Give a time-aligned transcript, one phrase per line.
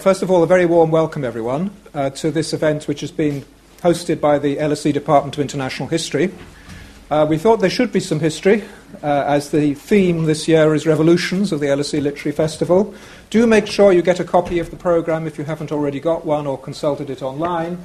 [0.00, 3.44] first of all, a very warm welcome, everyone, uh, to this event which has been
[3.82, 6.32] hosted by the LSE Department of International History.
[7.10, 8.64] Uh, we thought there should be some history,
[9.02, 12.94] uh, as the theme this year is Revolutions of the LSE Literary Festival.
[13.28, 16.24] Do make sure you get a copy of the programme if you haven't already got
[16.24, 17.78] one or consulted it online.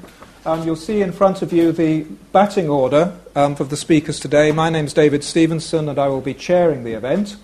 [0.46, 4.52] Um, you'll see in front of you the batting order um, for the speakers today.
[4.52, 7.36] My name is David Stevenson, and I will be chairing the event.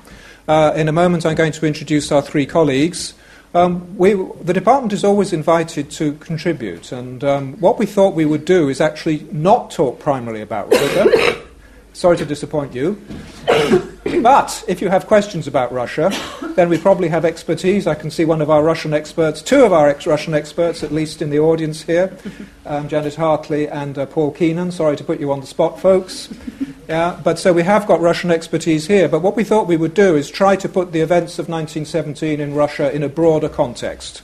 [0.47, 3.15] Uh, in a moment, I'm going to introduce our three colleagues.
[3.53, 8.25] Um, we, the department is always invited to contribute, and um, what we thought we
[8.25, 11.40] would do is actually not talk primarily about Russia.
[11.93, 13.01] Sorry to disappoint you.
[14.21, 16.11] but if you have questions about Russia,
[16.55, 17.85] then we probably have expertise.
[17.85, 20.91] I can see one of our Russian experts, two of our ex Russian experts, at
[20.91, 22.17] least in the audience here
[22.65, 24.71] um, Janet Hartley and uh, Paul Keenan.
[24.71, 26.29] Sorry to put you on the spot, folks.
[26.87, 29.07] Yeah, but so we have got Russian expertise here.
[29.07, 32.39] But what we thought we would do is try to put the events of 1917
[32.39, 34.23] in Russia in a broader context.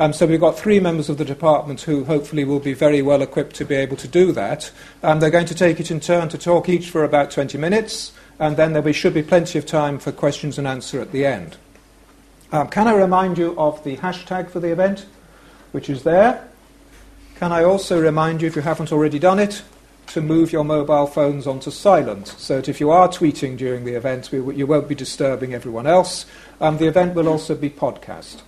[0.00, 3.22] Um, so we've got three members of the department who hopefully will be very well
[3.22, 4.72] equipped to be able to do that.
[5.04, 8.12] Um, they're going to take it in turn to talk each for about 20 minutes,
[8.40, 11.56] and then there should be plenty of time for questions and answer at the end.
[12.50, 15.06] Um, can I remind you of the hashtag for the event,
[15.70, 16.48] which is there?
[17.36, 19.62] Can I also remind you, if you haven't already done it,
[20.06, 23.94] to move your mobile phones onto silent so that if you are tweeting during the
[23.94, 26.26] event, we, you won't be disturbing everyone else.
[26.60, 28.42] Um, the event will also be podcast.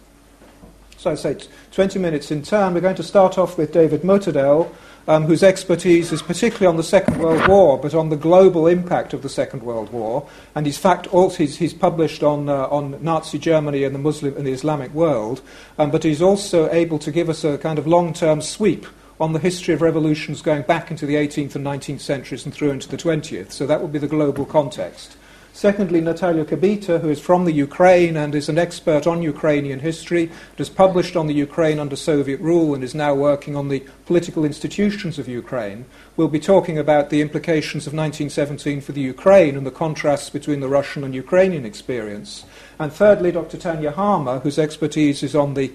[1.06, 1.38] So I say
[1.70, 2.74] 20 minutes in turn.
[2.74, 4.68] We're going to start off with David Motadel,
[5.06, 9.14] um, whose expertise is particularly on the Second World War, but on the global impact
[9.14, 10.28] of the Second World War.
[10.56, 14.36] And he's, fact, also, he's, he's published on, uh, on Nazi Germany and the Muslim
[14.36, 15.42] and the Islamic world,
[15.78, 18.84] um, but he's also able to give us a kind of long-term sweep
[19.20, 22.72] on the history of revolutions going back into the 18th and 19th centuries and through
[22.72, 23.52] into the 20th.
[23.52, 25.16] So that would be the global context.
[25.56, 30.30] Secondly, Natalia Kibita, who is from the Ukraine and is an expert on Ukrainian history,
[30.58, 34.44] has published on the Ukraine under Soviet rule and is now working on the political
[34.44, 39.66] institutions of Ukraine, will be talking about the implications of 1917 for the Ukraine and
[39.66, 42.44] the contrasts between the Russian and Ukrainian experience.
[42.78, 43.56] And thirdly, Dr.
[43.56, 45.72] Tanya Harmer, whose expertise is on the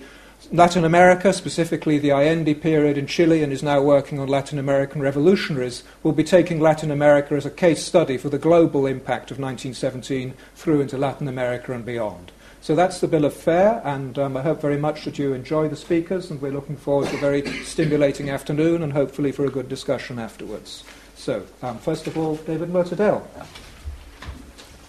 [0.53, 5.01] Latin America, specifically the Allende period in Chile, and is now working on Latin American
[5.01, 9.39] revolutionaries, will be taking Latin America as a case study for the global impact of
[9.39, 12.33] 1917 through into Latin America and beyond.
[12.59, 15.69] So that's the bill of fare, and um, I hope very much that you enjoy
[15.69, 19.49] the speakers, and we're looking forward to a very stimulating afternoon and hopefully for a
[19.49, 20.83] good discussion afterwards.
[21.15, 23.25] So, um, first of all, David Motadel.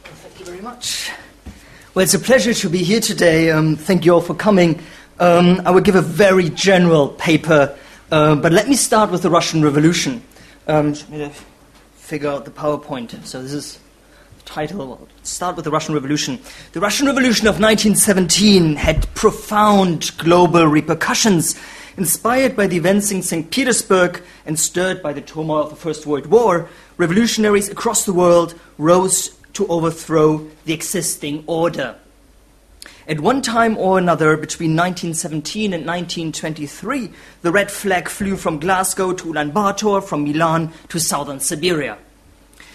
[0.03, 1.13] Thank you very much.
[1.95, 3.51] Well, it's a pleasure to be here today.
[3.51, 4.83] Um, thank you all for coming.
[5.19, 7.77] Um, I will give a very general paper,
[8.11, 10.23] uh, but let me start with the Russian Revolution.
[10.67, 10.95] Um,
[11.97, 13.25] figure out the PowerPoint.
[13.25, 13.79] So this is
[14.39, 14.87] the title.
[14.87, 16.41] We'll start with the Russian Revolution.
[16.73, 21.59] The Russian Revolution of 1917 had profound global repercussions.
[21.99, 23.51] Inspired by the events in St.
[23.51, 28.55] Petersburg and stirred by the turmoil of the First World War, revolutionaries across the world
[28.79, 31.97] rose to overthrow the existing order.
[33.09, 37.11] At one time or another, between 1917 and 1923,
[37.43, 41.99] the red flag flew from Glasgow to Ulaanbaatar, from Milan to southern Siberia.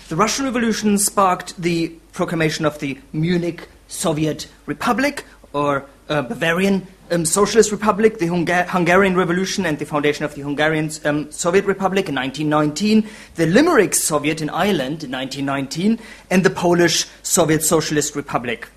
[0.10, 5.24] The Russian Revolution sparked the proclamation of the Munich Soviet Republic,
[5.54, 10.42] or uh, Bavarian um, Socialist Republic, the Hunga- Hungarian Revolution, and the foundation of the
[10.42, 16.00] Hungarian um, Soviet Republic in 1919, the Limerick Soviet in Ireland in 1919,
[16.30, 18.68] and the Polish Soviet Socialist Republic.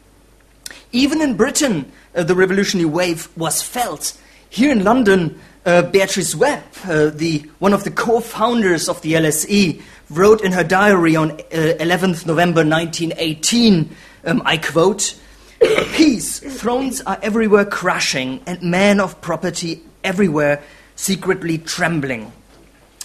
[0.92, 4.16] Even in Britain, uh, the revolutionary wave was felt.
[4.48, 9.14] Here in London, uh, Beatrice Webb, uh, the, one of the co founders of the
[9.14, 13.94] LSE, wrote in her diary on 11th uh, November 1918,
[14.24, 15.16] um, I quote,
[15.92, 20.62] Peace, thrones are everywhere crashing, and men of property everywhere
[20.96, 22.32] secretly trembling.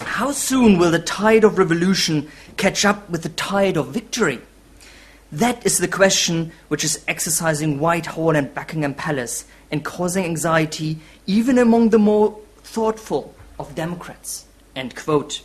[0.00, 4.40] How soon will the tide of revolution catch up with the tide of victory?
[5.36, 11.58] That is the question which is exercising Whitehall and Buckingham Palace and causing anxiety even
[11.58, 14.46] among the more thoughtful of Democrats.
[14.74, 15.42] End quote.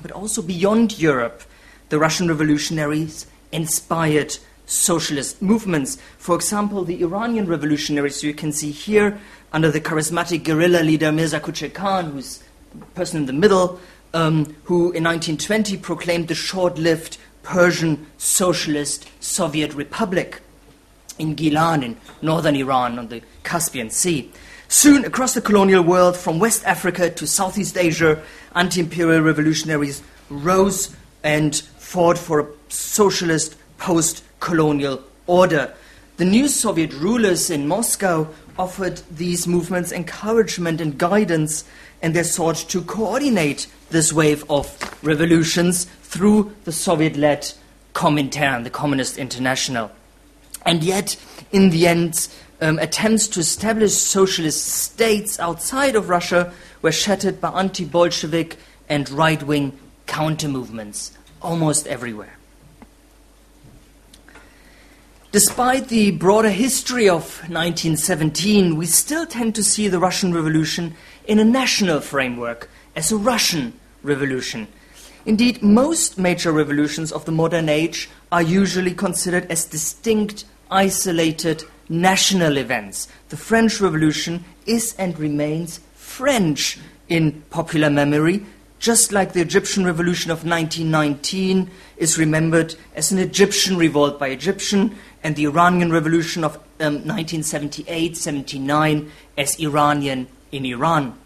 [0.00, 1.42] But also beyond Europe,
[1.88, 4.36] the Russian revolutionaries inspired
[4.66, 5.98] socialist movements.
[6.18, 9.18] For example, the Iranian revolutionaries, you can see here,
[9.52, 13.80] under the charismatic guerrilla leader Mirza Kuchek Khan, who's the person in the middle,
[14.14, 20.40] um, who in 1920 proclaimed the short lived Persian Socialist Soviet Republic
[21.18, 24.30] in Gilan in northern Iran on the Caspian Sea.
[24.68, 28.22] Soon, across the colonial world, from West Africa to Southeast Asia,
[28.54, 35.74] anti imperial revolutionaries rose and fought for a socialist post colonial order.
[36.16, 38.28] The new Soviet rulers in Moscow
[38.58, 41.64] offered these movements encouragement and guidance,
[42.02, 44.68] and they sought to coordinate this wave of
[45.02, 47.52] revolutions through the Soviet led
[47.94, 49.92] Comintern, the Communist International.
[50.66, 51.16] And yet,
[51.52, 52.28] in the end,
[52.60, 56.52] um, attempts to establish socialist states outside of Russia
[56.82, 58.56] were shattered by anti Bolshevik
[58.88, 62.36] and right wing counter movements almost everywhere.
[65.30, 71.38] Despite the broader history of 1917, we still tend to see the Russian Revolution in
[71.38, 74.66] a national framework as a Russian revolution.
[75.26, 82.56] Indeed, most major revolutions of the modern age are usually considered as distinct, isolated national
[82.56, 83.08] events.
[83.28, 86.78] The French Revolution is and remains French
[87.08, 88.46] in popular memory,
[88.78, 94.96] just like the Egyptian Revolution of 1919 is remembered as an Egyptian revolt by Egyptian,
[95.22, 101.18] and the Iranian Revolution of um, 1978 79 as Iranian in Iran.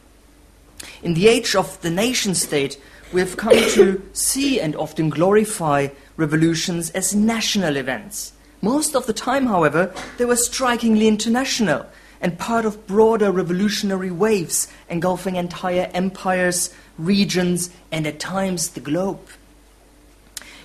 [1.03, 2.81] In the age of the nation state,
[3.13, 8.33] we have come to see and often glorify revolutions as national events.
[8.61, 11.87] Most of the time, however, they were strikingly international
[12.21, 19.21] and part of broader revolutionary waves engulfing entire empires, regions, and at times the globe.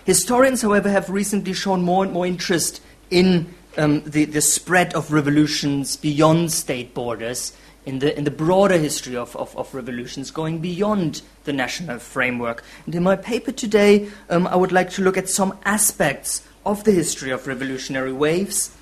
[0.06, 2.82] Historians, however, have recently shown more and more interest
[3.12, 7.54] in um, the, the spread of revolutions beyond state borders,
[7.90, 12.64] in the, in the broader history of, of, of, revolutions, going beyond the national framework.
[12.86, 16.84] And in my paper today, um, I would like to look at some aspects of
[16.84, 18.76] the history of revolutionary waves.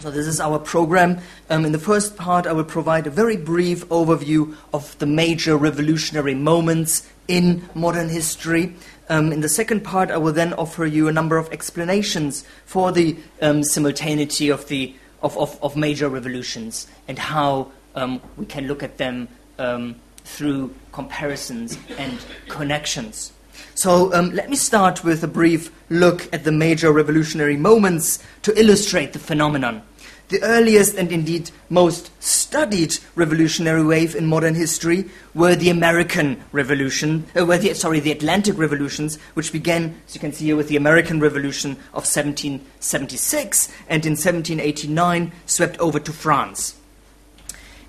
[0.00, 1.20] So, this is our program.
[1.48, 5.56] Um, in the first part, I will provide a very brief overview of the major
[5.56, 8.74] revolutionary moments in modern history.
[9.08, 12.92] Um, in the second part, I will then offer you a number of explanations for
[12.92, 18.66] the um, simultaneity of, the, of, of, of, major revolutions and how um, we can
[18.66, 22.18] look at them um, through comparisons and
[22.48, 23.32] connections.
[23.74, 28.58] So um, let me start with a brief look at the major revolutionary moments to
[28.58, 29.82] illustrate the phenomenon.
[30.28, 37.26] The earliest and indeed most studied revolutionary wave in modern history were the American Revolution,
[37.38, 40.68] uh, were the, sorry, the Atlantic revolutions, which began, as you can see here, with
[40.68, 46.76] the American Revolution of 1776 and in 1789 swept over to France.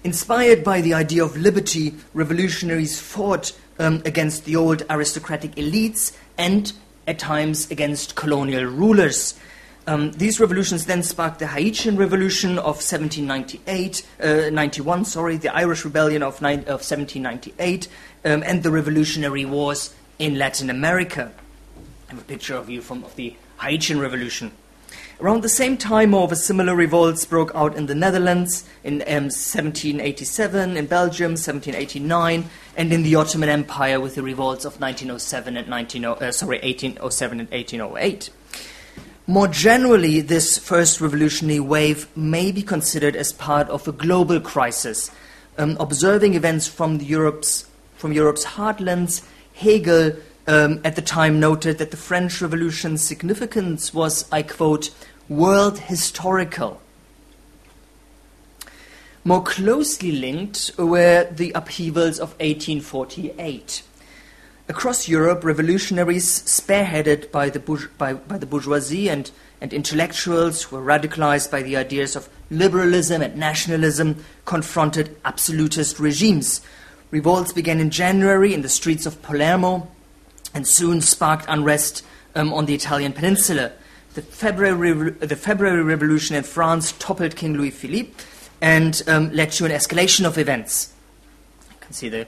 [0.05, 6.71] Inspired by the idea of liberty, revolutionaries fought um, against the old aristocratic elites and,
[7.07, 9.33] at times, against colonial rulers.
[9.87, 15.83] Um, these revolutions then sparked the Haitian Revolution of 1798, uh, 91, sorry, the Irish
[15.83, 17.87] Rebellion of, of 1798,
[18.25, 21.31] um, and the Revolutionary Wars in Latin America.
[22.09, 24.51] I have a picture of you from of the Haitian Revolution.
[25.21, 28.95] Around the same time, more of a similar revolts broke out in the Netherlands in
[29.03, 35.55] um, 1787, in Belgium 1789, and in the Ottoman Empire with the revolts of 1907
[35.55, 38.29] and 19, uh, sorry, 1807 and 1808.
[39.25, 45.11] More generally, this first revolutionary wave may be considered as part of a global crisis.
[45.57, 50.17] Um, observing events from Europe's, from Europe's heartlands, Hegel
[50.47, 54.91] um, at the time noted that the French Revolution's significance was, I quote,
[55.27, 56.81] world historical.
[59.23, 63.81] More closely linked were the upheavals of 1848.
[64.67, 67.59] Across Europe, revolutionaries spearheaded by the,
[67.97, 69.31] by, by the bourgeoisie and,
[69.61, 76.61] and intellectuals who were radicalized by the ideas of liberalism and nationalism confronted absolutist regimes.
[77.09, 79.87] Revolts began in January in the streets of Palermo
[80.55, 83.73] and soon sparked unrest um, on the Italian peninsula.
[84.15, 88.23] The February, the February Revolution in France toppled King Louis Philippe
[88.61, 90.93] and um, led to an escalation of events.
[91.69, 92.25] You can see the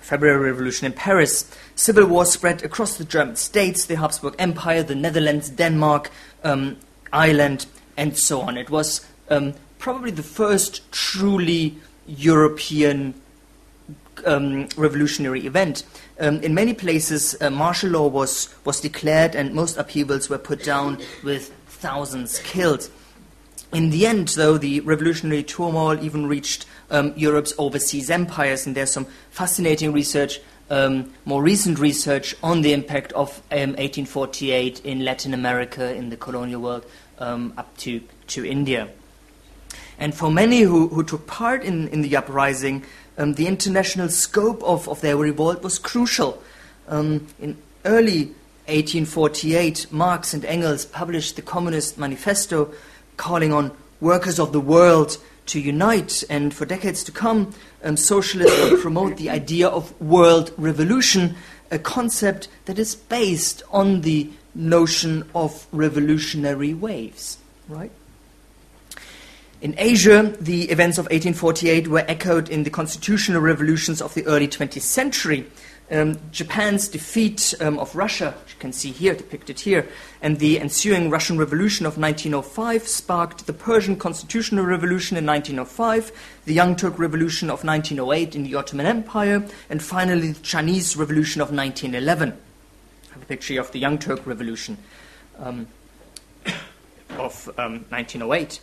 [0.00, 1.48] February Revolution in Paris.
[1.74, 6.10] Civil war spread across the German states, the Habsburg Empire, the Netherlands, Denmark,
[6.42, 6.78] um,
[7.12, 8.56] Ireland, and so on.
[8.56, 11.76] It was um, probably the first truly
[12.06, 13.14] European
[14.24, 15.84] um, revolutionary event.
[16.20, 20.62] Um, in many places, uh, martial law was, was declared, and most upheavals were put
[20.62, 22.90] down with thousands killed.
[23.72, 28.90] In the end, though, the revolutionary turmoil even reached um, Europe's overseas empires, and there's
[28.92, 35.32] some fascinating research, um, more recent research on the impact of 1848 um, in Latin
[35.32, 36.84] America, in the colonial world,
[37.18, 38.90] um, up to, to India.
[40.00, 42.84] And for many who, who took part in, in the uprising,
[43.20, 46.42] um, the international scope of, of their revolt was crucial.
[46.88, 48.26] Um, in early
[48.66, 52.72] 1848, Marx and Engels published the Communist Manifesto,
[53.18, 57.52] calling on workers of the world to unite, and for decades to come,
[57.84, 61.36] um, socialists will promote the idea of world revolution,
[61.70, 67.36] a concept that is based on the notion of revolutionary waves,
[67.68, 67.92] right?
[69.60, 74.48] In Asia, the events of 1848 were echoed in the constitutional revolutions of the early
[74.48, 75.46] 20th century.
[75.90, 79.86] Um, Japan's defeat um, of Russia, you can see here, depicted here,
[80.22, 86.10] and the ensuing Russian Revolution of 1905 sparked the Persian Constitutional Revolution in 1905,
[86.46, 91.42] the Young Turk Revolution of 1908 in the Ottoman Empire, and finally the Chinese Revolution
[91.42, 92.30] of 1911.
[92.30, 94.78] I have a picture of the Young Turk Revolution
[95.38, 95.66] um,
[97.18, 98.60] of 1908.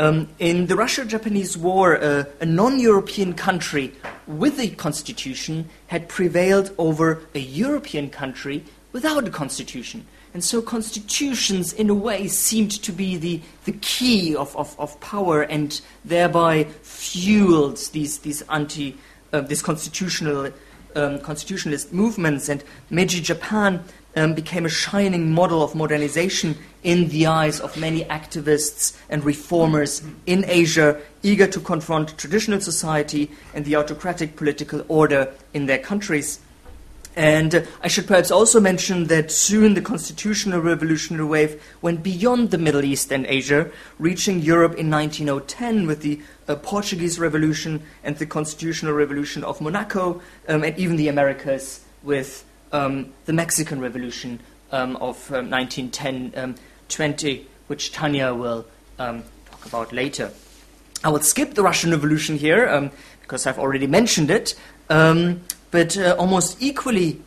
[0.00, 3.92] Um, in the Russia Japanese War, uh, a non European country
[4.28, 10.06] with a constitution had prevailed over a European country without a constitution.
[10.34, 15.00] And so constitutions, in a way, seemed to be the, the key of, of, of
[15.00, 18.96] power and thereby fueled these, these anti,
[19.32, 20.52] uh, these constitutional,
[20.94, 22.48] um, constitutionalist movements.
[22.48, 23.82] And Meiji Japan
[24.16, 30.02] um, became a shining model of modernization in the eyes of many activists and reformers
[30.26, 36.40] in Asia, eager to confront traditional society and the autocratic political order in their countries.
[37.16, 42.52] And uh, I should perhaps also mention that soon the constitutional revolutionary wave went beyond
[42.52, 48.16] the Middle East and Asia, reaching Europe in 1910 with the uh, Portuguese Revolution and
[48.18, 54.40] the constitutional revolution of Monaco, um, and even the Americas with um, the Mexican Revolution
[54.72, 56.54] um, of 1910 um,
[56.88, 58.66] 20, um, which Tanya will
[58.98, 60.30] um, talk about later.
[61.04, 62.90] I will skip the Russian Revolution here
[63.22, 64.54] because I've already mentioned it,
[64.88, 67.20] but uh, almost equally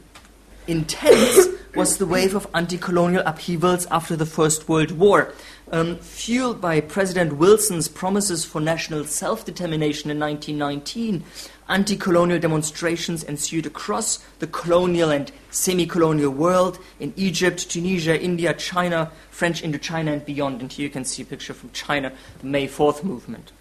[0.68, 5.34] intense was the wave of anti colonial upheavals after the First World War.
[5.74, 11.24] Um, fueled by President Wilson's promises for national self determination in 1919,
[11.70, 18.54] anti colonial demonstrations ensued across the colonial and semi colonial world in Egypt, Tunisia, India,
[18.54, 20.60] China, French Indochina, and beyond.
[20.60, 23.54] And here you can see a picture from China, the May 4th movement.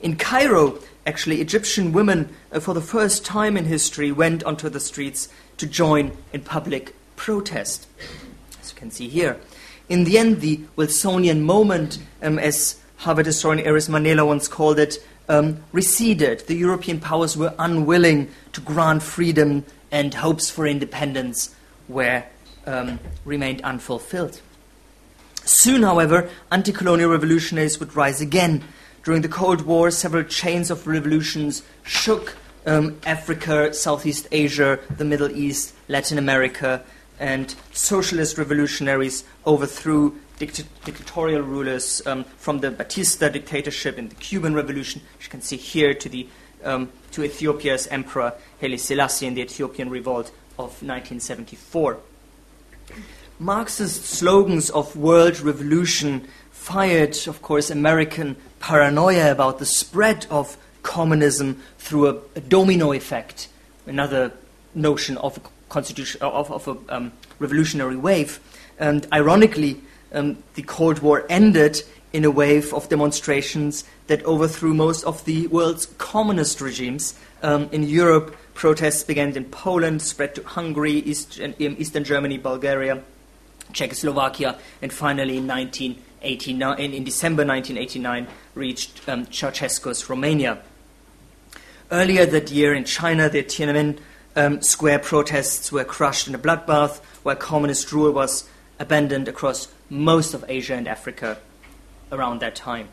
[0.00, 4.78] In Cairo, actually, Egyptian women, uh, for the first time in history, went onto the
[4.78, 7.88] streets to join in public protest,
[8.60, 9.40] as you can see here.
[9.90, 15.04] In the end, the Wilsonian moment, um, as Harvard historian Erez Manela once called it,
[15.28, 16.46] um, receded.
[16.46, 21.52] The European powers were unwilling to grant freedom, and hopes for independence
[21.88, 22.22] were
[22.66, 24.40] um, remained unfulfilled.
[25.44, 28.62] Soon, however, anti colonial revolutionaries would rise again.
[29.02, 35.30] During the Cold War, several chains of revolutions shook um, Africa, Southeast Asia, the Middle
[35.32, 36.84] East, Latin America,
[37.20, 45.02] and socialist revolutionaries overthrew dictatorial rulers um, from the Batista dictatorship in the Cuban Revolution,
[45.18, 46.26] which you can see here, to, the,
[46.64, 51.98] um, to Ethiopia's Emperor Haile Selassie in the Ethiopian Revolt of 1974.
[53.38, 61.62] Marxist slogans of world revolution fired, of course, American paranoia about the spread of communism
[61.78, 63.48] through a, a domino effect,
[63.86, 64.32] another
[64.74, 65.38] notion of
[65.70, 68.38] constitution of, of a um, revolutionary wave.
[68.78, 69.80] And ironically,
[70.12, 75.46] um, the Cold War ended in a wave of demonstrations that overthrew most of the
[75.46, 77.14] world's communist regimes.
[77.42, 83.02] Um, in Europe, protests began in Poland, spread to Hungary, East, Eastern Germany, Bulgaria,
[83.72, 90.58] Czechoslovakia, and finally in, 1989, in, in December 1989 reached um, Ceausescu's Romania.
[91.92, 93.98] Earlier that year in China, the Tiananmen
[94.36, 100.34] um, Square protests were crushed in a bloodbath, while communist rule was abandoned across most
[100.34, 101.38] of Asia and Africa
[102.12, 102.88] around that time.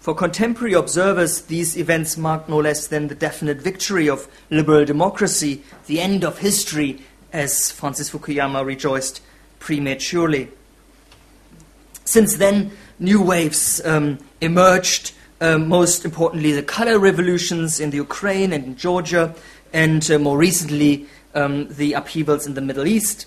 [0.00, 5.62] For contemporary observers, these events marked no less than the definite victory of liberal democracy,
[5.86, 9.20] the end of history, as Francis Fukuyama rejoiced
[9.58, 10.48] prematurely.
[12.04, 18.52] Since then, new waves um, emerged, um, most importantly, the color revolutions in the Ukraine
[18.52, 19.34] and in Georgia,
[19.72, 23.26] and uh, more recently, um, the upheavals in the Middle East.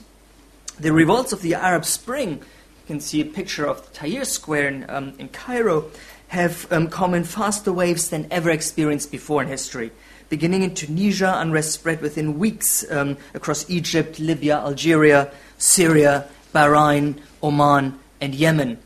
[0.79, 4.89] The revolts of the Arab Spring, you can see a picture of Tahrir Square in,
[4.89, 5.91] um, in Cairo,
[6.29, 9.91] have um, come in faster waves than ever experienced before in history.
[10.29, 17.99] Beginning in Tunisia, unrest spread within weeks um, across Egypt, Libya, Algeria, Syria, Bahrain, Oman,
[18.21, 18.79] and Yemen.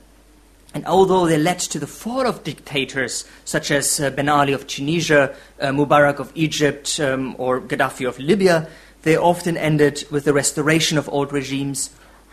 [0.75, 4.67] And although they led to the fall of dictators such as uh, Ben Ali of
[4.67, 8.67] Tunisia, uh, Mubarak of Egypt, um, or Gaddafi of Libya,
[9.03, 11.91] they often ended with the restoration of old regimes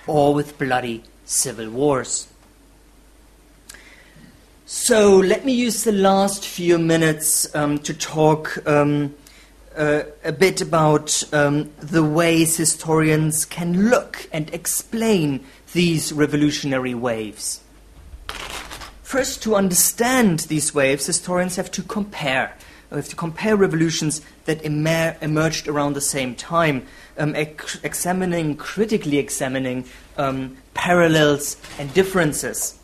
[0.09, 2.27] or with bloody civil wars.
[4.67, 9.15] So let me use the last few minutes um, to talk um,
[9.77, 15.45] uh, a bit about um, the ways historians can look and explain
[15.75, 17.61] these revolutionary waves.
[19.13, 22.57] First, to understand these waves, historians have to compare.
[22.91, 26.87] We have to compare revolutions that emer- emerged around the same time,
[27.19, 29.85] um, ex- examining, critically examining
[30.17, 32.79] um, parallels and differences.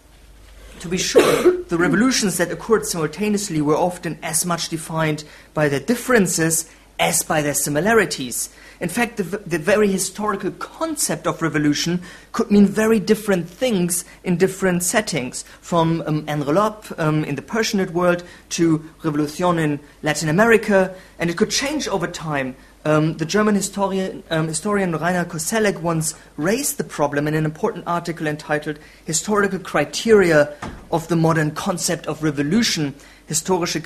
[0.81, 5.81] To be sure, the revolutions that occurred simultaneously were often as much defined by their
[5.81, 6.71] differences
[7.01, 8.51] as by their similarities.
[8.81, 14.37] In fact, the, the, very historical concept of revolution could mean very different things in
[14.37, 21.29] different settings, from um, um, in the Persianate world to revolution in Latin America, and
[21.29, 22.55] it could change over time.
[22.85, 27.85] Um, the German historian, um, historian Reinhart Koselleck once raised the problem in an important
[27.89, 30.55] article entitled Historical Criteria
[30.93, 32.95] of the Modern Concept of Revolution
[33.29, 33.81] historische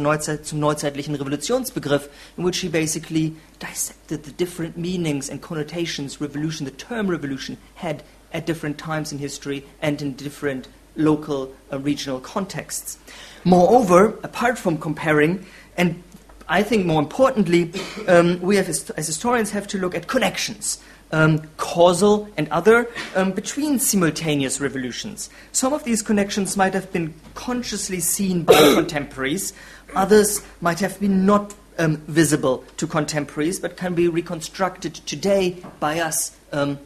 [0.00, 6.66] Neuzeit, zum neuzeitlichen Revolutionsbegriff, in which he basically dissected the different meanings and connotations revolution,
[6.66, 12.20] the term revolution, had at different times in history and in different local uh, regional
[12.20, 12.98] contexts.
[13.44, 16.02] Moreover, apart from comparing, and
[16.46, 17.72] I think more importantly,
[18.08, 20.78] um, we have, as historians have to look at connections
[21.12, 25.30] um, causal and other, um, between simultaneous revolutions.
[25.52, 29.52] Some of these connections might have been consciously seen by contemporaries,
[29.94, 35.98] others might have been not um, visible to contemporaries, but can be reconstructed today by
[36.00, 36.78] us um,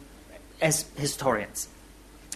[0.61, 1.67] as historians.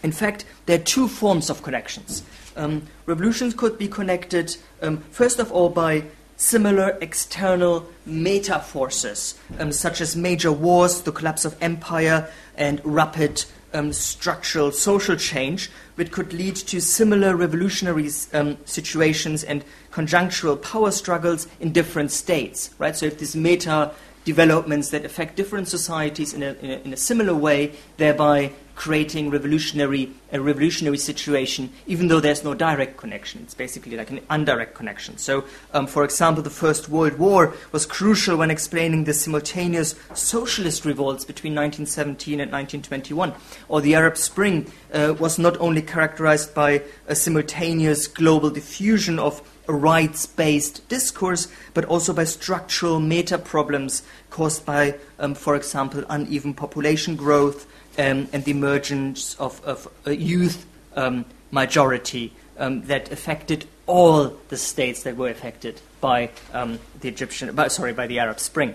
[0.04, 2.24] In fact, there are two forms of connections.
[2.56, 6.04] Um, revolutions could be connected, um, first of all, by
[6.40, 13.44] similar external meta forces, um, such as major wars, the collapse of empire, and rapid
[13.74, 20.92] um, structural social change, which could lead to similar revolutionary um, situations and conjunctural power
[20.92, 22.74] struggles in different states.
[22.80, 22.96] Right.
[22.96, 23.92] So, if this meta
[24.34, 29.30] developments that affect different societies in a, in a, in a similar way, thereby creating
[29.30, 33.42] revolutionary a revolutionary situation, even though there's no direct connection.
[33.42, 35.18] It's basically like an indirect connection.
[35.18, 40.86] So, um, for example, the First World War was crucial when explaining the simultaneous socialist
[40.86, 43.34] revolts between 1917 and 1921.
[43.68, 49.42] Or the Arab Spring uh, was not only characterized by a simultaneous global diffusion of
[49.68, 54.02] a rights based discourse, but also by structural meta problems
[54.40, 60.16] caused by, um, for example, uneven population growth um, and the emergence of, of a
[60.16, 67.10] youth um, majority um, that affected all the states that were affected by um, the
[67.10, 68.74] Egyptian, by, sorry, by the Arab Spring.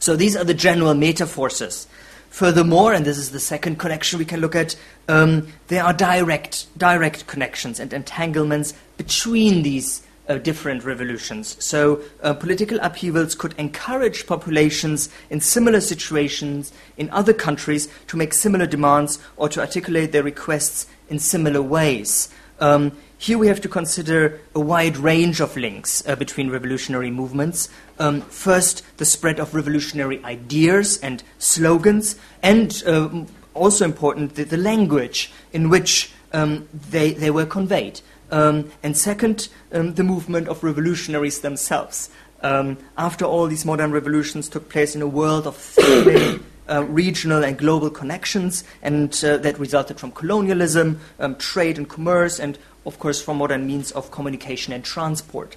[0.00, 1.86] So these are the general meta forces.
[2.28, 4.76] Furthermore, and this is the second connection we can look at,
[5.08, 11.56] um, there are direct, direct connections and entanglements between these uh, different revolutions.
[11.62, 18.32] So, uh, political upheavals could encourage populations in similar situations in other countries to make
[18.32, 22.30] similar demands or to articulate their requests in similar ways.
[22.60, 27.68] Um, here we have to consider a wide range of links uh, between revolutionary movements.
[27.98, 34.56] Um, first, the spread of revolutionary ideas and slogans, and uh, also important, the, the,
[34.56, 38.00] language in which um, they, they were conveyed.
[38.32, 42.08] Um, and second, um, the movement of revolutionaries themselves.
[42.40, 45.78] Um, after all, these modern revolutions took place in a world of
[46.68, 52.40] uh, regional and global connections, and uh, that resulted from colonialism, um, trade and commerce,
[52.40, 55.56] and of course from modern means of communication and transport.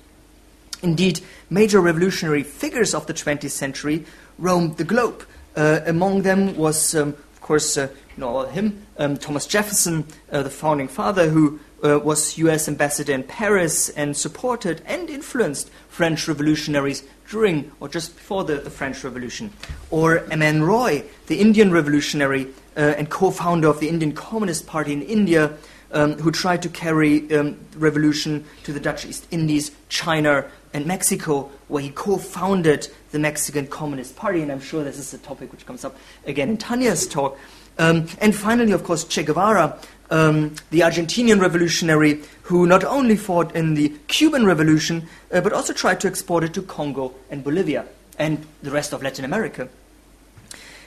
[0.83, 4.05] Indeed, major revolutionary figures of the 20th century
[4.37, 5.25] roamed the globe.
[5.55, 10.43] Uh, among them was, um, of course, uh, you know him, um, Thomas Jefferson, uh,
[10.43, 16.27] the founding father, who uh, was US ambassador in Paris and supported and influenced French
[16.27, 19.51] revolutionaries during or just before the, the French Revolution.
[19.89, 20.63] Or M.N.
[20.63, 25.53] Roy, the Indian revolutionary uh, and co founder of the Indian Communist Party in India,
[25.91, 31.49] um, who tried to carry um, revolution to the Dutch East Indies, China, and Mexico,
[31.67, 34.41] where he co founded the Mexican Communist Party.
[34.41, 37.37] And I'm sure this is a topic which comes up again in Tanya's talk.
[37.77, 39.77] Um, and finally, of course, Che Guevara,
[40.09, 45.73] um, the Argentinian revolutionary who not only fought in the Cuban Revolution, uh, but also
[45.73, 47.85] tried to export it to Congo and Bolivia
[48.17, 49.67] and the rest of Latin America.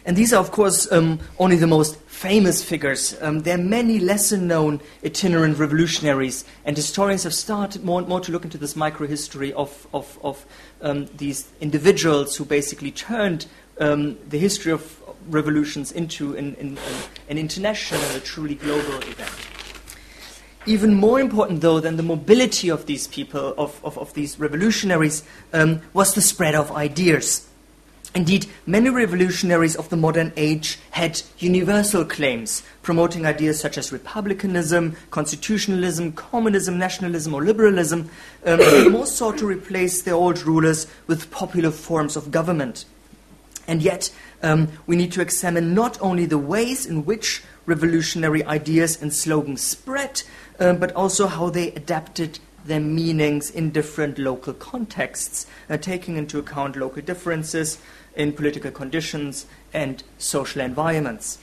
[0.04, 3.14] And these are, of course, um, only the most famous figures.
[3.20, 8.20] Um, there are many lesser known itinerant revolutionaries, and historians have started more and more
[8.20, 10.46] to look into this microhistory of, of, of
[10.81, 13.46] um, these individuals who basically turned
[13.81, 16.79] um, the history of revolutions into an, an,
[17.29, 19.31] an international, a truly global event.
[20.69, 25.25] even more important, though, than the mobility of these people, of, of, of these revolutionaries,
[25.53, 27.49] um, was the spread of ideas.
[28.14, 34.97] Indeed, many revolutionaries of the modern age had universal claims, promoting ideas such as republicanism,
[35.11, 38.11] constitutionalism, communism, nationalism, or liberalism,
[38.45, 42.85] um, most sought to replace their old rulers with popular forms of government.
[43.67, 44.11] And yet,
[44.42, 49.62] um, we need to examine not only the ways in which revolutionary ideas and slogans
[49.62, 50.22] spread,
[50.59, 56.38] um, but also how they adapted their meanings in different local contexts, uh, taking into
[56.38, 57.79] account local differences
[58.14, 61.38] in political conditions and social environments.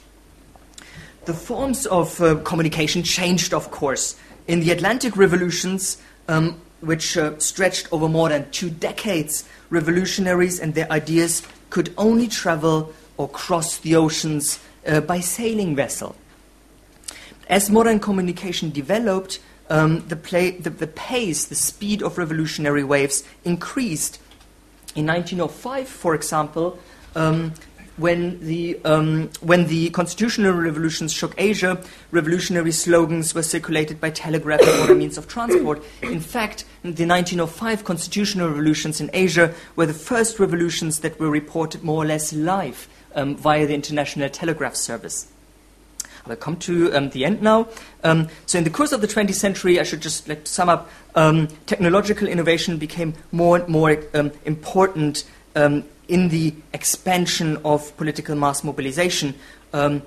[1.26, 4.16] The forms of uh, communication changed, of course.
[4.48, 10.76] In the Atlantic revolutions, um, which uh, stretched over more than two decades, revolutionaries and
[10.76, 11.42] their ideas
[11.76, 16.16] could only travel or cross the oceans uh, by sailing vessel.
[17.50, 23.26] As modern communication developed, um, the, play, the, the pace, the speed of revolutionary waves
[23.44, 24.22] increased.
[24.96, 26.80] In 1905, for example,
[27.14, 27.52] um,
[27.98, 31.82] when the, um, when the constitutional revolutions shook Asia,
[32.12, 35.84] revolutionary slogans were circulated by telegraph and other means of transport.
[36.02, 41.84] In fact, the 1905 constitutional revolutions in Asia were the first revolutions that were reported
[41.84, 45.28] more or less live um, via the International Telegraph Service.
[46.28, 47.68] I'll come to um, the end now.
[48.04, 50.70] Um, so, in the course of the 20th century, I should just like, to sum
[50.70, 55.24] up um, technological innovation became more and more um, important
[55.56, 59.36] um, in the expansion of political mass mobilization.
[59.74, 60.02] Um,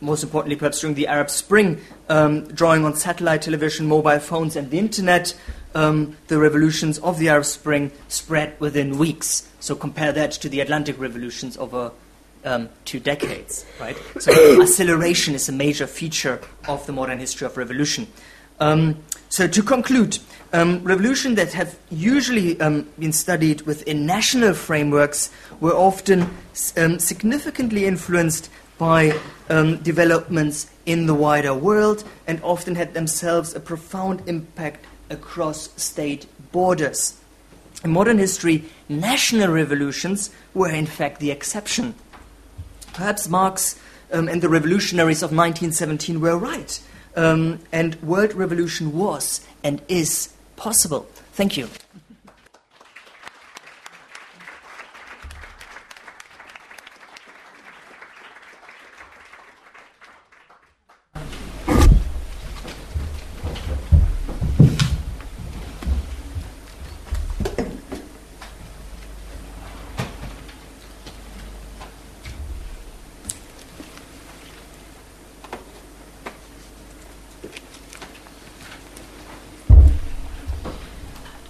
[0.00, 4.78] most importantly, perhaps during the Arab Spring, drawing on satellite television, mobile phones, and the
[4.78, 5.34] internet,
[5.72, 9.48] the revolutions of the Arab Spring spread within weeks.
[9.60, 11.92] So, compare that to the Atlantic revolutions over
[12.44, 13.96] um, two decades, right?
[14.18, 18.06] So acceleration is a major feature of the modern history of revolution.
[18.60, 20.18] Um, so to conclude,
[20.54, 26.30] um, revolutions that have usually um, been studied within national frameworks were often
[26.76, 29.18] um, significantly influenced by
[29.50, 36.26] um, developments in the wider world and often had themselves a profound impact across state
[36.52, 37.18] borders.
[37.82, 41.96] In modern history, national revolutions were in fact the exception.
[42.92, 43.80] Perhaps Marx
[44.12, 46.80] um, and the revolutionaries of 1917 were right,
[47.16, 51.06] um, and world revolution was and is possible.
[51.32, 51.68] Thank you.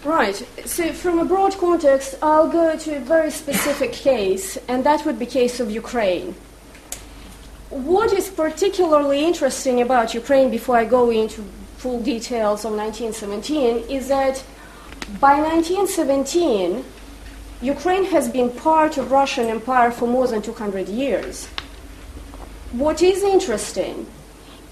[0.04, 0.36] Right.
[0.84, 5.18] So, from a broad context, I'll go to a very specific case, and that would
[5.18, 6.34] be case of Ukraine.
[7.70, 11.40] What is particularly interesting about Ukraine, before I go into
[11.78, 14.44] full details on 1917, is that
[15.18, 16.84] by 1917,
[17.62, 21.46] Ukraine has been part of Russian Empire for more than 200 years.
[22.72, 24.06] What is interesting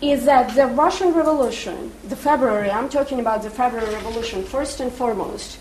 [0.02, 4.92] is that the Russian Revolution, the February, I'm talking about the February Revolution first and
[4.92, 5.58] foremost,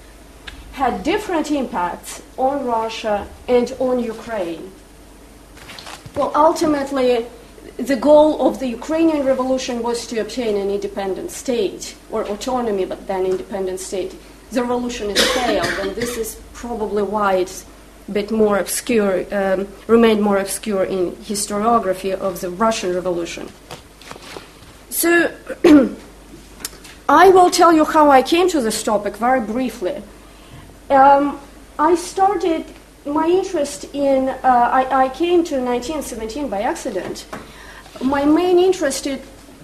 [0.81, 4.71] had different impacts on Russia and on Ukraine.
[6.15, 7.27] Well, ultimately,
[7.77, 12.99] the goal of the Ukrainian revolution was to obtain an independent state, or autonomy, but
[13.05, 14.11] then independent state.
[14.55, 17.57] The revolution has failed, and this is probably why it's
[18.09, 23.45] a bit more obscure, um, remained more obscure in historiography of the Russian Revolution.
[24.89, 25.09] So,
[27.23, 29.97] I will tell you how I came to this topic very briefly.
[30.91, 31.39] Um,
[31.79, 32.65] I started
[33.05, 37.25] my interest in, uh, I, I, came to 1917 by accident.
[38.03, 39.07] My main interest,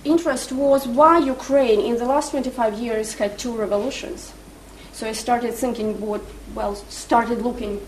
[0.06, 4.34] interest was why Ukraine in the last 25 years had two revolutions.
[4.94, 6.22] So I started thinking, what,
[6.56, 7.86] well, started looking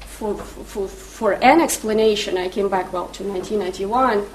[0.00, 2.36] for, for, for an explanation.
[2.36, 4.26] I came back, well, to 1991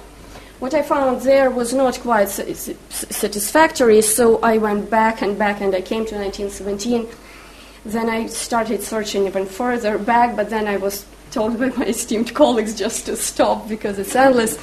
[0.59, 5.73] what I found there was not quite satisfactory, so I went back and back and
[5.73, 7.07] I came to 1917.
[7.85, 12.33] Then I started searching even further back, but then I was told by my esteemed
[12.33, 14.57] colleagues just to stop because it's endless.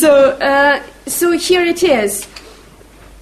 [0.00, 2.26] so, uh, so here it is.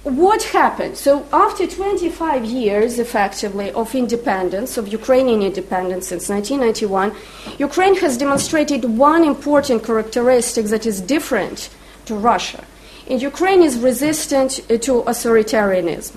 [0.03, 0.97] What happened?
[0.97, 7.15] So, after 25 years, effectively, of independence, of Ukrainian independence since 1991,
[7.59, 11.69] Ukraine has demonstrated one important characteristic that is different
[12.05, 12.63] to Russia.
[13.07, 14.51] and Ukraine is resistant
[14.85, 16.15] to authoritarianism.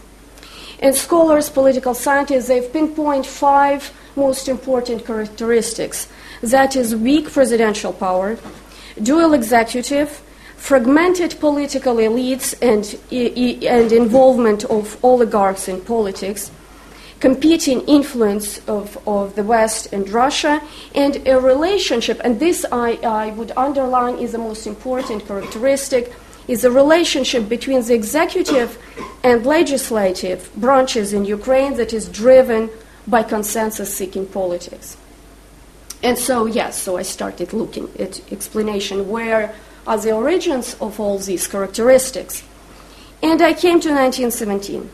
[0.80, 6.08] And scholars, political scientists, they've pinpointed five most important characteristics.
[6.42, 8.38] That is weak presidential power,
[9.02, 10.22] dual executive,
[10.56, 16.50] fragmented political elites and, and involvement of oligarchs in politics,
[17.20, 20.62] competing influence of, of the West and Russia,
[20.94, 26.12] and a relationship, and this I, I would underline is the most important characteristic,
[26.48, 28.78] is a relationship between the executive
[29.22, 32.70] and legislative branches in Ukraine that is driven
[33.06, 34.96] by consensus seeking politics.
[36.02, 39.54] And so, yes, so I started looking at explanation where
[39.86, 42.42] are the origins of all these characteristics.
[43.22, 44.90] And I came to 1917.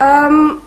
[0.00, 0.66] Um,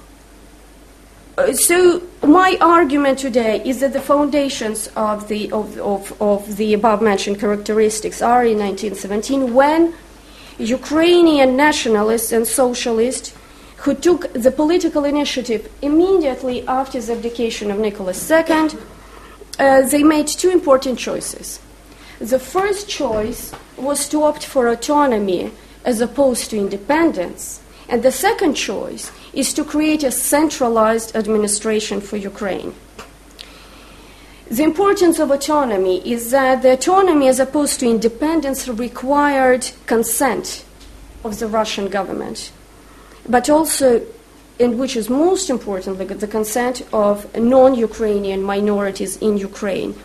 [1.53, 7.01] so my argument today is that the foundations of the, of, of, of the above
[7.01, 9.93] mentioned characteristics are in 1917 when
[10.59, 13.33] Ukrainian nationalists and socialists
[13.77, 18.69] who took the political initiative immediately after the abdication of Nicholas II,
[19.57, 21.59] uh, they made two important choices.
[22.19, 25.51] The first choice was to opt for autonomy
[25.83, 32.17] as opposed to independence, and the second choice is to create a centralized administration for
[32.17, 32.73] Ukraine.
[34.49, 40.65] The importance of autonomy is that the autonomy, as opposed to independence, required consent
[41.23, 42.51] of the Russian government,
[43.29, 44.05] but also,
[44.59, 49.95] and which is most importantly, the consent of non Ukrainian minorities in Ukraine.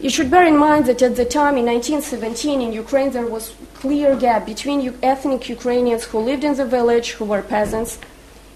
[0.00, 3.54] You should bear in mind that at the time in 1917 in Ukraine there was
[3.74, 7.98] clear gap between ethnic Ukrainians who lived in the village, who were peasants,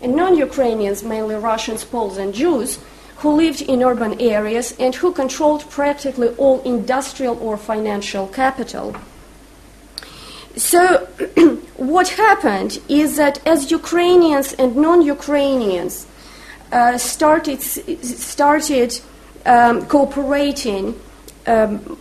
[0.01, 2.79] and non-Ukrainians, mainly Russians, Poles, and Jews,
[3.19, 8.95] who lived in urban areas and who controlled practically all industrial or financial capital.
[10.57, 11.07] So,
[11.77, 16.07] what happened is that as Ukrainians and non Ukrainians
[16.71, 19.01] uh, started, started
[19.47, 21.01] um, cooperating
[21.47, 21.99] um,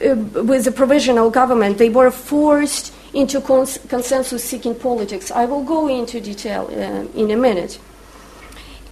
[0.00, 5.30] uh, with the provisional government, they were forced into cons- consensus seeking politics.
[5.30, 7.78] I will go into detail uh, in a minute.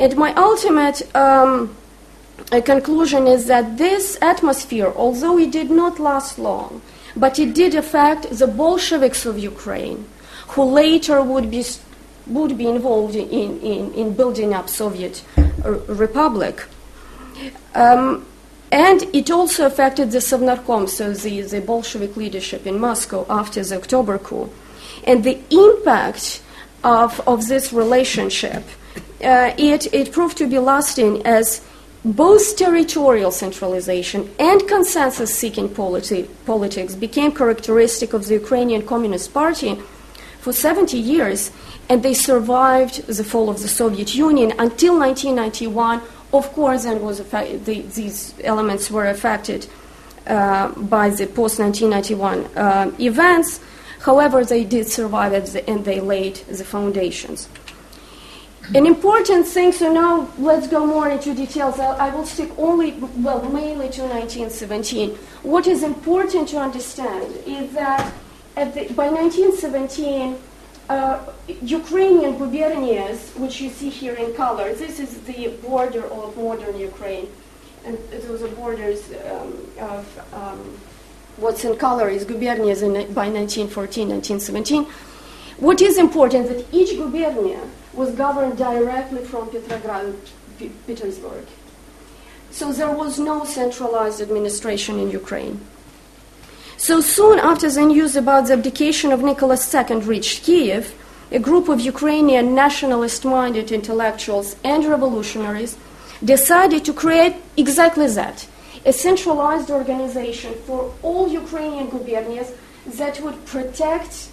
[0.01, 1.77] And my ultimate um,
[2.51, 6.81] uh, conclusion is that this atmosphere, although it did not last long,
[7.15, 10.07] but it did affect the Bolsheviks of Ukraine,
[10.49, 11.63] who later would be,
[12.27, 16.65] would be involved in, in, in building up Soviet uh, Republic.
[17.75, 18.27] Um,
[18.75, 23.77] and it also affected the Sovnarkom, so the, the Bolshevik leadership in Moscow after the
[23.77, 24.51] October coup.
[25.07, 26.43] And the impact
[26.83, 28.65] of, of this relationship,
[29.23, 31.65] uh, it, it proved to be lasting as
[32.05, 39.81] both territorial centralization and consensus seeking politi- politics became characteristic of the Ukrainian Communist Party
[40.41, 41.53] for 70 years,
[41.89, 46.03] and they survived the fall of the Soviet Union until 1991
[46.35, 49.67] of course, and was the, these elements were affected
[50.27, 53.61] uh, by the post 1991 uh, events.
[54.01, 57.49] However, they did survive the, and they laid the foundations.
[58.75, 61.79] An important thing, so now let's go more into details.
[61.79, 65.11] I, I will stick only, well, mainly to 1917.
[65.43, 68.13] What is important to understand is that
[68.55, 70.39] the, by 1917,
[70.89, 71.19] uh,
[71.63, 77.29] Ukrainian gubernias, which you see here in color, this is the border of modern Ukraine.
[77.85, 80.79] And those are borders um, of um,
[81.37, 84.85] what's in color is gubernias in, by 1914, 1917.
[85.59, 87.61] What is important that each gubernia
[87.93, 90.15] was governed directly from Petrograd,
[90.59, 91.47] P- Petersburg.
[92.51, 95.61] So there was no centralized administration in Ukraine.
[96.77, 100.95] So soon after the news about the abdication of Nicholas II reached Kiev,
[101.31, 105.77] a group of Ukrainian nationalist minded intellectuals and revolutionaries
[106.25, 108.47] decided to create exactly that
[108.85, 112.53] a centralized organization for all Ukrainian gubernias
[112.87, 114.29] that would protect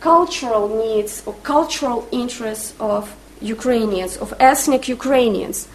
[0.00, 5.68] cultural needs or cultural interests of Ukrainians, of ethnic Ukrainians.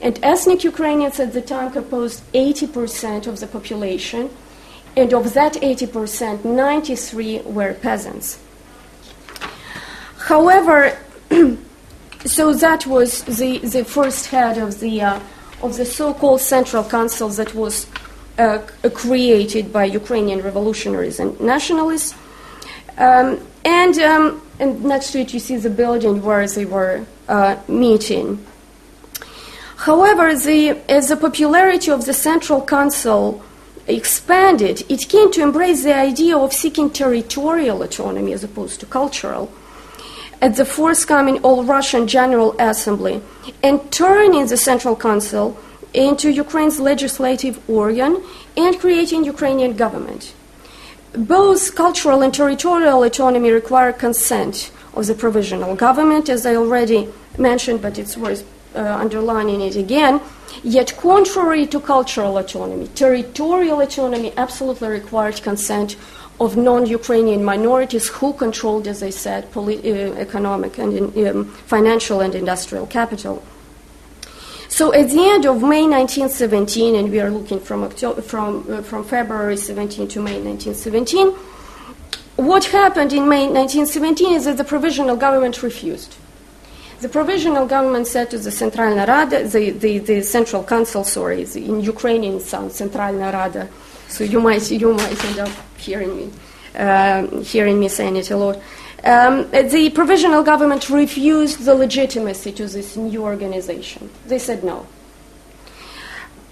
[0.00, 4.30] And ethnic Ukrainians at the time composed 80% of the population
[4.96, 8.38] and of that 80%, 93 were peasants.
[10.16, 10.96] However,
[12.24, 15.20] so that was the, the first head of the, uh,
[15.62, 17.86] of the so called Central Council that was
[18.38, 18.58] uh,
[18.94, 22.14] created by Ukrainian revolutionaries and nationalists.
[22.96, 27.56] Um, and, um, and next to it, you see the building where they were uh,
[27.68, 28.44] meeting.
[29.76, 33.44] However, the, as the popularity of the Central Council
[33.86, 39.52] expanded, it came to embrace the idea of seeking territorial autonomy as opposed to cultural
[40.42, 43.22] at the forthcoming All Russian General Assembly
[43.62, 45.58] and turning the Central Council
[45.94, 48.22] into Ukraine's legislative organ
[48.56, 50.34] and creating Ukrainian government.
[51.12, 57.80] Both cultural and territorial autonomy require consent of the provisional government, as I already mentioned,
[57.80, 58.44] but it's worth
[58.80, 60.20] underlining it again.
[60.62, 65.96] Yet, contrary to cultural autonomy, territorial autonomy absolutely required consent
[66.38, 72.34] of non-Ukrainian minorities who controlled, as I said, poli- uh, economic and um, financial and
[72.34, 73.42] industrial capital.
[74.68, 78.82] So at the end of May 1917, and we are looking from, October, from, uh,
[78.82, 81.28] from February 17 to May 1917,
[82.36, 86.16] what happened in May 1917 is that the provisional government refused.
[87.00, 91.80] The provisional government said to the Centralna Rada, the, the, the Central Council, sorry, in
[91.82, 93.68] Ukrainian sounds Centralna Rada,
[94.08, 96.30] so you might, you might end up hearing me,
[96.74, 98.56] uh, hearing me saying it a lot.
[99.04, 104.08] Um, the provisional government refused the legitimacy to this new organization.
[104.26, 104.86] They said no.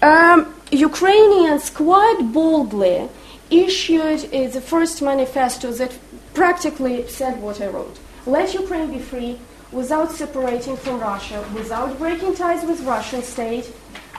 [0.03, 3.09] Um, Ukrainians quite boldly
[3.49, 5.97] issued uh, the first manifesto that
[6.35, 7.97] practically said what I wrote.
[8.27, 9.39] Let Ukraine be free
[9.75, 13.71] without separating from Russia, without breaking ties with Russian state.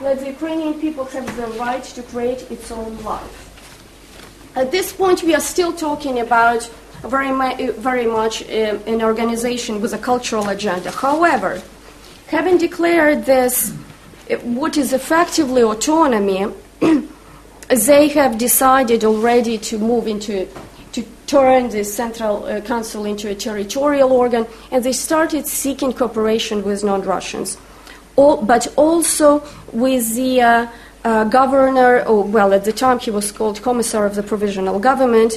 [0.03, 3.37] Let the Ukrainian people have the right to create its own life.
[4.55, 6.71] At this point, we are still talking about
[7.03, 7.33] very,
[7.73, 10.91] very much uh, an organization with a cultural agenda.
[10.91, 11.63] However,
[12.27, 13.73] having declared this,
[14.43, 16.47] what is effectively autonomy,
[17.69, 20.49] they have decided already to move into
[21.27, 26.63] to turn the central uh, council into a territorial organ, and they started seeking cooperation
[26.65, 27.59] with non-Russians,
[28.17, 30.67] but also with the uh,
[31.05, 35.35] uh, governor, or well, at the time he was called commissar of the provisional government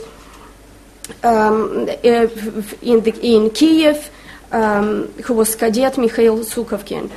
[1.23, 4.09] um, in, the, in Kiev,
[4.51, 7.09] um, who was cadet Mikhail Sukovkin.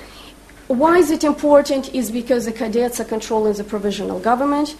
[0.68, 1.94] Why is it important?
[1.94, 4.76] Is because the cadets are controlling the provisional government.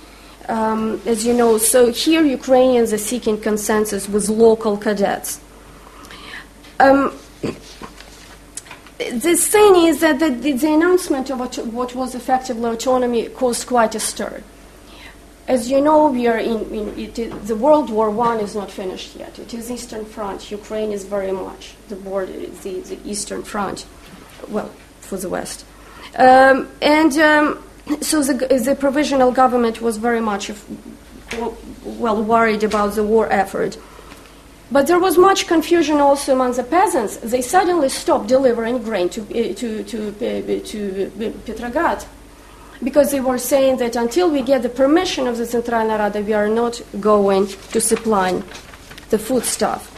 [0.49, 5.41] Um, as you know, so here Ukrainians are seeking consensus with local cadets.
[6.81, 7.17] Um,
[8.99, 11.39] the thing is that the, the, announcement of
[11.73, 14.43] what, was effectively autonomy caused quite a stir.
[15.49, 19.39] As you know, we are in, in the World War One is not finished yet.
[19.39, 20.51] It is Eastern Front.
[20.51, 23.85] Ukraine is very much the border, the, the Eastern Front,
[24.49, 25.65] well, for the West.
[26.17, 27.65] Um, and um,
[28.01, 30.51] so the, the, provisional government was very much
[31.85, 33.79] well worried about the war effort.
[34.71, 37.17] But there was much confusion also among the peasants.
[37.17, 42.05] They suddenly stopped delivering grain to, uh, to, to, uh, to Petrograd
[42.83, 46.33] because they were saying that until we get the permission of the Central Rada, we
[46.33, 48.43] are not going to supply
[49.11, 49.89] the foodstuff.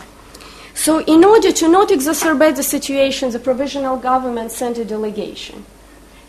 [0.74, 5.64] So, in order to not exacerbate the situation, the provisional government sent a delegation.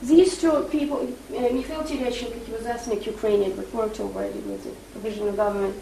[0.05, 0.99] These two people,
[1.35, 5.75] uh, Mikhail Tereshchenko, he was ethnic Ukrainian, but worked already with the provisional government,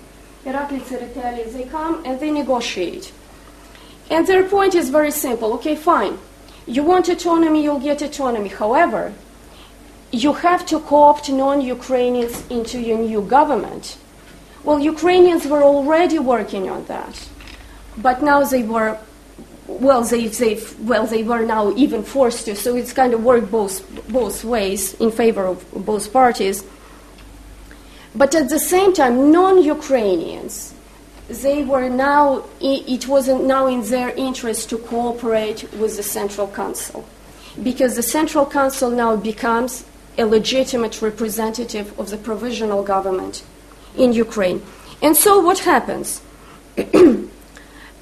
[0.46, 3.12] Irakli Tsereteli, they come and they negotiate.
[4.10, 5.54] And their point is very simple.
[5.56, 6.18] Okay, fine.
[6.66, 8.48] You want autonomy, you'll get autonomy.
[8.48, 9.14] However,
[10.12, 13.98] you have to co-opt non-Ukrainians into your new government.
[14.64, 17.28] Well, Ukrainians were already working on that,
[17.98, 18.98] but now they were
[19.80, 23.52] well, they, they, well, they were now even forced to, so it's kind of worked
[23.52, 26.64] both, both ways in favor of both parties.
[28.16, 30.74] But at the same time, non Ukrainians,
[31.28, 37.06] they were now, it wasn't now in their interest to cooperate with the Central Council.
[37.62, 39.86] Because the Central Council now becomes
[40.18, 43.44] a legitimate representative of the provisional government
[43.98, 44.62] in Ukraine.
[45.02, 46.22] And so what happens?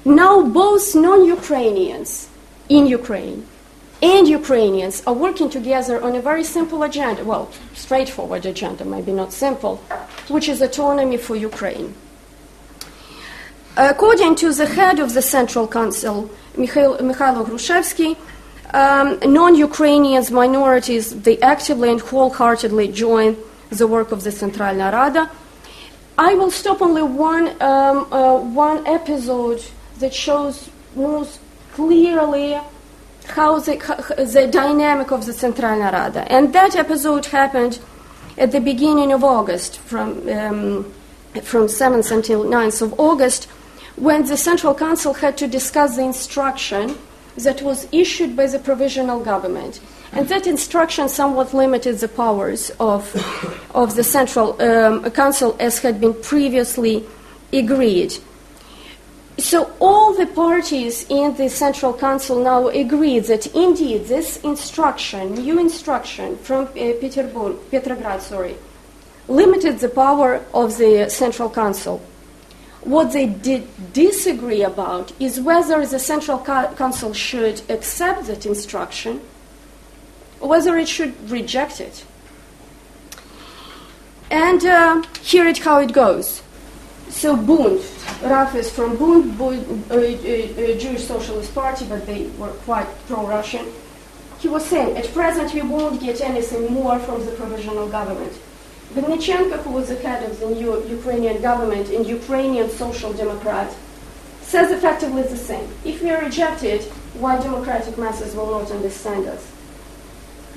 [0.04, 2.28] Now, both non Ukrainians
[2.68, 3.46] in Ukraine
[4.02, 9.32] and Ukrainians are working together on a very simple agenda, well, straightforward agenda, maybe not
[9.32, 9.76] simple,
[10.28, 11.94] which is autonomy for Ukraine.
[13.76, 18.16] According to the head of the Central Council, Mikhail, Mikhailo Grushevsky,
[18.74, 23.36] um, non-Ukrainians, minorities, they actively and wholeheartedly join
[23.70, 25.30] the work of the Centralna Rada.
[26.18, 29.62] I will stop only one, um, uh, one episode
[30.02, 31.40] that shows most
[31.72, 32.58] clearly
[33.28, 33.76] how the,
[34.18, 36.30] the dynamic of the Centralna Rada.
[36.30, 37.78] And that episode happened
[38.36, 40.92] at the beginning of August, from, um,
[41.42, 43.44] from 7th until 9th of August,
[43.96, 46.98] when the Central Council had to discuss the instruction
[47.36, 49.80] that was issued by the provisional government.
[50.12, 53.14] And that instruction somewhat limited the powers of,
[53.74, 57.06] of the Central um, Council as had been previously
[57.52, 58.18] agreed.
[59.38, 65.58] So all the parties in the Central Council now agreed that indeed this instruction, new
[65.58, 68.56] instruction from uh, Petersburg, Petrograd, sorry,
[69.28, 72.02] limited the power of the Central Council.
[72.82, 79.20] What they did disagree about is whether the Central Council should accept that instruction
[80.40, 82.04] or whether it should reject it.
[84.30, 86.42] And uh, here it how it goes.
[87.12, 87.78] So Bund,
[88.22, 93.66] Rafes from Bund, Bund uh, uh, uh, Jewish Socialist Party, but they were quite pro-Russian.
[94.40, 98.32] He was saying, at present we won't get anything more from the provisional government.
[98.94, 103.72] Vinnychenko, who was the head of the new Ukrainian government and Ukrainian Social Democrat,
[104.40, 105.68] says effectively the same.
[105.84, 106.82] If we are rejected,
[107.20, 109.48] why democratic masses will not understand us?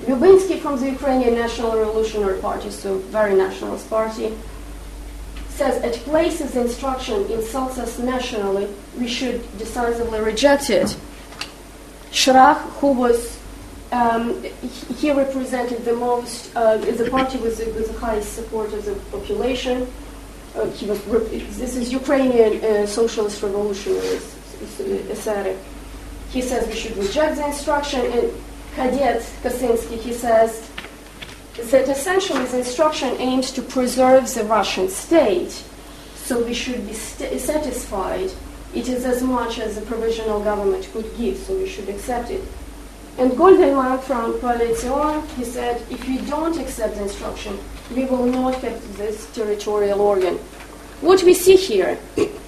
[0.06, 4.36] Lubinsky from the Ukrainian National Revolutionary Party, so very nationalist party,
[5.56, 10.96] says at places instruction insults us nationally, we should decisively reject it.
[12.12, 13.36] Shrach, who was
[13.92, 14.42] um,
[14.98, 18.94] he represented the most, uh, the party with the, with the, highest support of the
[19.16, 19.86] population.
[20.54, 21.02] Uh, he was,
[21.56, 24.18] this is Ukrainian uh, socialist revolutionary
[26.30, 28.32] He says we should reject the instruction, and
[28.74, 30.68] Kadet Kaczynski, he says
[31.56, 35.62] that essentially the instruction aims to preserve the Russian state,
[36.14, 38.30] so we should be st- satisfied.
[38.74, 42.42] It is as much as the provisional government could give, so we should accept it.
[43.18, 47.58] And Goldenmark from Coalition, he said, if we don't accept the instruction,
[47.94, 50.36] we will not have this territorial organ.
[51.00, 51.98] What we see here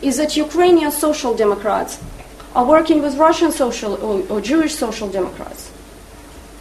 [0.02, 1.98] is that Ukrainian social democrats
[2.54, 5.70] are working with Russian social or, or Jewish social democrats.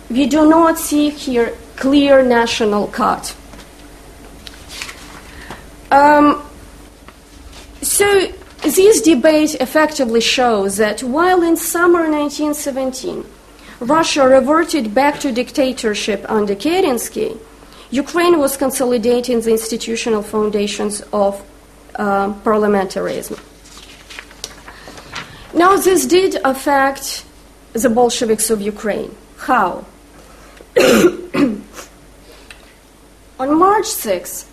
[0.10, 3.36] We do not see here clear national cut.
[5.92, 6.44] Um,
[7.82, 8.28] so
[8.62, 13.24] this debate effectively shows that while in summer 1917
[13.80, 17.40] Russia reverted back to dictatorship under Kerensky,
[17.92, 21.42] Ukraine was consolidating the institutional foundations of
[21.96, 23.40] uh, parliamentarism.
[25.54, 27.24] Now, this did affect
[27.74, 29.16] the Bolsheviks of Ukraine.
[29.38, 29.86] How?
[33.40, 34.46] On March 6,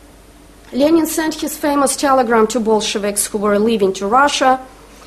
[0.72, 4.61] Lenin sent his famous telegram to Bolsheviks who were leaving to Russia,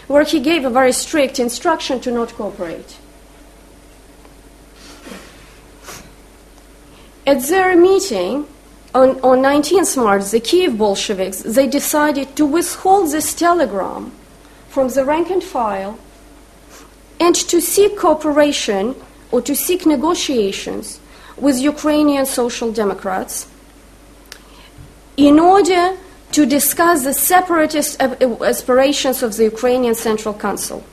[0.07, 2.97] where he gave a very strict instruction to not cooperate.
[7.27, 8.47] At their meeting
[8.95, 14.11] on, on 19th March, the Kiev Bolsheviks, they decided to withhold this telegram
[14.69, 15.99] from the rank and file
[17.19, 18.95] and to seek cooperation
[19.29, 20.99] or to seek negotiations
[21.35, 23.47] with Ukrainian Social Democrats
[25.17, 25.97] in order
[26.31, 30.83] to discuss the separatist aspirations of the Ukrainian Central Council.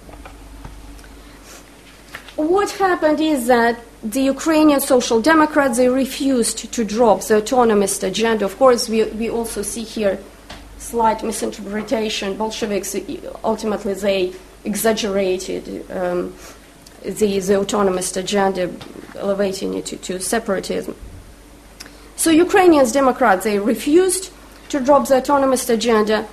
[2.37, 8.45] What happened is that the Ukrainian Social Democrats, they refused to drop the autonomist agenda.
[8.45, 10.18] Of course, we, we also see here
[10.79, 12.37] slight misinterpretation.
[12.37, 12.97] Bolsheviks,
[13.43, 14.33] ultimately, they
[14.64, 16.35] exaggerated um,
[17.03, 18.70] the, the autonomist agenda,
[19.16, 20.95] elevating it to, to separatism.
[22.17, 24.33] So Ukrainians, Democrats, they refused
[24.69, 26.27] to drop the autonomist agenda,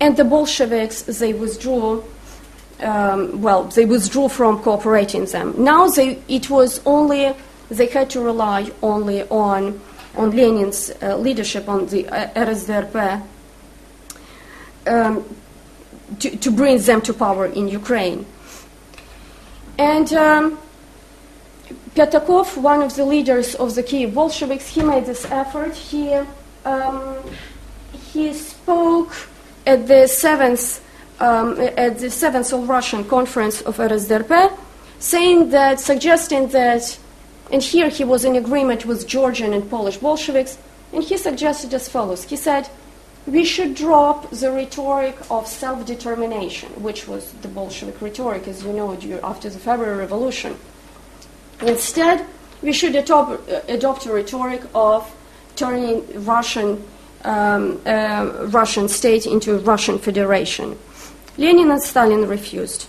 [0.00, 2.04] and the Bolsheviks, they withdrew
[2.80, 5.54] um, well, they withdrew from cooperating them.
[5.56, 7.34] Now they, it was only,
[7.70, 9.80] they had to rely only on,
[10.16, 13.22] on Lenin's uh, leadership, on the uh, RSDRP,
[14.86, 15.36] um,
[16.20, 18.26] to, to bring them to power in Ukraine.
[19.78, 20.58] And um,
[21.96, 25.74] Pyatakov, one of the leaders of the Kiev Bolsheviks, he made this effort.
[25.74, 26.12] He,
[26.66, 27.16] um,
[28.12, 29.12] he spoke
[29.66, 30.82] at the seventh
[31.20, 34.52] um, at the seventh All Russian Conference of RSDRP,
[34.98, 36.98] saying that, suggesting that,
[37.50, 40.58] and here he was in agreement with Georgian and Polish Bolsheviks,
[40.92, 42.24] and he suggested as follows.
[42.24, 42.68] He said,
[43.26, 48.72] we should drop the rhetoric of self determination, which was the Bolshevik rhetoric, as you
[48.74, 48.92] know,
[49.22, 50.56] after the February Revolution.
[51.62, 52.26] Instead,
[52.62, 55.10] we should adopt, uh, adopt a rhetoric of
[55.56, 56.82] turning Russian,
[57.24, 60.78] um, uh, Russian state into a Russian federation.
[61.38, 62.86] Lenin and Stalin refused.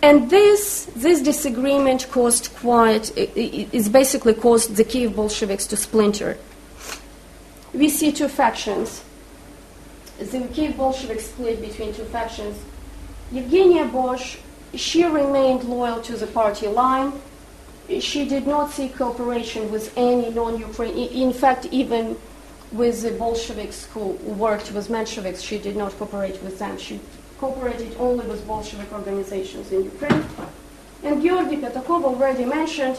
[0.00, 6.38] And this, this disagreement caused quite, is basically caused the Kiev Bolsheviks to splinter.
[7.74, 9.02] We see two factions.
[10.18, 12.56] The Kiev Bolsheviks split between two factions.
[13.32, 14.38] Evgenia Bosch
[14.74, 17.12] she remained loyal to the party line.
[18.00, 21.08] She did not seek cooperation with any non-Ukrainian.
[21.10, 22.16] In fact, even
[22.72, 24.08] with the Bolsheviks who
[24.46, 26.76] worked with Mensheviks, she did not cooperate with them.
[26.78, 27.00] She
[27.38, 30.24] cooperated only with Bolshevik organizations in Ukraine.
[31.02, 32.98] And Georgy Pyatakov already mentioned,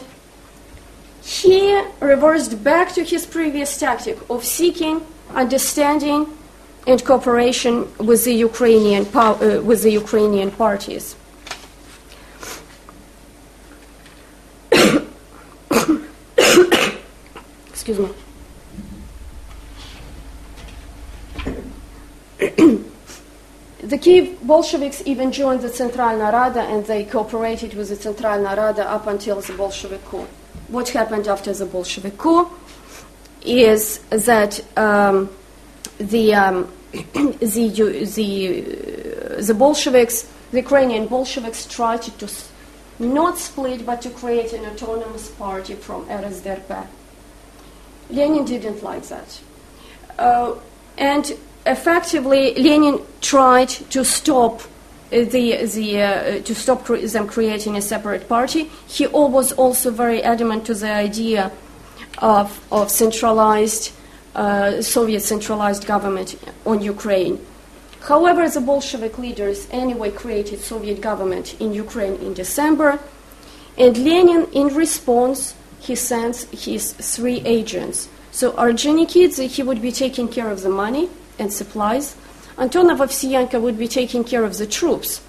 [1.22, 6.26] he reversed back to his previous tactic of seeking understanding
[6.86, 11.14] and cooperation with the Ukrainian, uh, with the Ukrainian parties.
[17.90, 18.14] Excuse me.
[23.82, 28.88] the Kiev Bolsheviks even joined the Centralna Rada and they cooperated with the Centralna Rada
[28.88, 30.24] up until the Bolshevik coup.
[30.68, 32.48] What happened after the Bolshevik coup
[33.42, 35.28] is that um,
[35.98, 37.40] the, um, the,
[38.14, 42.28] the, the Bolsheviks, the Ukrainian Bolsheviks, tried to
[43.00, 46.86] not split but to create an autonomous party from RSDRP.
[48.12, 49.40] Lenin didn't like that.
[50.18, 50.54] Uh,
[50.98, 51.36] and
[51.66, 54.62] effectively, Lenin tried to stop
[55.10, 58.70] the, the, uh, to stop cre- them creating a separate party.
[58.86, 61.50] He was also very adamant to the idea
[62.18, 63.92] of, of centralized,
[64.34, 67.44] uh, Soviet centralized government on Ukraine.
[68.02, 72.98] However, the Bolshevik leaders anyway created Soviet government in Ukraine in December,
[73.76, 78.08] and Lenin, in response, he sends his three agents.
[78.30, 81.08] So Ordzhonikidze, he would be taking care of the money
[81.38, 82.14] and supplies.
[82.56, 85.22] Antonov Ovsienko would be taking care of the troops.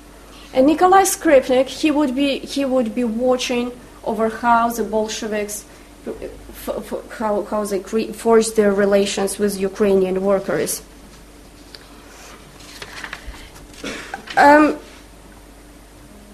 [0.53, 3.71] And Nikolai Skripnik, he would be, he would be watching
[4.03, 5.65] over how the Bolsheviks,
[7.17, 8.11] how, how they cre-
[8.55, 10.83] their relations with Ukrainian workers.
[14.35, 14.79] Um,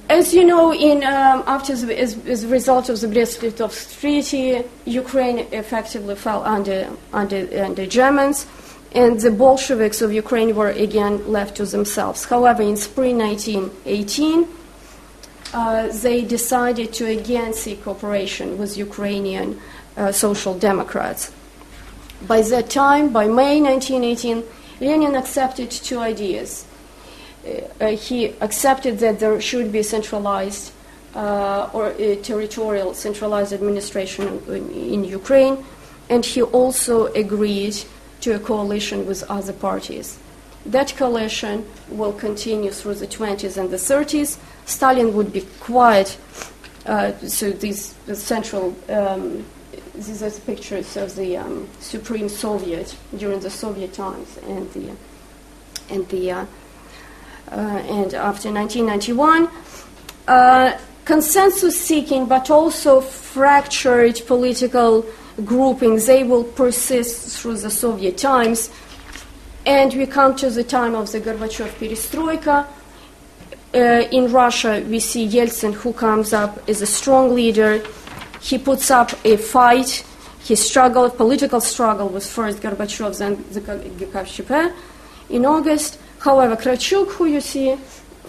[0.10, 4.64] as you know, in, um, after the, as, as, a result of the Brest-Litovsk Treaty,
[4.86, 8.48] Ukraine effectively fell under, under, under Germans,
[8.94, 12.24] and the Bolsheviks of Ukraine were again left to themselves.
[12.24, 14.48] However, in spring 1918,
[15.54, 19.60] uh, they decided to again seek cooperation with Ukrainian
[19.98, 21.32] uh, social democrats.
[22.26, 24.44] By that time, by May 1918,
[24.80, 26.67] Lenin accepted two ideas
[27.98, 30.72] he accepted that there should be a centralized
[31.16, 35.64] uh, or uh, territorial centralized administration in, in, Ukraine,
[36.10, 37.76] and he also agreed
[38.22, 40.20] to a coalition with other parties.
[40.66, 44.38] That coalition will continue through the 20s and the 30s.
[44.66, 46.18] Stalin would be quiet.
[46.86, 49.46] Uh, so these the central um,
[49.96, 54.92] these are pictures of the um, Supreme Soviet during the Soviet times and the
[55.90, 56.46] and the uh, uh,
[57.52, 59.50] and after 1991.
[60.28, 65.06] Uh, consensus seeking, but also fractured political
[65.46, 68.70] groupings, they will persist through the Soviet times.
[69.66, 72.68] And we come to the time of the Gorbachev perestroika.
[73.74, 77.82] Uh, in Russia, we see Yeltsin, who comes up as a strong leader.
[78.42, 80.06] He puts up a fight.
[80.44, 84.74] He struggled, political struggle with first Gorbachev, then the GKChP
[85.30, 86.00] in August.
[86.20, 87.78] However, Kravchuk, who you see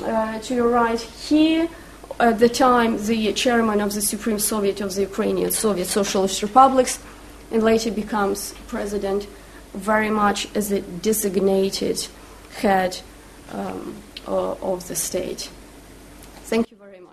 [0.05, 1.69] uh, to your right, he,
[2.21, 7.01] at the time, the chairman of the Supreme Soviet of the Ukrainian Soviet Socialist Republics,
[7.51, 9.27] and later becomes president
[9.75, 12.07] very much as a designated
[12.57, 13.01] head
[13.53, 15.51] um, of the state.
[16.45, 17.09] Thank you very much.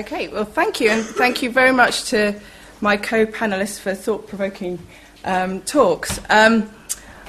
[0.00, 2.34] Okay, well, thank you, and thank you very much to
[2.80, 4.78] my co panelists for thought provoking
[5.26, 6.18] um, talks.
[6.30, 6.70] Um,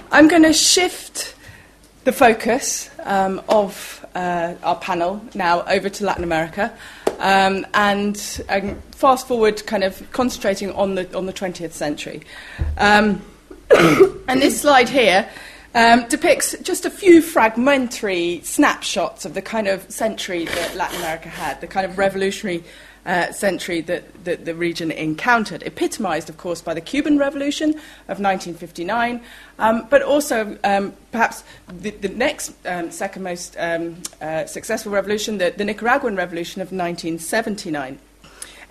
[0.09, 1.35] I'm going to shift
[2.05, 6.73] the focus um, of uh, our panel now over to Latin America
[7.19, 8.17] um, and
[8.91, 12.21] fast forward, kind of concentrating on the, on the 20th century.
[12.77, 13.21] Um,
[14.29, 15.29] and this slide here
[15.73, 21.29] um, depicts just a few fragmentary snapshots of the kind of century that Latin America
[21.29, 22.63] had, the kind of revolutionary
[23.05, 27.71] uh, century that, that, the region encountered, epitomized, of course, by the Cuban Revolution
[28.07, 29.21] of 1959,
[29.59, 35.37] um, but also um, perhaps the, the next um, second most um, uh, successful revolution,
[35.37, 37.97] the, the Nicaraguan Revolution of 1979.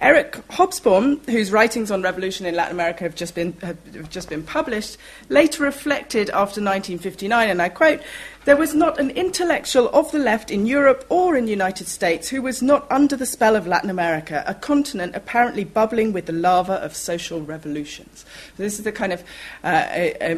[0.01, 4.43] Eric Hobsbawm, whose writings on revolution in Latin America have just been, have just been
[4.43, 4.97] published,
[5.29, 8.01] later reflected after 1959, and I quote,
[8.45, 12.29] there was not an intellectual of the left in Europe or in the United States
[12.29, 16.33] who was not under the spell of Latin America, a continent apparently bubbling with the
[16.33, 18.25] lava of social revolutions.
[18.57, 19.23] So this is the kind of
[19.63, 19.87] uh,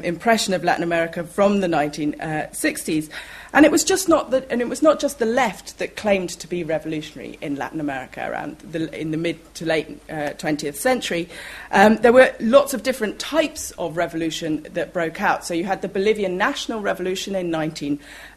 [0.02, 3.08] impression of Latin America from the 1960s.
[3.54, 6.48] And it was just not and it was not just the left that claimed to
[6.48, 11.28] be revolutionary in Latin America around the, in the mid to late uh, 20th century.
[11.70, 15.44] Um, there were lots of different types of revolution that broke out.
[15.44, 17.50] So you had the Bolivian National Revolution in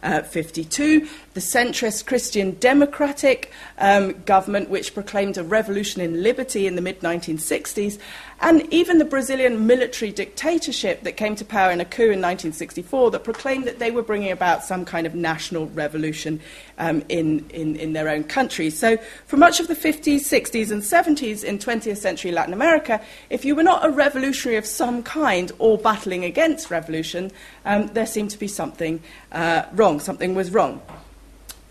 [0.02, 6.82] 1952, the centrist Christian Democratic um, government, which proclaimed a revolution in liberty in the
[6.82, 8.00] mid 1960s,
[8.42, 13.12] and even the Brazilian military dictatorship that came to power in a coup in 1964
[13.12, 16.42] that proclaimed that they were bringing about some kind of national revolution
[16.78, 18.70] um, in, in, in their own country.
[18.70, 23.46] So, for much of the 50s, 60s, and 70s in 20th century Latin America, if
[23.46, 27.32] you were not a revolutionary of some kind or battling against revolution,
[27.64, 30.00] um, there seemed to be something uh, wrong.
[30.00, 30.82] Something was wrong.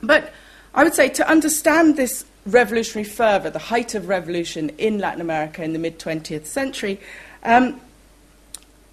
[0.02, 0.32] But
[0.74, 5.62] I would say to understand this revolutionary fervour, the height of revolution in Latin America
[5.62, 7.01] in the mid 20th century,
[7.42, 7.80] um,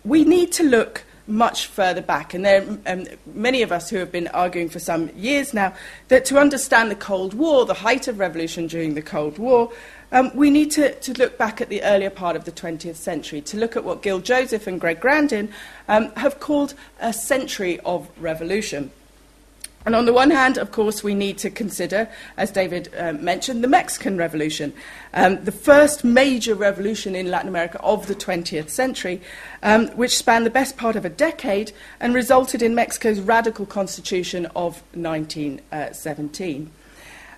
[0.03, 2.33] we need to look much further back.
[2.33, 5.73] And there are um, many of us who have been arguing for some years now
[6.07, 9.71] that to understand the Cold War, the height of revolution during the Cold War,
[10.11, 13.39] um, we need to, to, look back at the earlier part of the 20th century,
[13.41, 15.49] to look at what Gil Joseph and Greg Grandin
[15.87, 18.91] um, have called a century of revolution.
[19.85, 22.07] And on the one hand, of course, we need to consider,
[22.37, 24.73] as David uh, mentioned, the Mexican Revolution,
[25.13, 29.21] um, the first major revolution in Latin America of the 20th century,
[29.63, 34.45] um, which spanned the best part of a decade and resulted in Mexico's radical constitution
[34.55, 36.71] of 1917.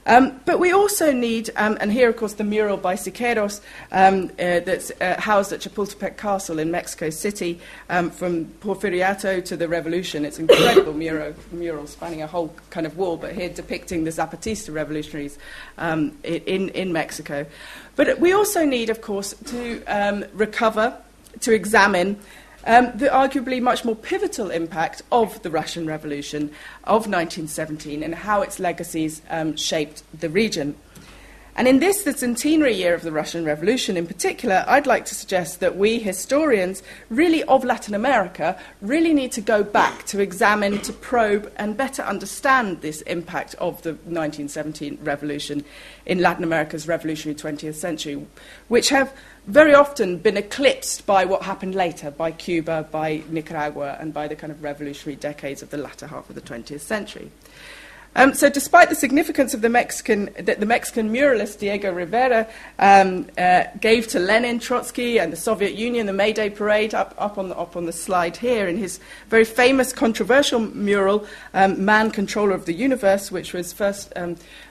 [0.05, 4.25] Um, but we also need, um, and here, of course, the mural by Siqueiros um,
[4.31, 9.67] uh, that's uh, housed at Chapultepec Castle in Mexico City um, from Porfiriato to the
[9.67, 10.25] Revolution.
[10.25, 14.11] It's an incredible mural, mural spanning a whole kind of wall, but here depicting the
[14.11, 15.37] Zapatista revolutionaries
[15.77, 17.45] um, in, in Mexico.
[17.95, 20.97] But we also need, of course, to um, recover,
[21.41, 22.19] to examine
[22.65, 26.51] um, the arguably much more pivotal impact of the Russian Revolution
[26.83, 30.75] of 1917 and how its legacies um, shaped the region.
[31.55, 35.13] And in this, the centenary year of the Russian Revolution in particular, I'd like to
[35.15, 40.79] suggest that we historians, really of Latin America, really need to go back to examine,
[40.79, 45.63] to probe, and better understand this impact of the 1917 revolution
[46.07, 48.25] in Latin America's revolutionary 20th century,
[48.67, 49.15] which have
[49.47, 54.35] very often been eclipsed by what happened later, by Cuba, by Nicaragua, and by the
[54.35, 57.29] kind of revolutionary decades of the latter half of the 20th century.
[58.15, 63.27] Um, so, despite the significance of the Mexican, that the Mexican muralist Diego Rivera um,
[63.39, 67.39] uh, gave to Lenin, Trotsky, and the Soviet Union, the May Day Parade, up, up,
[67.39, 71.25] on, the, up on the slide here, in his very famous, controversial mural,
[71.55, 74.13] um, Man, Controller of the Universe, which was first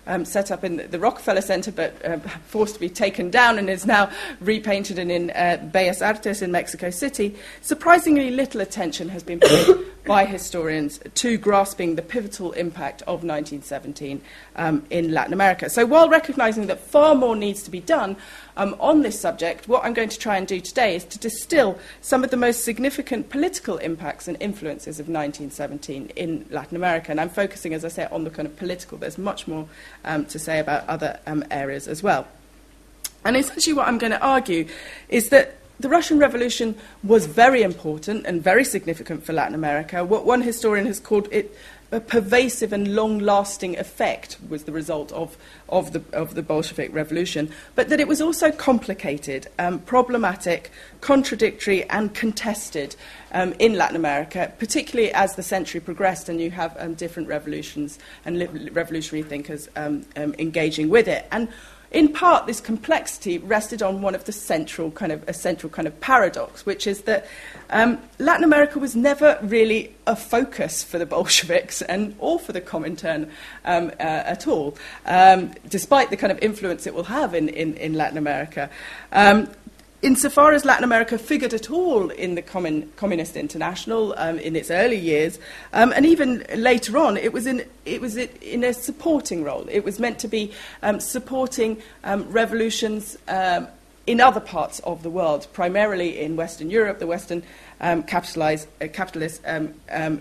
[0.07, 3.71] um, set up in the Rockefeller Center, but uh, forced to be taken down and
[3.71, 7.37] is now repainted in, in uh, Bellas Artes in Mexico City.
[7.61, 14.21] Surprisingly little attention has been paid by historians to grasping the pivotal impact of 1917
[14.57, 15.71] um, in Latin America.
[15.71, 18.17] So, while recognizing that far more needs to be done
[18.57, 21.79] um, on this subject, what I'm going to try and do today is to distill
[22.01, 27.11] some of the most significant political impacts and influences of 1917 in Latin America.
[27.11, 28.99] And I'm focusing, as I say, on the kind of political.
[28.99, 29.69] There's much more
[30.05, 32.27] um, to say about other um, areas as well.
[33.25, 34.67] And essentially, what I'm going to argue
[35.09, 40.05] is that the Russian Revolution was very important and very significant for Latin America.
[40.05, 41.55] What one historian has called it
[41.93, 45.37] a pervasive and long lasting effect was the result of,
[45.69, 50.71] of, the, of the Bolshevik Revolution, but that it was also complicated, um, problematic,
[51.03, 52.97] contradictory, and contested
[53.33, 57.99] um, in Latin America, particularly as the century progressed and you have um, different revolutions
[58.25, 61.27] and li- revolutionary thinkers um, um, engaging with it.
[61.31, 61.49] And
[61.93, 65.87] in part, this complexity rested on one of the central kind of a central kind
[65.87, 67.27] of paradox, which is that
[67.71, 72.61] um, Latin America was never really a focus for the Bolsheviks and or for the
[72.61, 73.29] Comintern
[73.65, 74.77] um, uh, at all,
[75.07, 78.71] um, despite the kind of influence it will have in, in, in Latin America.
[80.03, 84.71] Um, insofar as Latin America figured at all in the Communist International um, in its
[84.71, 85.39] early years,
[85.73, 89.67] um, and even later on, it was, in, it was in a supporting role.
[89.71, 93.69] It was meant to be um, supporting um, revolutions um,
[94.07, 97.43] in other parts of the world, primarily in Western Europe, the Western
[97.81, 99.43] um, uh, capitalist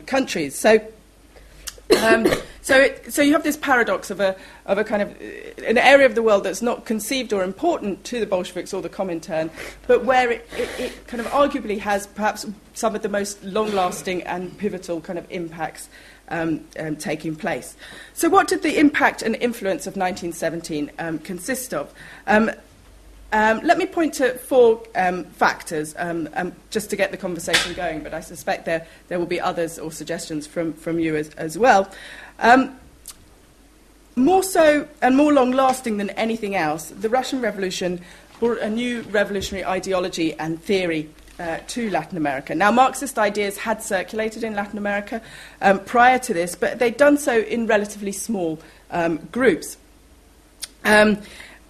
[0.05, 0.55] countries.
[0.55, 0.79] So
[1.97, 2.27] um,
[2.61, 4.35] so, it, so you have this paradox of a,
[4.65, 5.09] of a kind of
[5.65, 8.89] an area of the world that's not conceived or important to the Bolsheviks or the
[8.89, 9.49] Comintern,
[9.87, 14.23] but where it, it, it kind of arguably has perhaps some of the most long-lasting
[14.23, 15.89] and pivotal kind of impacts
[16.29, 17.75] um, um, taking place.
[18.13, 21.93] So, what did the impact and influence of 1917 um, consist of?
[23.33, 27.73] Um, let me point to four um, factors um, um, just to get the conversation
[27.73, 31.29] going, but I suspect there, there will be others or suggestions from, from you as,
[31.35, 31.89] as well.
[32.39, 32.77] Um,
[34.17, 38.01] more so and more long lasting than anything else, the Russian Revolution
[38.39, 41.09] brought a new revolutionary ideology and theory
[41.39, 42.53] uh, to Latin America.
[42.53, 45.21] Now, Marxist ideas had circulated in Latin America
[45.61, 48.59] um, prior to this, but they'd done so in relatively small
[49.31, 49.77] groups.
[50.83, 51.19] Um,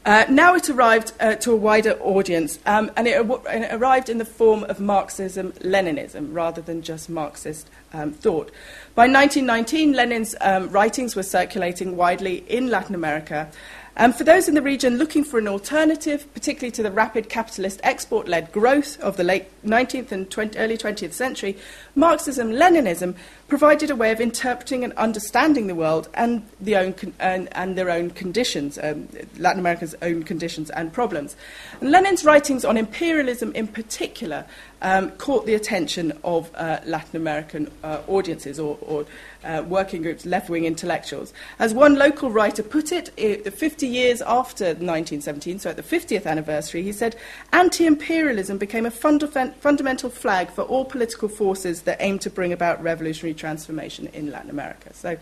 [0.03, 4.09] uh, now it arrived uh, to a wider audience, um, and, it, and, it, arrived
[4.09, 8.51] in the form of Marxism Leninism rather than just Marxist um, thought.
[8.95, 13.51] By 1919, Lenin's um, writings were circulating widely in Latin America,
[13.97, 17.81] um, for those in the region looking for an alternative, particularly to the rapid capitalist
[17.83, 21.57] export led growth of the late 19th and 20, early 20th century,
[21.93, 23.15] Marxism Leninism
[23.49, 27.77] provided a way of interpreting and understanding the world and, the own con- and, and
[27.77, 31.35] their own conditions, um, Latin America's own conditions and problems.
[31.81, 34.45] And Lenin's writings on imperialism in particular
[34.81, 39.05] um, caught the attention of uh, Latin American uh, audiences or, or
[39.43, 41.33] uh, working groups, left wing intellectuals.
[41.59, 46.25] As one local writer put it, it, 50 years after 1917, so at the 50th
[46.25, 47.15] anniversary, he said,
[47.53, 52.53] Anti imperialism became a funda- fundamental flag for all political forces that aim to bring
[52.53, 54.93] about revolutionary transformation in Latin America.
[54.93, 55.17] So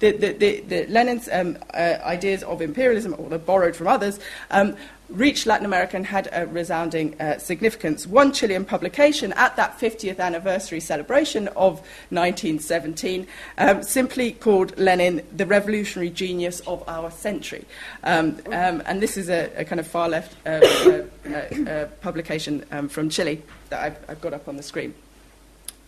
[0.00, 4.18] the, the, the, the Lenin's um, uh, ideas of imperialism, or borrowed from others,
[4.50, 4.76] um,
[5.12, 8.06] reached Latin America and had a resounding uh, significance.
[8.06, 13.26] One Chilean publication at that 50th anniversary celebration of 1917
[13.58, 17.64] um, simply called Lenin the revolutionary genius of our century.
[18.04, 21.86] Um, um, and this is a, a, kind of far left uh, uh, uh, uh
[22.00, 24.94] publication um, from Chile that I've, I've, got up on the screen.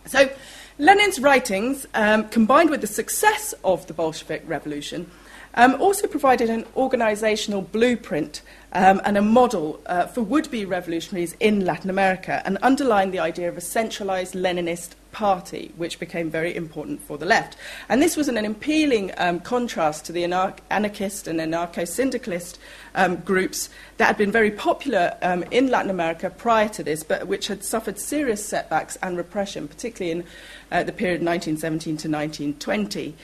[0.05, 0.29] So,
[0.77, 5.09] Lenin's writings, um, combined with the success of the Bolshevik Revolution,
[5.55, 8.41] um, also provided an organisational blueprint
[8.75, 13.19] um, and a model uh, for would be revolutionaries in Latin America and underlined the
[13.19, 17.55] idea of a centralised Leninist party, which became very important for the left.
[17.87, 22.59] And this was an, an appealing um, contrast to the anar- anarchist and anarcho syndicalist
[22.95, 27.27] um, groups that had been very popular um, in Latin America prior to this, but
[27.27, 30.25] which had suffered serious setbacks and repression, particularly in
[30.69, 33.15] uh, the period 1917 to 1920.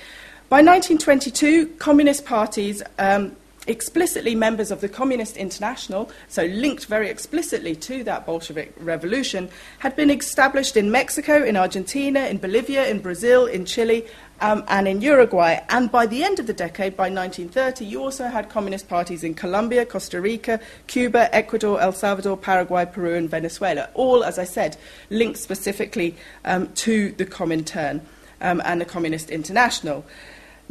[0.48, 3.36] By 1922, communist parties, um,
[3.68, 9.50] explicitly members of the Communist International, so linked very explicitly to that Bolshevik revolution,
[9.80, 14.06] had been established in Mexico, in Argentina, in Bolivia, in Brazil, in Chile,
[14.40, 15.60] um, and in Uruguay.
[15.70, 19.36] And by the end of the decade, by 1930, you also had communist parties in
[19.36, 24.78] Colombia, Costa Rica, Cuba, Ecuador, El Salvador, Paraguay, Peru, and Venezuela, all, as I said,
[25.12, 28.02] linked specifically um, to the Comintern
[28.42, 30.04] um, and the Communist International.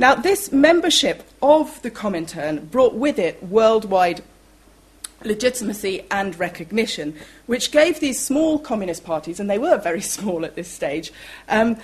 [0.01, 4.23] Now, this membership of the Comintern brought with it worldwide
[5.25, 10.55] legitimacy and recognition, which gave these small communist parties, and they were very small at
[10.55, 11.13] this stage,
[11.51, 11.77] um,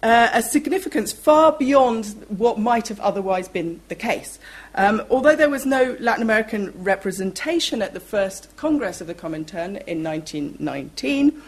[0.00, 4.38] uh, a significance far beyond what might have otherwise been the case.
[4.76, 9.82] Um, although there was no Latin American representation at the first Congress of the Comintern
[9.88, 11.42] in 1919,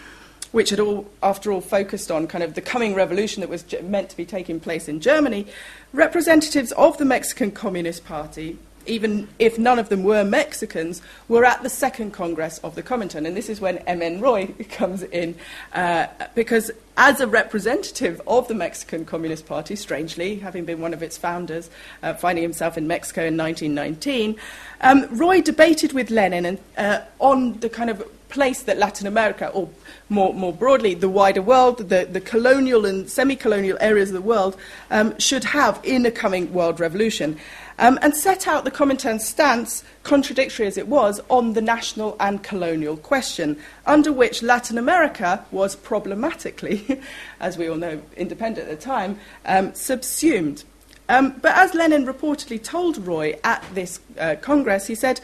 [0.53, 4.11] which had all, after all, focused on kind of the coming revolution that was meant
[4.11, 5.47] to be taking place in Germany,
[5.93, 11.63] representatives of the Mexican Communist Party, even if none of them were Mexicans, were at
[11.63, 13.27] the second Congress of the Comintern.
[13.27, 14.21] And this is when M.N.
[14.21, 15.35] Roy comes in,
[15.75, 21.03] uh, because as a representative of the Mexican Communist Party, strangely, having been one of
[21.03, 21.71] its founders,
[22.03, 24.37] uh, finding himself in Mexico in 1919,
[24.81, 29.49] um, Roy debated with Lenin and, uh, on the kind of place that Latin America,
[29.49, 29.69] or
[30.09, 34.21] more, more broadly, the wider world, the, the colonial and semi colonial areas of the
[34.21, 34.57] world,
[34.91, 37.39] um, should have in a coming world revolution.
[37.81, 42.43] Um, and set out the Comintern's stance, contradictory as it was, on the national and
[42.43, 43.57] colonial question,
[43.87, 47.01] under which Latin America was problematically,
[47.41, 50.65] as we all know, independent at the time, um, subsumed.
[51.09, 55.21] Um, but as Lenin reportedly told Roy at this uh, Congress, he said,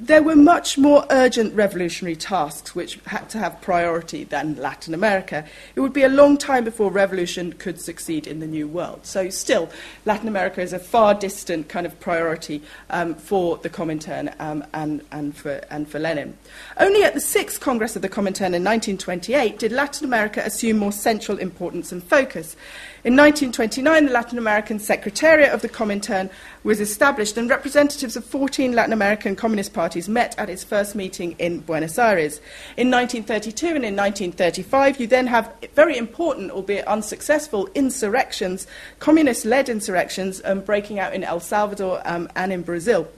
[0.00, 5.44] there were much more urgent revolutionary tasks which had to have priority than Latin America.
[5.74, 9.00] It would be a long time before revolution could succeed in the New World.
[9.04, 9.68] So, still,
[10.06, 15.02] Latin America is a far distant kind of priority um, for the Comintern um, and,
[15.12, 16.36] and, for, and for Lenin.
[16.78, 20.92] Only at the Sixth Congress of the Comintern in 1928 did Latin America assume more
[20.92, 22.56] central importance and focus.
[23.02, 26.28] In 1929, the Latin American Secretariat of the Comintern
[26.62, 31.34] was established, and representatives of 14 Latin American Communist parties met at its first meeting
[31.38, 32.42] in Buenos Aires.
[32.76, 38.66] In 1932 and in 1935, you then have very important, albeit unsuccessful, insurrections,
[38.98, 43.08] communist led insurrections, um, breaking out in El Salvador um, and in Brazil.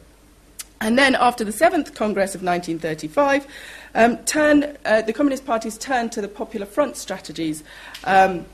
[0.80, 3.48] And then, after the Seventh Congress of 1935,
[3.96, 7.64] um, turn, uh, the Communist parties turned to the Popular Front strategies.
[8.04, 8.46] Um,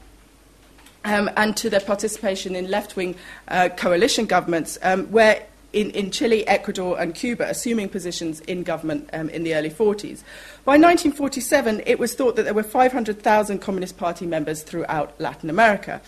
[1.08, 3.16] um, and to their participation in left wing
[3.48, 5.42] uh, coalition governments, um, where
[5.72, 10.22] in, in, Chile, Ecuador, and Cuba, assuming positions in government um, in the early 40s.
[10.64, 16.00] By 1947, it was thought that there were 500,000 Communist Party members throughout Latin America.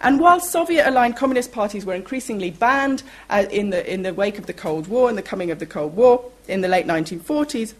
[0.00, 4.38] And while Soviet aligned communist parties were increasingly banned uh, in, the, in the wake
[4.38, 7.74] of the Cold War and the coming of the Cold War in the late 1940s,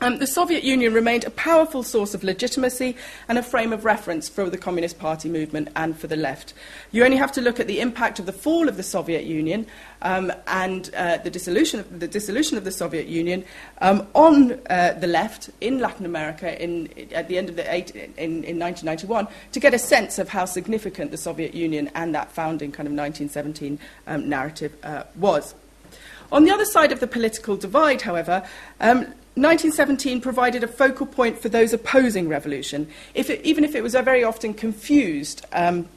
[0.00, 2.96] um, the Soviet Union remained a powerful source of legitimacy
[3.28, 6.54] and a frame of reference for the Communist Party movement and for the left.
[6.90, 9.66] You only have to look at the impact of the fall of the Soviet Union
[10.02, 13.44] um, and uh, the, dissolution of, the dissolution of the Soviet Union
[13.80, 17.90] um, on uh, the left in Latin America in, at the end of the eight,
[17.94, 22.32] in, in 1991 to get a sense of how significant the Soviet Union and that
[22.32, 25.54] founding kind of 1917 um, narrative uh, was.
[26.32, 28.46] On the other side of the political divide, however,
[28.80, 33.82] um, 1917 provided a focal point for those opposing revolution, if it, even if it
[33.82, 35.88] was very often confused um,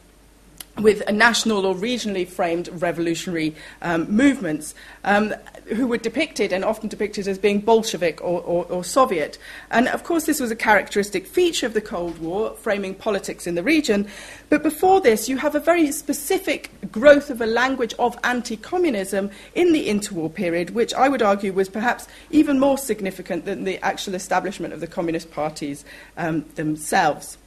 [0.80, 5.34] with national or regionally framed revolutionary um, movements um,
[5.68, 9.38] who were depicted and often depicted as being Bolshevik or, or, or, Soviet.
[9.70, 13.54] And of course, this was a characteristic feature of the Cold War, framing politics in
[13.54, 14.08] the region.
[14.50, 19.30] But before this, you have a very specific growth of a language of anti communism
[19.54, 23.78] in the interwar period, which I would argue was perhaps even more significant than the
[23.86, 25.86] actual establishment of the Communist parties
[26.18, 27.38] um, themselves.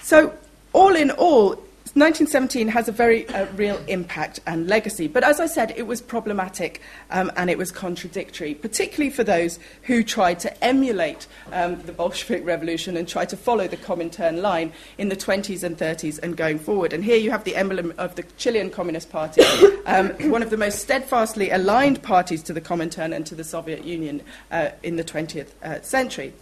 [0.00, 0.32] So,
[0.72, 1.62] all in all,
[1.96, 6.02] 1917 has a very uh, real impact and legacy, but as I said, it was
[6.02, 11.92] problematic um, and it was contradictory, particularly for those who tried to emulate um, the
[11.92, 16.36] Bolshevik Revolution and tried to follow the Comintern line in the 20s and 30s and
[16.36, 16.92] going forward.
[16.92, 19.40] And here you have the emblem of the Chilean Communist Party,
[19.86, 23.86] um, one of the most steadfastly aligned parties to the Comintern and to the Soviet
[23.86, 24.20] Union
[24.50, 26.34] uh, in the 20th uh, century.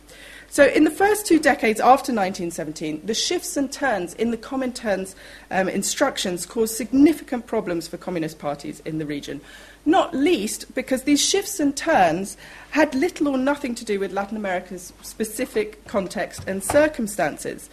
[0.55, 5.16] So, in the first two decades after 1917, the shifts and turns in the Comintern's
[5.50, 9.40] um, instructions caused significant problems for communist parties in the region.
[9.84, 12.36] Not least because these shifts and turns
[12.70, 17.68] had little or nothing to do with Latin America's specific context and circumstances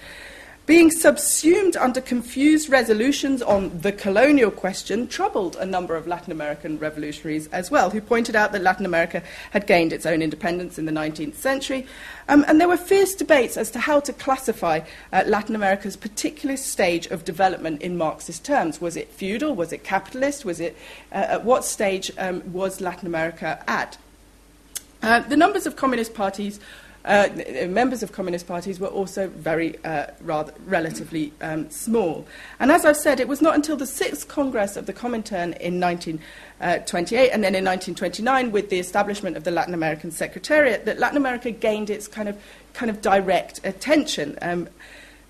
[0.68, 6.78] being subsumed under confused resolutions on the colonial question troubled a number of Latin American
[6.78, 10.86] revolutionaries as well, who pointed out that Latin America had gained its own independence in
[10.86, 11.88] the 19th century.
[12.30, 14.82] Um, and there were fierce debates as to how to classify
[15.12, 18.80] uh, Latin America's particular stage of development in Marxist terms.
[18.80, 19.56] Was it feudal?
[19.56, 20.46] Was it capitalist?
[20.46, 20.78] Was it,
[21.12, 23.98] uh, at what stage um, was Latin America at?
[25.02, 26.60] Uh, the numbers of communist parties
[27.06, 27.30] uh,
[27.68, 32.28] members of communist parties were also very uh, rather relatively um, small.
[32.60, 35.80] And as I've said, it was not until the sixth Congress of the Comintern in
[35.80, 41.18] 1928 and then in 1929, with the establishment of the Latin American Secretariat, that Latin
[41.18, 42.38] America gained its kind of
[42.74, 44.38] kind of direct attention.
[44.42, 44.70] Um,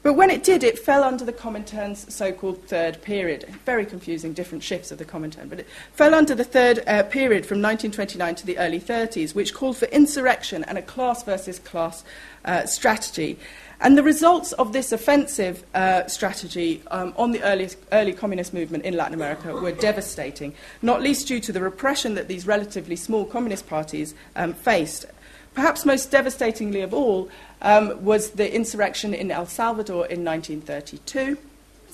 [0.03, 3.45] but when it did, it fell under the Comintern's so called third period.
[3.65, 5.47] Very confusing, different shifts of the Comintern.
[5.47, 9.53] But it fell under the third uh, period from 1929 to the early 30s, which
[9.53, 12.03] called for insurrection and a class versus class
[12.45, 13.37] uh, strategy.
[13.79, 18.85] And the results of this offensive uh, strategy um, on the early, early communist movement
[18.85, 23.25] in Latin America were devastating, not least due to the repression that these relatively small
[23.25, 25.05] communist parties um, faced.
[25.53, 27.29] Perhaps most devastatingly of all
[27.61, 31.37] um, was the insurrection in El Salvador in 1932.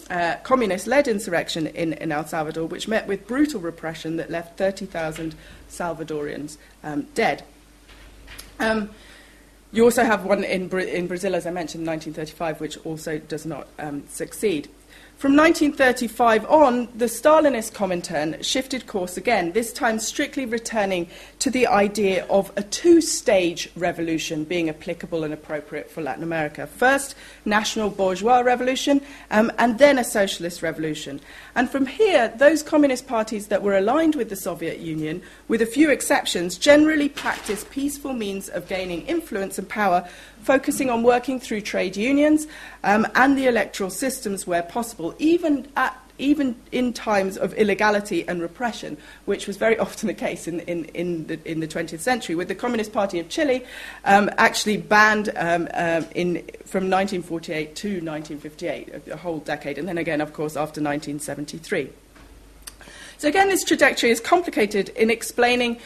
[0.09, 4.57] Uh, communist led insurrection in, in, El Salvador, which met with brutal repression that left
[4.57, 5.35] 30,000
[5.69, 7.43] Salvadorians um, dead.
[8.59, 8.89] Um,
[9.73, 13.17] you also have one in, Bra- in, Brazil, as I mentioned, in 1935, which also
[13.17, 14.69] does not um, succeed.
[15.17, 21.09] From 1935 on, the Stalinist Comintern shifted course again, this time strictly returning
[21.39, 26.67] to the idea of a two stage revolution being applicable and appropriate for Latin America.
[26.67, 27.15] First,
[27.45, 29.01] national bourgeois revolution,
[29.31, 31.19] um, and then a socialist revolution.
[31.55, 35.65] And from here, those communist parties that were aligned with the Soviet Union, with a
[35.65, 40.07] few exceptions, generally practiced peaceful means of gaining influence and power
[40.47, 42.47] focusing on working through trade unions
[42.85, 48.41] um, and the electoral systems where possible, even at even in times of illegality and
[48.41, 52.33] repression, which was very often the case in, in, in, the, in the 20th century,
[52.33, 53.63] with the Communist Party of Chile
[54.05, 59.99] um, actually banned um, um, in, from 1948 to 1958, a whole decade, and then
[59.99, 61.89] again, of course, after 1973.
[63.19, 65.79] So, again, this trajectory is complicated in explaining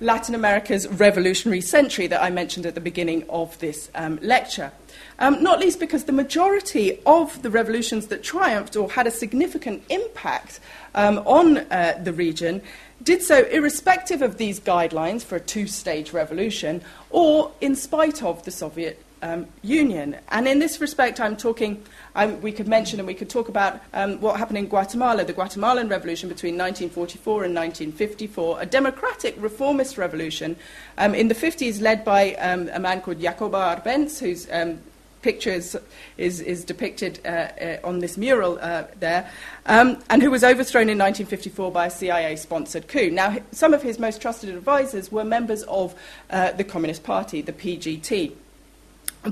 [0.00, 4.72] Latin America's revolutionary century that I mentioned at the beginning of this um, lecture.
[5.18, 9.84] Um, not least because the majority of the revolutions that triumphed or had a significant
[9.88, 10.60] impact
[10.94, 12.62] um, on uh, the region
[13.02, 18.44] did so irrespective of these guidelines for a two stage revolution or in spite of
[18.44, 20.16] the Soviet um, Union.
[20.28, 21.82] And in this respect, I'm talking,
[22.14, 25.32] um, we could mention and we could talk about um, what happened in Guatemala, the
[25.32, 30.56] Guatemalan Revolution between 1944 and 1954, a democratic reformist revolution
[30.98, 34.78] um, in the 50s led by um, a man called Jacobo Arbenz, who's um,
[35.24, 35.76] picture is,
[36.18, 39.28] is, is depicted uh, uh, on this mural uh, there,
[39.66, 43.10] um, and who was overthrown in 1954 by a CIA sponsored coup.
[43.10, 45.94] Now, some of his most trusted advisors were members of
[46.30, 48.34] the Communist Party, the PGT.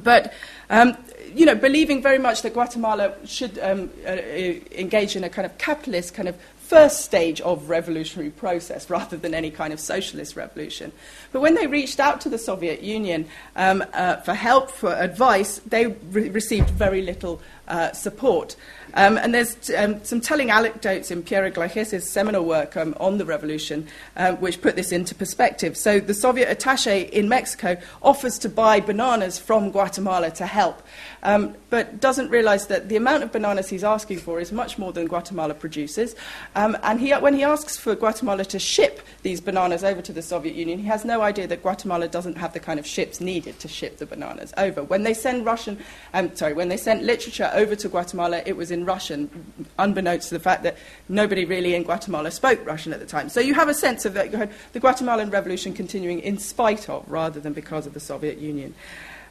[0.02, 0.32] But,
[0.70, 0.96] um,
[1.34, 5.56] you know, believing very much that Guatemala should um, uh, engage in a kind of
[5.58, 6.36] capitalist, kind of
[6.72, 10.90] first stage of revolutionary process rather than any kind of socialist revolution.
[11.30, 15.60] But when they reached out to the Soviet Union um, uh, for help, for advice,
[15.66, 18.56] they re- received very little uh, support.
[18.94, 23.24] Um, and there's um, some telling anecdotes in Piero Gleijeses' seminal work um, on the
[23.24, 23.86] revolution,
[24.16, 25.76] uh, which put this into perspective.
[25.76, 30.82] So the Soviet attaché in Mexico offers to buy bananas from Guatemala to help,
[31.22, 34.92] um, but doesn't realize that the amount of bananas he's asking for is much more
[34.92, 36.14] than Guatemala produces.
[36.54, 40.22] Um, and he, when he asks for Guatemala to ship these bananas over to the
[40.22, 43.58] Soviet Union, he has no idea that Guatemala doesn't have the kind of ships needed
[43.60, 44.82] to ship the bananas over.
[44.82, 45.78] When they send Russian,
[46.12, 49.30] um, sorry, when they sent literature over to Guatemala, it was in Russian,
[49.78, 50.76] unbeknownst to the fact that
[51.08, 53.28] nobody really in Guatemala spoke Russian at the time.
[53.28, 54.32] So you have a sense of that,
[54.72, 58.74] the Guatemalan Revolution continuing in spite of, rather than because of the Soviet Union.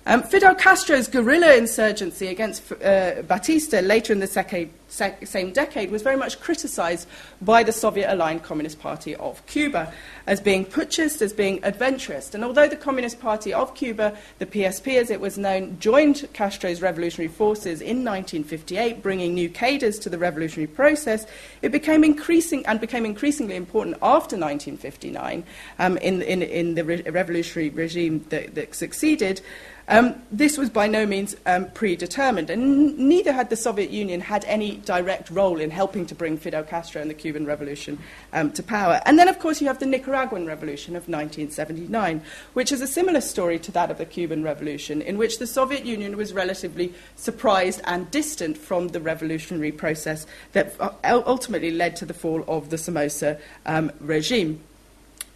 [0.04, 5.92] Um, Fidel Castro's guerrilla insurgency against uh, Batista later in the sec- sec- same decade
[5.92, 7.08] was very much criticized
[7.40, 9.94] by the Soviet aligned Communist Party of Cuba
[10.26, 12.34] as being putschist, as being adventurist.
[12.34, 16.82] And although the Communist Party of Cuba, the PSP as it was known, joined Castro's
[16.82, 21.28] revolutionary forces in 1958, bringing new cadres to the revolutionary process,
[21.62, 25.44] it became increasing and became increasingly important after 1959
[25.78, 29.42] um, in, in, in, the re- revolutionary regime that, that succeeded.
[29.88, 34.22] Um, this was by no means um, predetermined, and n- neither had the Soviet Union
[34.22, 38.00] had any direct role in helping to bring Fidel Castro and the Cuban Revolution
[38.34, 39.02] um, to power.
[39.06, 42.22] And then, of course, you have the Nicaraguan Revolution of 1979,
[42.54, 45.86] which is a similar story to that of the Cuban Revolution, in which the Soviet
[45.86, 52.06] Union was relatively surprised and distant from the revolutionary process that uh, ultimately led to
[52.06, 54.62] the fall of the Somoza um, regime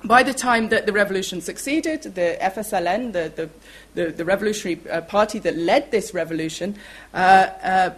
[0.04, 3.50] by the time that the revolution succeeded, the FSLN, the, the,
[3.96, 6.78] the, the revolutionary uh, party that led this revolution,
[7.14, 7.90] uh, uh,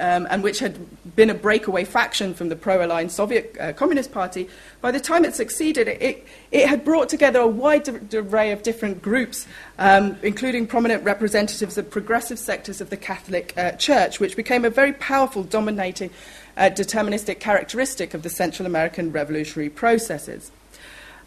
[0.00, 0.78] um, and which had
[1.14, 4.48] been a breakaway faction from the pro aligned Soviet uh, Communist Party,
[4.80, 9.02] by the time it succeeded, it, it had brought together a wide array of different
[9.02, 9.46] groups,
[9.78, 14.70] um, including prominent representatives of progressive sectors of the Catholic uh, Church, which became a
[14.70, 16.10] very powerful, dominating,
[16.56, 20.50] uh, deterministic characteristic of the Central American revolutionary processes.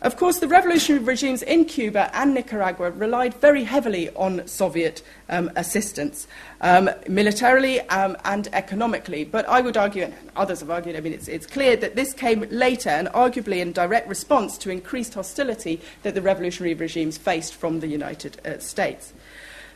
[0.03, 5.49] Of course, the revolutionary regimes in Cuba and Nicaragua relied very heavily on Soviet um,
[5.55, 6.27] assistance,
[6.59, 9.23] um, militarily um, and economically.
[9.23, 12.11] But I would argue, and others have argued, I mean, it's, it's clear that this
[12.11, 17.55] came later and arguably in direct response to increased hostility that the revolutionary regimes faced
[17.55, 19.13] from the United uh, States.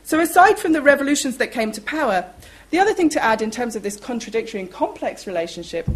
[0.04, 2.30] So, aside from the revolutions that came to power,
[2.72, 5.88] the other thing to add in terms of this contradictory and complex relationship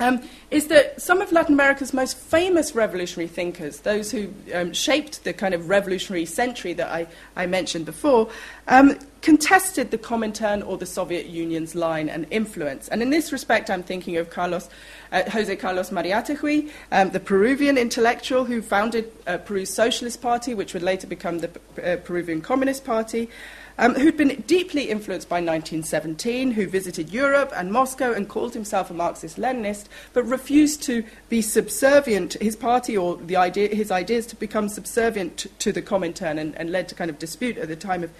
[0.00, 5.24] um, is that some of Latin America's most famous revolutionary thinkers, those who um, shaped
[5.24, 8.28] the kind of revolutionary century that I, I mentioned before,
[8.66, 12.88] um, contested the Comintern or the Soviet Union's line and influence.
[12.88, 14.68] And in this respect, I'm thinking of Carlos,
[15.12, 20.74] uh, Jose Carlos Mariátegui, um, the Peruvian intellectual who founded uh, Peru's Socialist Party, which
[20.74, 21.50] would later become the
[21.82, 23.30] uh, Peruvian Communist Party
[23.78, 28.90] um, who'd been deeply influenced by 1917, who visited Europe and Moscow and called himself
[28.90, 33.90] a Marxist Leninist, but refused to be subservient, to his party or the idea, his
[33.90, 37.66] ideas to become subservient to, the Comintern and, and, led to kind of dispute at
[37.66, 38.10] the time of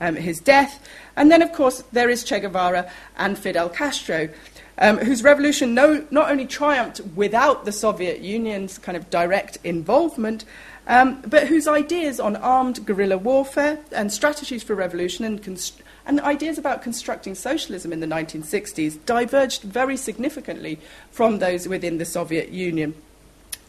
[0.00, 0.84] um, his death.
[1.16, 4.28] And then, of course, there is Che Guevara and Fidel Castro.
[4.76, 10.44] Um, whose revolution no, not only triumphed without the Soviet Union's kind of direct involvement,
[10.86, 16.20] um, but whose ideas on armed guerrilla warfare and strategies for revolution and, const- and
[16.20, 20.78] ideas about constructing socialism in the 1960s diverged very significantly
[21.10, 22.94] from those within the Soviet Union.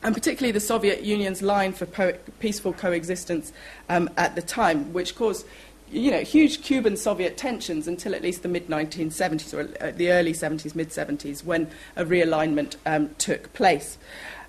[0.03, 3.53] And particularly the Soviet Union's line for po- peaceful coexistence
[3.89, 5.45] um, at the time, which caused
[5.91, 10.11] you know, huge Cuban Soviet tensions until at least the mid 1970s or uh, the
[10.11, 13.97] early 70s, mid 70s, when a realignment um, took place.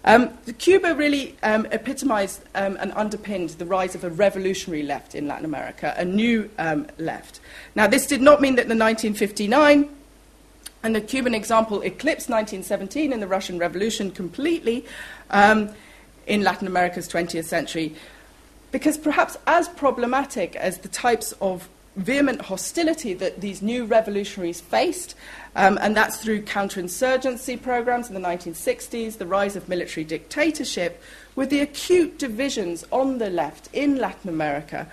[0.07, 5.27] Um, Cuba really um, epitomized um, and underpinned the rise of a revolutionary left in
[5.27, 7.41] Latin America, a new um, left.
[7.75, 9.89] Now, this did not mean that the 1959
[10.85, 14.85] and the Cuban example eclipsed 1917 and the Russian Revolution completely
[15.31, 15.71] um,
[16.29, 17.97] in Latin America's 20th century,
[18.71, 25.15] because perhaps as problematic as the types of vehement hostility that these new revolutionaries faced,
[25.55, 31.03] um, and that's through counterinsurgency programs in the 1960s, the rise of military dictatorship,
[31.35, 34.87] with the acute divisions on the left in Latin America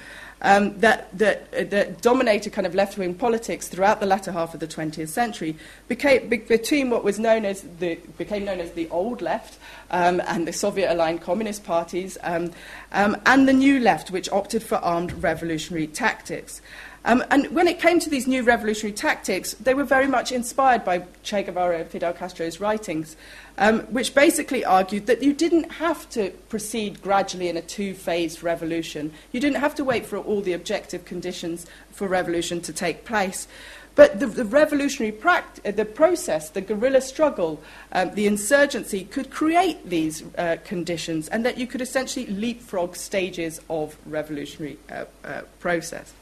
[0.43, 4.53] um, that, that, uh, that dominated kind of left wing politics throughout the latter half
[4.53, 5.55] of the 20th century
[5.87, 9.57] became, be, between what was known as the, became known as the old left
[9.91, 12.51] um, and the Soviet aligned communist parties um,
[12.91, 16.61] um and the new left, which opted for armed revolutionary tactics.
[17.05, 20.85] Um, and when it came to these new revolutionary tactics, they were very much inspired
[20.85, 23.17] by Che Guevara and Fidel Castro's writings,
[23.57, 28.41] um, which basically argued that you didn't have to proceed gradually in a two phase
[28.41, 29.11] revolution.
[29.33, 33.47] You didn't have to wait for all the objective conditions for revolution to take place.
[33.95, 39.29] But the, the revolutionary pract- uh, the process, the guerrilla struggle, um, the insurgency could
[39.29, 45.41] create these uh, conditions, and that you could essentially leapfrog stages of revolutionary uh, uh
[45.59, 46.13] process.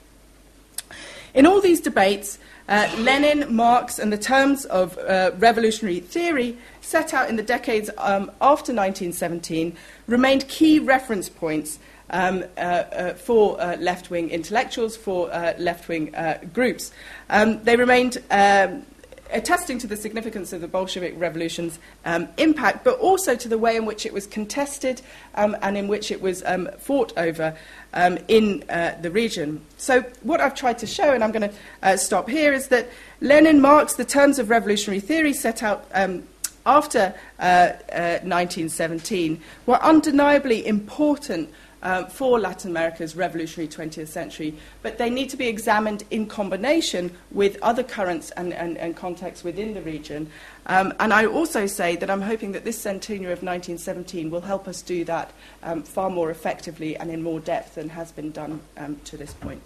[1.34, 7.14] In all these debates, uh, Lenin, Marx, and the terms of uh, revolutionary theory set
[7.14, 9.76] out in the decades um, after 1917
[10.08, 11.80] remained key reference points
[12.10, 16.14] um, uh, uh for uh, left wing intellectuals, for uh, left wing
[16.54, 16.92] groups.
[17.30, 18.86] Um, they remained um,
[19.32, 23.76] attesting to the significance of the Bolshevik Revolution's um, impact, but also to the way
[23.76, 25.02] in which it was contested
[25.36, 27.56] um, and in which it was um, fought over
[27.94, 29.62] um, in uh, the region.
[29.78, 32.90] So, what I've tried to show, and I'm going to uh, stop here, is that
[33.20, 36.24] Lenin marks the terms of revolutionary theory set out um,
[36.66, 37.70] after uh,
[38.24, 41.50] 1917 uh, were undeniably important
[41.84, 47.16] um, for Latin America's revolutionary 20th century, but they need to be examined in combination
[47.32, 50.30] with other currents and, and, and contexts within the region.
[50.68, 54.68] Um, and I also say that I'm hoping that this centenary of 1917 will help
[54.68, 55.32] us do that
[55.64, 59.34] um, far more effectively and in more depth than has been done um, to this
[59.34, 59.62] point.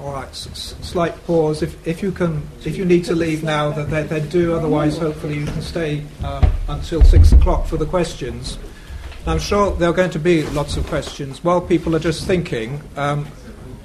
[0.00, 1.62] All right, s- slight pause.
[1.62, 4.54] If, if you can, if you need to leave now, then, then do.
[4.54, 8.58] Otherwise, hopefully, you can stay um, until six o'clock for the questions.
[9.26, 11.44] I'm sure there are going to be lots of questions.
[11.44, 13.26] While people are just thinking, um,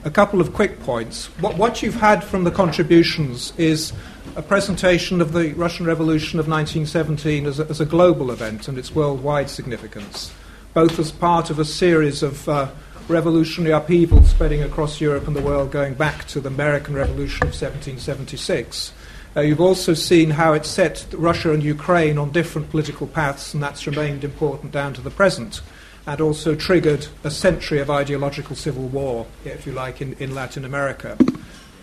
[0.05, 1.25] a couple of quick points.
[1.41, 3.91] What, what you've had from the contributions is
[4.37, 8.77] a presentation of the Russian Revolution of 1917 as a, as a global event and
[8.77, 10.31] its worldwide significance,
[10.73, 12.69] both as part of a series of uh,
[13.07, 17.53] revolutionary upheaval spreading across Europe and the world going back to the American Revolution of
[17.53, 18.93] 1776.
[19.35, 23.61] Uh, you've also seen how it set Russia and Ukraine on different political paths, and
[23.61, 25.61] that's remained important down to the present,
[26.07, 30.65] and also triggered a century of ideological civil war, if you like, in, in Latin
[30.65, 31.17] America.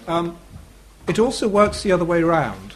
[0.09, 0.39] Um,
[1.07, 2.75] it also works the other way around.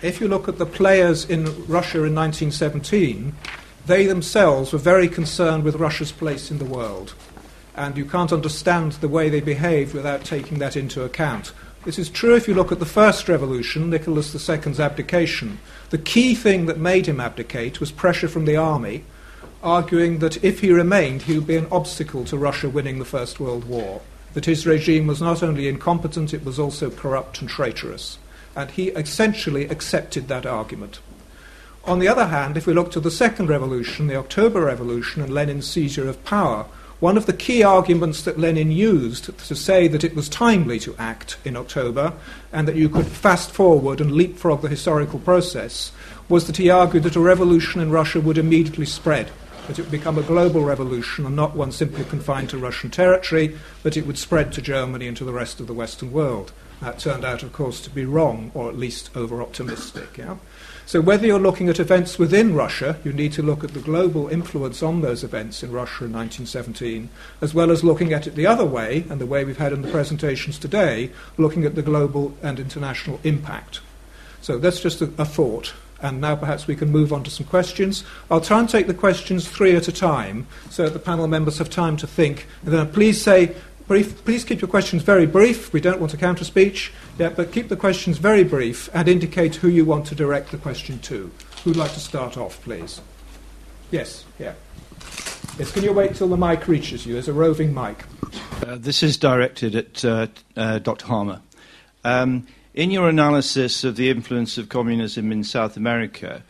[0.00, 3.34] If you look at the players in Russia in 1917,
[3.86, 7.14] they themselves were very concerned with Russia's place in the world
[7.76, 11.52] and you can't understand the way they behaved without taking that into account.
[11.84, 15.58] This is true if you look at the first revolution, Nicholas II's abdication.
[15.90, 19.04] The key thing that made him abdicate was pressure from the army,
[19.62, 23.38] arguing that if he remained, he would be an obstacle to Russia winning the First
[23.38, 24.00] World War,
[24.32, 28.18] that his regime was not only incompetent, it was also corrupt and traitorous.
[28.56, 31.00] And he essentially accepted that argument.
[31.84, 35.34] On the other hand, if we look to the second revolution, the October Revolution, and
[35.34, 36.64] Lenin's seizure of power,
[37.04, 40.96] one of the key arguments that Lenin used to say that it was timely to
[40.98, 42.14] act in October
[42.50, 45.92] and that you could fast forward and leapfrog the historical process
[46.30, 49.30] was that he argued that a revolution in Russia would immediately spread,
[49.66, 53.56] that it would become a global revolution and not one simply confined to Russian territory,
[53.82, 56.52] that it would spread to Germany and to the rest of the Western world.
[56.80, 60.18] That turned out, of course, to be wrong, or at least over optimistic.
[60.18, 60.36] Yeah?
[60.86, 64.28] So, whether you're looking at events within Russia, you need to look at the global
[64.28, 67.08] influence on those events in Russia in 1917,
[67.40, 69.80] as well as looking at it the other way, and the way we've had in
[69.80, 73.80] the presentations today, looking at the global and international impact.
[74.42, 75.72] So, that's just a, a thought.
[76.00, 78.04] And now perhaps we can move on to some questions.
[78.30, 81.58] I'll try and take the questions three at a time so that the panel members
[81.58, 82.46] have time to think.
[82.64, 83.54] And then please say
[83.86, 85.72] Brief, please keep your questions very brief.
[85.74, 89.56] We don't want a counter speech, yeah, but keep the questions very brief and indicate
[89.56, 91.30] who you want to direct the question to.
[91.64, 93.02] Who'd like to start off, please?
[93.90, 94.54] Yes, yeah.
[95.58, 97.12] Yes, can you wait till the mic reaches you?
[97.12, 98.04] There's a roving mic.
[98.66, 101.06] Uh, this is directed at uh, uh, Dr.
[101.06, 101.42] Harmer.
[102.04, 106.42] Um, in your analysis of the influence of communism in South America,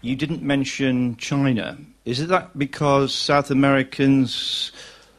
[0.00, 1.76] you didn't mention China.
[2.04, 4.70] Is it that because South Americans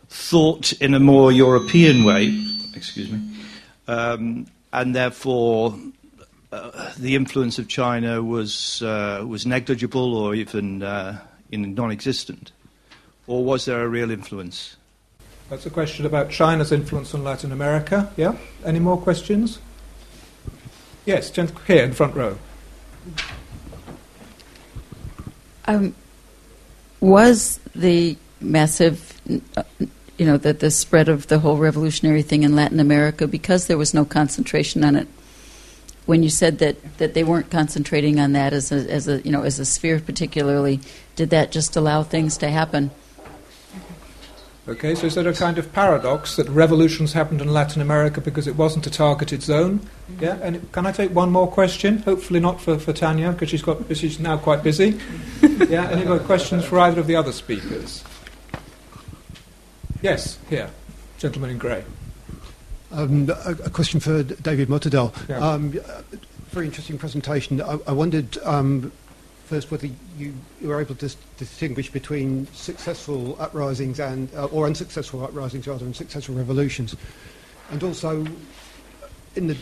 [0.08, 2.42] thought in a more European way,
[2.74, 3.20] excuse me,
[3.90, 5.78] um, and therefore
[6.54, 11.20] uh, the influence of China was uh, was negligible or even uh,
[11.52, 12.54] non-existent,
[13.28, 14.78] or was there a real influence?
[15.50, 18.12] That's a question about China's influence on Latin America.
[18.18, 18.38] Yeah.
[18.66, 19.60] Any more questions?
[21.08, 22.38] Yes, here in front row.
[25.66, 25.96] Um,
[27.00, 33.26] was the massive, you know, the spread of the whole revolutionary thing in Latin America
[33.26, 35.08] because there was no concentration on it?
[36.08, 39.32] When you said that, that they weren't concentrating on that as a, as a you
[39.32, 40.82] know as a sphere particularly,
[41.16, 42.92] did that just allow things to happen?
[44.70, 48.48] Okay, so is there a kind of paradox that revolutions happened in Latin America because
[48.48, 49.80] it wasn't a targeted zone?
[49.80, 50.24] Mm-hmm.
[50.24, 52.00] Yeah, and can I take one more question?
[52.00, 55.00] Hopefully not for, for Tanya because she's got she's now quite busy.
[55.70, 58.04] yeah, any more questions for either of the other speakers?
[60.02, 60.70] Yes, here,
[61.18, 61.86] gentleman in grey.
[62.92, 65.14] Um, a, a, question for David Motadel.
[65.30, 65.40] Yeah.
[65.40, 65.80] Um,
[66.52, 67.62] very interesting presentation.
[67.62, 68.92] I, I wondered um,
[69.48, 69.88] first whether
[70.18, 75.94] you, were able to distinguish between successful uprisings and uh, or unsuccessful uprisings rather than
[75.94, 76.96] successful revolutions,
[77.72, 78.26] and also
[79.36, 79.58] in the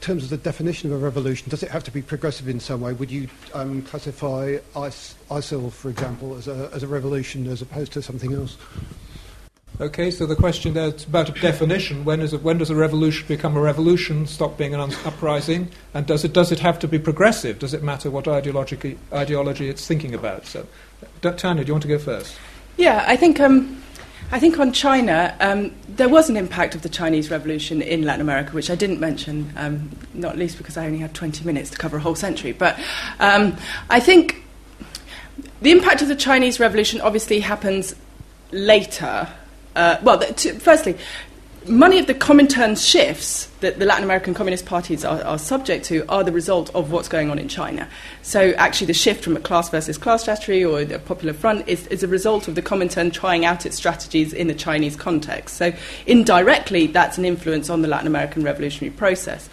[0.00, 2.82] terms of the definition of a revolution, does it have to be progressive in some
[2.82, 2.92] way?
[2.92, 8.02] Would you um, classify ISIL, for example, as a, as a revolution as opposed to
[8.02, 8.58] something else?
[9.80, 12.04] Okay, so the question there is about a definition.
[12.04, 15.68] When, is when does a revolution become a revolution, stop being an uprising?
[15.94, 17.58] And does it, does it have to be progressive?
[17.58, 20.46] Does it matter what ideology, ideology it's thinking about?
[20.46, 20.68] So,
[21.22, 22.36] Tanya, do you want to go first?
[22.76, 23.82] Yeah, I think, um,
[24.30, 28.20] I think on China, um, there was an impact of the Chinese Revolution in Latin
[28.20, 31.78] America, which I didn't mention, um, not least because I only had 20 minutes to
[31.78, 32.52] cover a whole century.
[32.52, 32.78] But
[33.18, 33.56] um,
[33.90, 34.44] I think
[35.62, 37.96] the impact of the Chinese Revolution obviously happens
[38.52, 39.28] later
[39.76, 40.96] uh, well, to, firstly,
[41.66, 46.04] money of the Comintern shifts that the Latin American Communist parties are, are, subject to
[46.08, 47.88] are the result of what's going on in China.
[48.22, 51.86] So, actually, the shift from a class versus class strategy or the Popular Front is,
[51.86, 55.56] is a result of the Comintern trying out its strategies in the Chinese context.
[55.56, 55.72] So,
[56.06, 59.48] indirectly, that's an influence on the Latin American revolutionary process.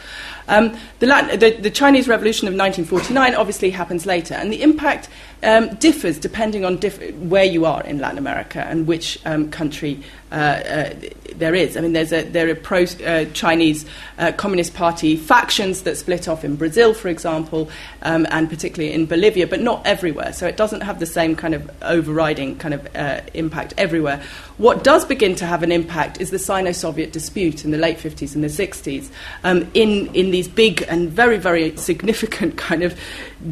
[0.48, 5.08] Um, the, Latin, the, the, Chinese Revolution of 1949 obviously happens later, and the impact
[5.44, 10.04] um, differs depending on diff- where you are in Latin America and which um, country
[10.32, 10.94] uh, uh,
[11.36, 11.76] there is.
[11.76, 13.86] I mean, there's a, there are pro uh, Chinese
[14.18, 17.70] uh, Communist Party factions that split off in Brazil, for example,
[18.02, 20.32] um, and particularly in Bolivia, but not everywhere.
[20.32, 24.24] So it doesn't have the same kind of overriding kind of uh, impact everywhere.
[24.58, 27.98] What does begin to have an impact is the Sino Soviet dispute in the late
[27.98, 29.10] 50s and the 60s
[29.44, 32.98] um, in, in these big and very, very significant kind of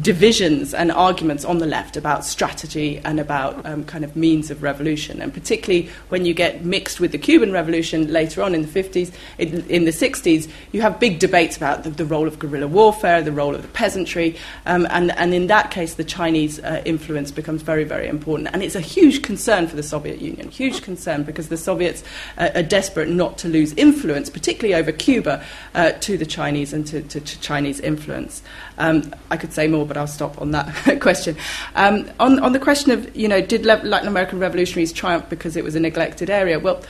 [0.00, 4.62] divisions and arguments on the left about strategy and about um, kind of means of
[4.62, 5.20] revolution.
[5.20, 9.12] And particularly when you get mixed with the Cuban Revolution later on in the 50s,
[9.38, 13.22] in, in the 60s, you have big debates about the, the, role of guerrilla warfare,
[13.22, 14.36] the role of the peasantry,
[14.66, 18.48] um, and, and in that case, the Chinese uh, influence becomes very, very important.
[18.52, 22.02] And it's a huge concern for the Soviet Union, huge concern because the Soviets
[22.38, 25.44] uh, are desperate not to lose influence, particularly over Cuba,
[25.74, 28.42] uh, to the Chinese and to, to, to Chinese influence.
[28.78, 31.36] Um, I could say more, but I'll stop on that question.
[31.74, 35.64] Um, on, on the question of, you know, did Latin American revolutionaries triumph because it
[35.64, 36.58] was a neglected area?
[36.58, 36.82] Well,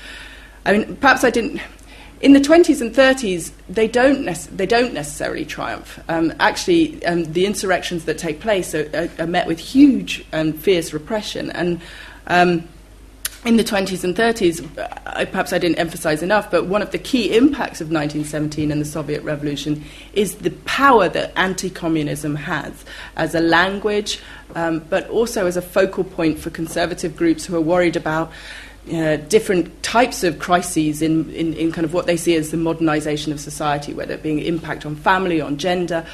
[0.65, 1.61] I mean, perhaps I didn't.
[2.21, 5.99] In the 20s and 30s, they don't, they don't necessarily triumph.
[6.09, 10.59] Um, actually, um, the insurrections that take place are, are, are met with huge and
[10.61, 11.51] fierce repression.
[11.51, 11.81] And
[12.27, 12.69] um,
[13.47, 16.99] in the 20s and 30s, uh, perhaps I didn't emphasize enough, but one of the
[16.99, 22.85] key impacts of 1917 and the Soviet Revolution is the power that anti communism has
[23.17, 24.21] as a language,
[24.55, 28.31] um, but also as a focal point for conservative groups who are worried about.
[28.89, 32.57] Uh, different types of crises in, in, in kind of what they see as the
[32.57, 36.05] modernization of society, whether it being impact on family, on gender,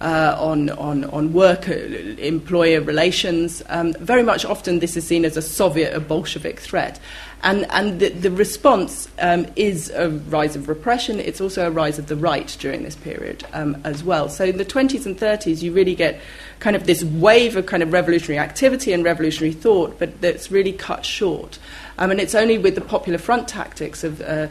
[0.00, 3.62] uh, on, on, on work, uh, employer relations.
[3.68, 7.00] Um, very much often this is seen as a Soviet or Bolshevik threat.
[7.42, 11.20] And, and the, the response um, is a rise of repression.
[11.20, 14.28] It's also a rise of the right during this period um, as well.
[14.28, 16.20] So in the 20s and 30s, you really get
[16.58, 20.72] kind of this wave of kind of revolutionary activity and revolutionary thought, but that's really
[20.72, 21.58] cut short.
[21.98, 24.48] Um, and it's only with the Popular Front tactics of uh,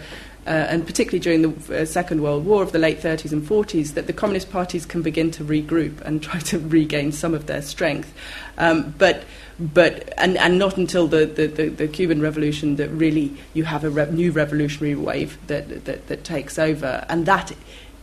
[0.47, 3.95] uh, and particularly during the uh, Second World War of the late 30s and 40s,
[3.95, 7.61] that the communist parties can begin to regroup and try to regain some of their
[7.61, 8.13] strength.
[8.57, 9.23] Um, but
[9.57, 13.85] but and, and not until the, the, the, the, Cuban Revolution that really you have
[13.85, 17.53] a re- new revolutionary wave that, that, that takes over, and that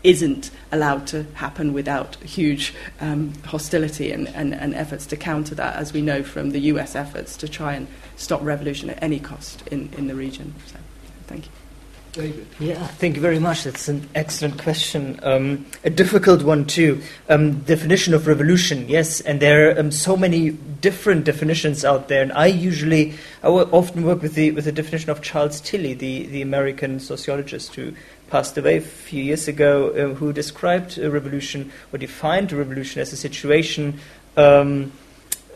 [0.03, 5.77] isn't allowed to happen without huge um, hostility and, and, and, efforts to counter that,
[5.77, 7.87] as we know from the US efforts to try and
[8.17, 10.55] stop revolution at any cost in, in the region.
[10.67, 10.77] So,
[11.27, 11.53] thank you.
[12.13, 12.47] David.
[12.61, 13.65] Yeah, thank you very much.
[13.65, 15.19] That's an excellent question.
[15.23, 17.01] Um, a difficult one, too.
[17.31, 22.21] Um, definition of revolution, yes, and there are um, so many different definitions out there.
[22.21, 26.27] And I usually, I often work with the, with the definition of Charles Tilly, the,
[26.27, 27.95] the American sociologist who
[28.29, 33.01] passed away a few years ago, uh, who described a revolution or defined a revolution
[33.01, 33.99] as a situation
[34.37, 34.93] um,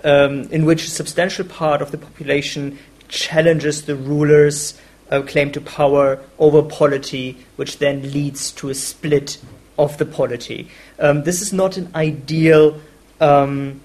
[0.06, 2.78] um, in which a substantial part of the population
[3.08, 4.80] challenges the ruler's
[5.10, 9.38] uh, claim to power over polity, which then leads to a split
[9.78, 10.68] of the polity.
[10.98, 12.80] Um, this is not an ideal.
[13.20, 13.80] Um,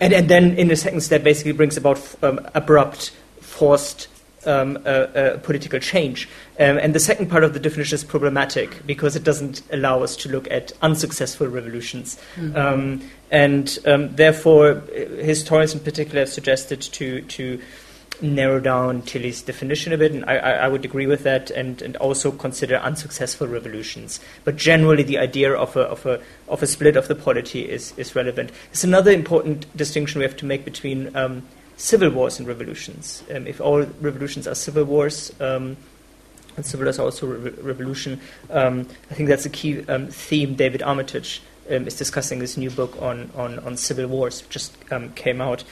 [0.00, 3.10] and, and then, in the second step, basically brings about um, abrupt,
[3.40, 4.08] forced
[4.46, 6.28] um, uh, uh, political change.
[6.58, 10.16] Um, and the second part of the definition is problematic because it doesn't allow us
[10.16, 12.18] to look at unsuccessful revolutions.
[12.36, 12.56] Mm-hmm.
[12.56, 14.74] Um, and um, therefore,
[15.20, 17.60] historians in particular have suggested to, to
[18.20, 21.96] narrow down Tilly's definition a bit, and I, I, would agree with that, and, and
[21.98, 24.20] also consider unsuccessful revolutions.
[24.44, 27.92] But generally, the idea of a, of a, of a split of the polity is,
[27.96, 28.50] is relevant.
[28.70, 31.46] It's another important distinction we have to make between um,
[31.78, 33.22] civil wars and revolutions.
[33.34, 35.76] Um, if all revolutions are civil wars, um,
[36.56, 40.56] and civil wars are also re- revolution, um, I think that's a key um, theme
[40.56, 41.40] David Armitage
[41.70, 44.76] um, is discussing this new book on, on, on civil wars, which just
[45.14, 45.64] came out.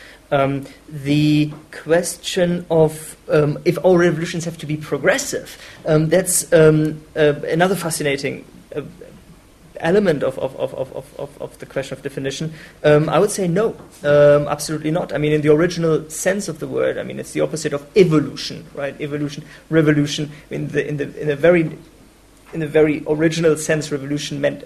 [0.88, 3.16] the question of
[3.64, 6.94] if all revolutions have to be progressive, that's uh,
[7.48, 8.82] another fascinating uh,
[9.81, 12.53] element of, of, of, of, of, of, the question of definition?
[12.85, 15.12] Um, I would say no, um, absolutely not.
[15.12, 17.86] I mean, in the original sense of the word, I mean, it's the opposite of
[17.97, 18.98] evolution, right?
[19.01, 20.31] Evolution, revolution.
[20.51, 21.77] In the in the in a very
[22.53, 24.65] in a very original sense, revolution meant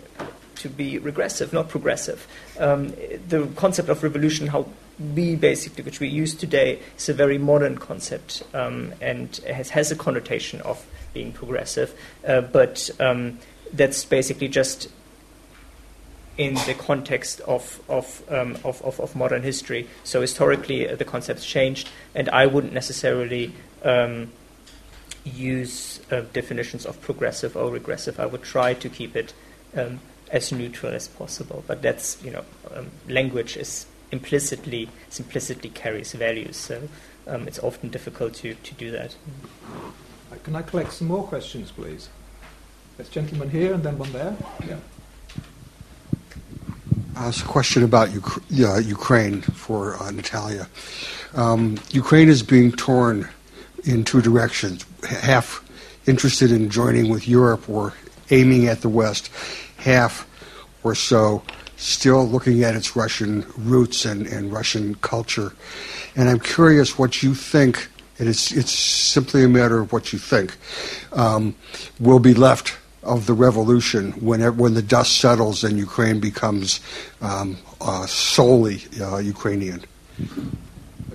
[0.57, 2.27] to be regressive, not progressive.
[2.59, 2.91] Um,
[3.29, 4.67] the concept of revolution, how
[5.15, 9.91] we basically, which we use today, is a very modern concept um, and has, has
[9.91, 10.85] a connotation of
[11.15, 13.39] being progressive, uh, but um,
[13.73, 14.89] that's basically just
[16.37, 19.87] in the context of, of, um, of, of, of, modern history.
[20.05, 23.53] So historically, uh, the concepts changed, and I wouldn't necessarily
[23.85, 24.31] um,
[25.25, 28.19] use uh, definitions of progressive or regressive.
[28.19, 29.35] I would try to keep it
[29.77, 30.01] um,
[30.31, 31.65] as neutral as possible.
[31.67, 32.45] But that's you know,
[32.75, 34.89] um, language is implicitly
[35.19, 36.89] implicitly carries values, so
[37.27, 39.15] um, it's often difficult to, to do that.
[40.45, 42.09] Can I collect some more questions, please?
[42.97, 44.37] This gentleman here, and then one there.
[44.67, 44.77] Yeah.
[47.23, 50.69] It's a question about uh, Ukraine for uh, Natalia.
[51.35, 53.29] Um, Ukraine is being torn
[53.85, 55.63] in two directions half
[56.07, 57.93] interested in joining with Europe or
[58.31, 59.31] aiming at the West,
[59.77, 60.27] half
[60.83, 61.43] or so
[61.77, 65.53] still looking at its Russian roots and, and Russian culture.
[66.17, 67.89] And I'm curious what you think,
[68.19, 70.57] and it's, it's simply a matter of what you think,
[71.13, 71.55] um,
[71.99, 76.81] will be left of the revolution when when the dust settles and Ukraine becomes
[77.21, 79.85] um, uh, solely uh, Ukrainian.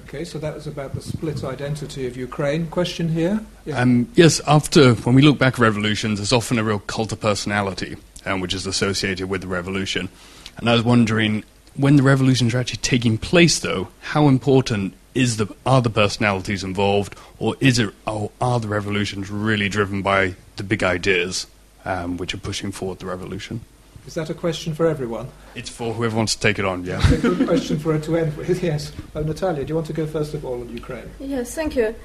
[0.08, 2.68] Okay, so that was about the split identity of Ukraine.
[2.68, 3.44] Question here?
[3.66, 3.80] Yeah.
[3.80, 7.20] Um, yes, after when we look back at revolutions, there's often a real cult of
[7.20, 10.10] personality, um, which is associated with the revolution.
[10.58, 11.44] And I was wondering,
[11.76, 16.64] when the revolutions are actually taking place, though, how important is the are the personalities
[16.64, 21.48] involved, or is it or are the revolutions really driven by the big ideas?
[21.86, 23.62] Um, which are pushing forward the revolution.
[24.08, 25.30] Is that a question for everyone?
[25.56, 27.02] It's for whoever wants to take it on, yeah.
[27.12, 28.92] a good question for her to end with, yes.
[29.16, 31.10] Oh, Natalia, do you want to go first of all on Ukraine?
[31.20, 31.96] Yes, thank you.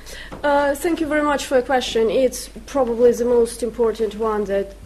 [0.43, 2.09] Uh, thank you very much for the question.
[2.09, 4.77] It's probably the most important one that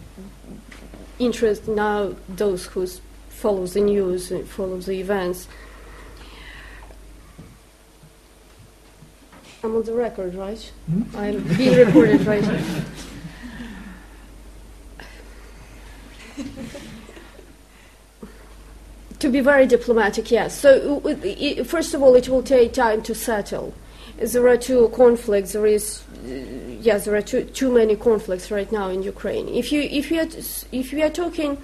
[1.17, 2.85] interests now those who
[3.29, 5.47] follow the news, and follow the events.
[9.63, 10.71] I'm on the record, right?
[10.87, 11.03] Hmm?
[11.15, 12.43] I'm being recorded right
[19.19, 20.59] to be very diplomatic, yes.
[20.59, 20.99] So,
[21.65, 23.73] first of all, it will take time to settle.
[24.17, 25.53] There are two conflicts.
[25.53, 26.29] There is, uh,
[26.81, 29.47] yes, there are too, too many conflicts right now in Ukraine.
[29.49, 30.27] If you, if you, are,
[30.71, 31.57] if we are talking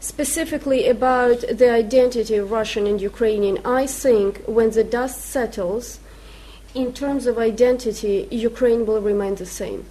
[0.00, 6.00] specifically about the identity of Russian and Ukrainian, I think when the dust settles,
[6.74, 9.86] in terms of identity, Ukraine will remain the same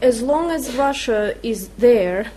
[0.00, 2.30] as long as Russia is there,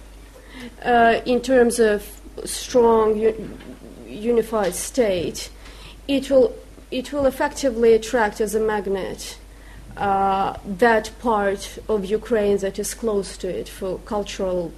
[0.83, 3.57] uh, in terms of strong u-
[4.07, 5.49] unified state,
[6.07, 6.55] it will
[6.91, 9.37] it will effectively attract as a magnet
[9.95, 14.73] uh, that part of Ukraine that is close to it for cultural,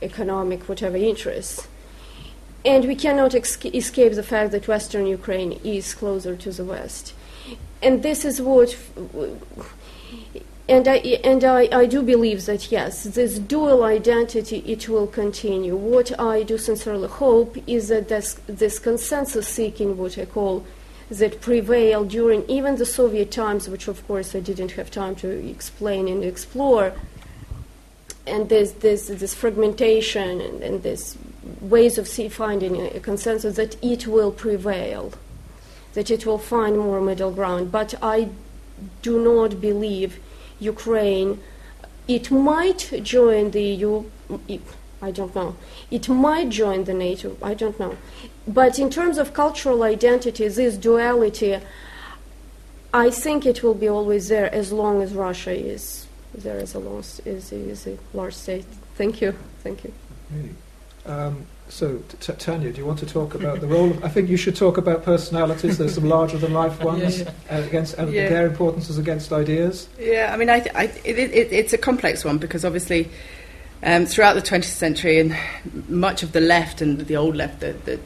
[0.00, 1.68] economic, whatever interests.
[2.64, 7.14] And we cannot ex- escape the fact that Western Ukraine is closer to the West.
[7.82, 8.76] And this is what
[10.68, 15.74] and I, and I, I do believe that yes, this dual identity it will continue.
[15.76, 20.64] What I do sincerely hope is that this, this consensus seeking, what I call,
[21.10, 25.28] that prevailed during even the Soviet times, which of course I didn't have time to
[25.28, 26.94] explain and explore,
[28.26, 31.18] and this this this fragmentation and, and this
[31.60, 35.12] ways of see, finding a, a consensus that it will prevail,
[35.94, 37.72] that it will find more middle ground.
[37.72, 38.28] But I
[39.02, 40.18] do not believe
[40.62, 41.40] Ukraine,
[42.08, 44.04] it might join the EU.
[45.00, 45.56] I don't know.
[45.90, 47.36] It might join the NATO.
[47.42, 47.96] I don't know.
[48.46, 51.58] But in terms of cultural identity, this duality,
[52.94, 56.80] I think it will be always there as long as Russia is there as a,
[57.24, 58.64] is, is a large state.
[58.96, 59.34] Thank you.
[59.62, 59.92] Thank you.
[61.04, 63.90] Um, so, t- Tanya, do you want to talk about the role?
[63.90, 65.78] Of, I think you should talk about personalities.
[65.78, 67.56] There's some larger than life ones yeah, yeah.
[67.56, 68.28] Uh, against uh, yeah.
[68.28, 69.88] their importance as against ideas.
[69.98, 73.08] Yeah, I mean, I, I, it, it, it's a complex one because obviously.
[73.84, 75.36] Um, throughout the 20th century, and
[75.88, 77.98] much of the left and the old left, the, the,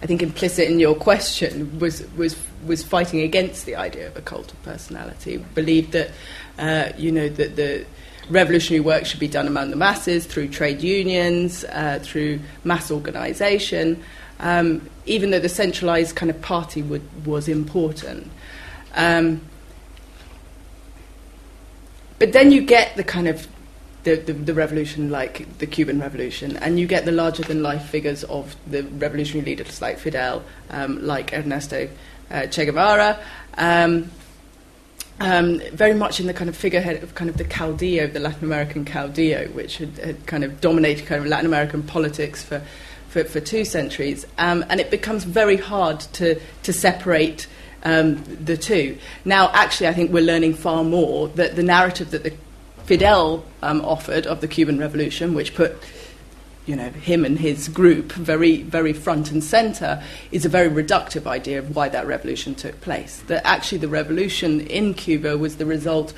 [0.00, 2.34] I think implicit in your question was was
[2.64, 5.36] was fighting against the idea of a cult of personality.
[5.36, 6.12] Believed that
[6.58, 7.84] uh, you know that the
[8.30, 14.02] revolutionary work should be done among the masses through trade unions, uh, through mass organisation,
[14.40, 18.30] um, even though the centralised kind of party would, was important.
[18.94, 19.40] Um,
[22.18, 23.46] but then you get the kind of
[24.04, 27.84] the, the, the, revolution like the Cuban Revolution, and you get the larger than life
[27.84, 31.88] figures of the revolutionary leaders like Fidel, um, like Ernesto
[32.30, 33.18] uh, Che Guevara,
[35.20, 38.44] um, very much in the kind of figurehead of kind of the caudillo, the Latin
[38.44, 42.62] American caudillo, which had, had kind of dominated kind of Latin American politics for,
[43.08, 44.26] for, for two centuries.
[44.38, 47.46] Um, and it becomes very hard to, to separate
[47.82, 48.98] um, the two.
[49.24, 52.32] Now, actually, I think we're learning far more that the narrative that the
[52.84, 55.76] Fidel um, offered of the Cuban Revolution, which put
[56.68, 61.26] you know, him and his group very, very front and centre is a very reductive
[61.26, 63.22] idea of why that revolution took place.
[63.28, 66.12] That actually the revolution in Cuba was the result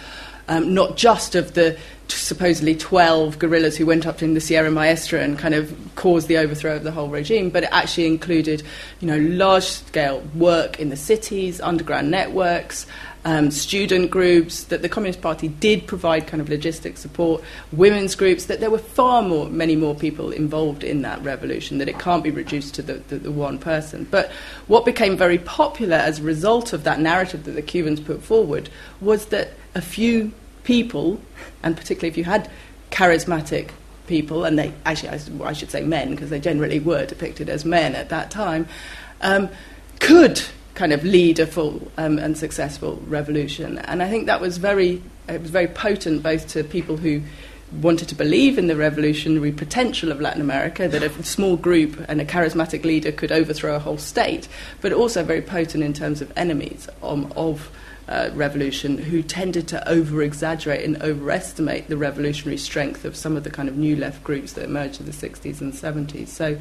[0.48, 1.78] um, not just of the
[2.09, 6.39] supposedly 12 guerrillas who went up in the Sierra Maestra and kind of caused the
[6.39, 8.64] overthrow of the whole regime, but it actually included,
[8.98, 12.85] you know, large-scale work in the cities, underground networks,
[13.24, 17.42] um, student groups, that the Communist Party did provide kind of logistic support,
[17.72, 21.88] women's groups, that there were far more, many more people involved in that revolution, that
[21.88, 24.06] it can't be reduced to the, the, the one person.
[24.10, 24.30] But
[24.68, 28.70] what became very popular as a result of that narrative that the Cubans put forward
[29.01, 30.32] was that a few
[30.64, 31.20] people,
[31.62, 32.51] and particularly if you had
[32.90, 33.70] charismatic
[34.06, 35.10] people, and they actually,
[35.44, 38.66] I, should say men, because they generally were depicted as men at that time,
[39.20, 39.51] um,
[40.01, 40.42] could
[40.81, 43.77] kind of lead a full um, and successful revolution.
[43.77, 47.20] And I think that was very, it was very potent both to people who
[47.82, 52.19] wanted to believe in the revolutionary potential of Latin America, that a small group and
[52.19, 54.48] a charismatic leader could overthrow a whole state,
[54.81, 57.70] but also very potent in terms of enemies um, of
[58.09, 63.44] uh, revolution who tended to over exaggerate and overestimate the revolutionary strength of some of
[63.44, 66.28] the kind of new left groups that emerged in the 60s and 70s.
[66.28, 66.59] So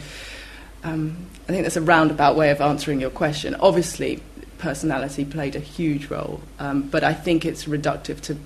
[0.84, 3.56] um, I think that's a roundabout way of answering your question.
[3.56, 4.22] Obviously,
[4.58, 8.38] personality played a huge role, um, but I think it's reductive to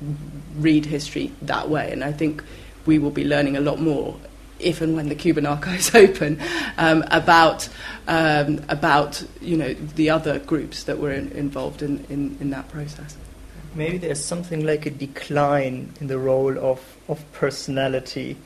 [0.55, 2.43] read history that way, and I think
[2.85, 4.17] we will be learning a lot more
[4.59, 6.41] if and when the Cuban archives open
[6.77, 7.67] um, about
[8.07, 12.69] um, about you know the other groups that were in, involved in, in, in that
[12.69, 13.17] process.
[13.75, 18.37] Maybe there's something like a decline in the role of, of personality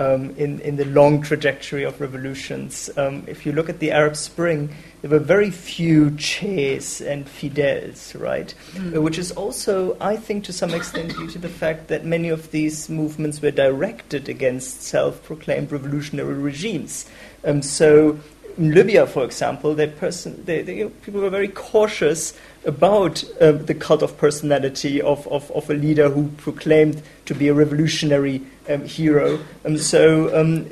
[0.00, 2.90] um, in, in the long trajectory of revolutions.
[2.96, 8.18] Um, if you look at the Arab Spring, there were very few Che's and Fidels,
[8.18, 8.52] right?
[8.72, 9.02] Mm.
[9.02, 12.50] Which is also, I think, to some extent due to the fact that many of
[12.50, 17.04] these movements were directed against self proclaimed revolutionary regimes.
[17.44, 18.18] Um, so,
[18.56, 23.24] in Libya, for example, they person, they, they, you know, people were very cautious about
[23.40, 27.54] uh, the cult of personality of, of, of, a leader who proclaimed to be a
[27.54, 29.38] revolutionary um, hero.
[29.64, 30.70] Um, so, um,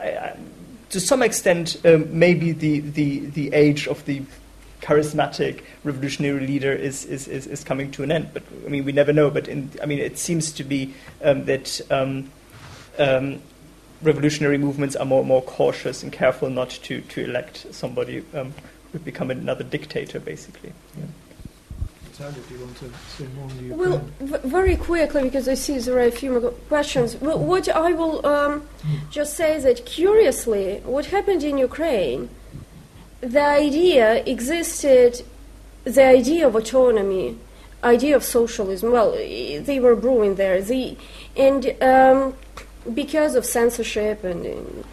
[0.00, 0.36] I, I,
[0.90, 4.22] to some extent, um, maybe the, the, the age of the
[4.80, 8.30] charismatic revolutionary leader is, is, is, is, coming to an end.
[8.32, 9.30] But I mean, we never know.
[9.30, 12.30] But in, I mean, it seems to be um, that um,
[14.02, 18.92] revolutionary movements are more more cautious and careful not to, to elect somebody um, who
[18.94, 20.72] would become another dictator, basically.
[20.96, 21.04] Yeah.
[22.04, 23.78] Natalia, do you want to say more on Ukraine?
[23.78, 27.16] Well, v- very quickly, because I see there are a few more questions.
[27.16, 28.66] Well, what I will um,
[29.10, 32.28] just say is that curiously, what happened in Ukraine,
[33.20, 35.24] the idea existed,
[35.84, 37.38] the idea of autonomy,
[37.84, 38.90] idea of socialism.
[38.90, 40.60] Well, they were brewing there.
[40.60, 40.96] The,
[41.36, 42.34] and um,
[42.94, 44.84] because of censorship and,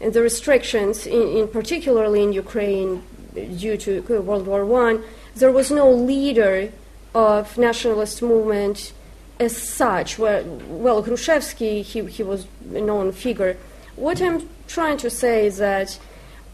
[0.00, 3.02] and the restrictions, in, in particularly in Ukraine,
[3.34, 5.02] due to World War One
[5.34, 6.72] there was no leader
[7.14, 8.92] of nationalist movement
[9.40, 10.18] as such.
[10.18, 13.56] Well, well Grushevsky, he, he was a known figure.
[13.96, 15.98] What I'm trying to say is that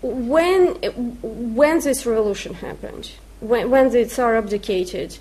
[0.03, 0.75] when,
[1.23, 5.19] when this revolution happened, when, when the Tsar abdicated,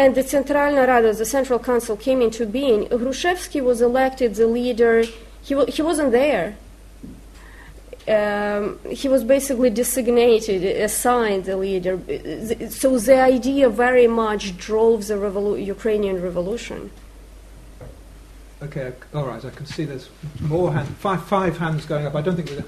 [0.00, 4.94] and the Centralna Rada, the Central Council, came into being, Grushevsky was elected the leader.
[5.48, 6.56] He, w- he wasn't there
[8.08, 11.98] um, he was basically designated, assigned the leader.
[12.70, 16.90] So the idea very much drove the revolu- Ukrainian revolution.
[18.62, 19.44] Okay, all right.
[19.44, 20.08] I can see there's
[20.40, 22.14] more hands, five, five hands going up.
[22.14, 22.64] I don't think we're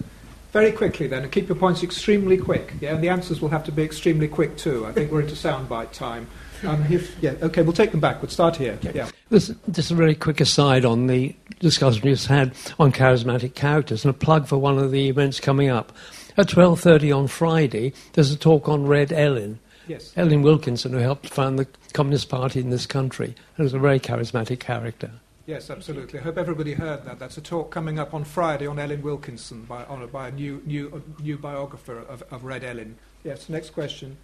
[0.52, 2.74] very quickly then, and keep your points extremely quick.
[2.80, 4.86] Yeah, and the answers will have to be extremely quick too.
[4.86, 6.28] I think we're into soundbite time.
[6.64, 8.20] Um, if, yeah, okay, we'll take them back.
[8.20, 8.72] We'll start here.
[8.84, 8.92] Okay.
[8.94, 9.10] Yeah.
[9.30, 14.04] This, just a very quick aside on the discussion we just had on charismatic characters,
[14.04, 15.92] and a plug for one of the events coming up.
[16.36, 19.58] At 12.30 on Friday, there's a talk on Red Ellen.
[19.88, 20.12] Yes.
[20.16, 23.98] Ellen Wilkinson, who helped found the Communist Party in this country, and was a very
[23.98, 25.10] charismatic character.
[25.46, 26.20] Yes, absolutely.
[26.20, 27.18] I hope everybody heard that.
[27.18, 30.62] That's a talk coming up on Friday on Ellen Wilkinson by, on, by a new,
[30.64, 32.96] new, new biographer of, of Red Ellen.
[33.24, 34.16] Yes, next question.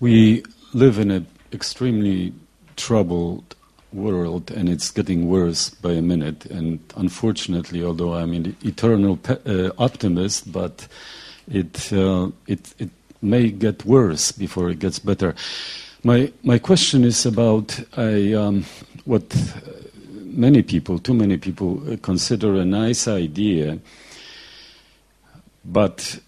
[0.00, 2.32] We live in an extremely
[2.76, 3.56] troubled
[3.92, 6.46] world, and it's getting worse by a minute.
[6.46, 10.86] And unfortunately, although I'm an eternal pe- uh, optimist, but
[11.50, 12.90] it, uh, it, it
[13.22, 15.34] may get worse before it gets better.
[16.04, 18.64] My, my question is about a, um,
[19.04, 19.36] what
[20.12, 23.80] many people, too many people, consider a nice idea,
[25.64, 26.20] but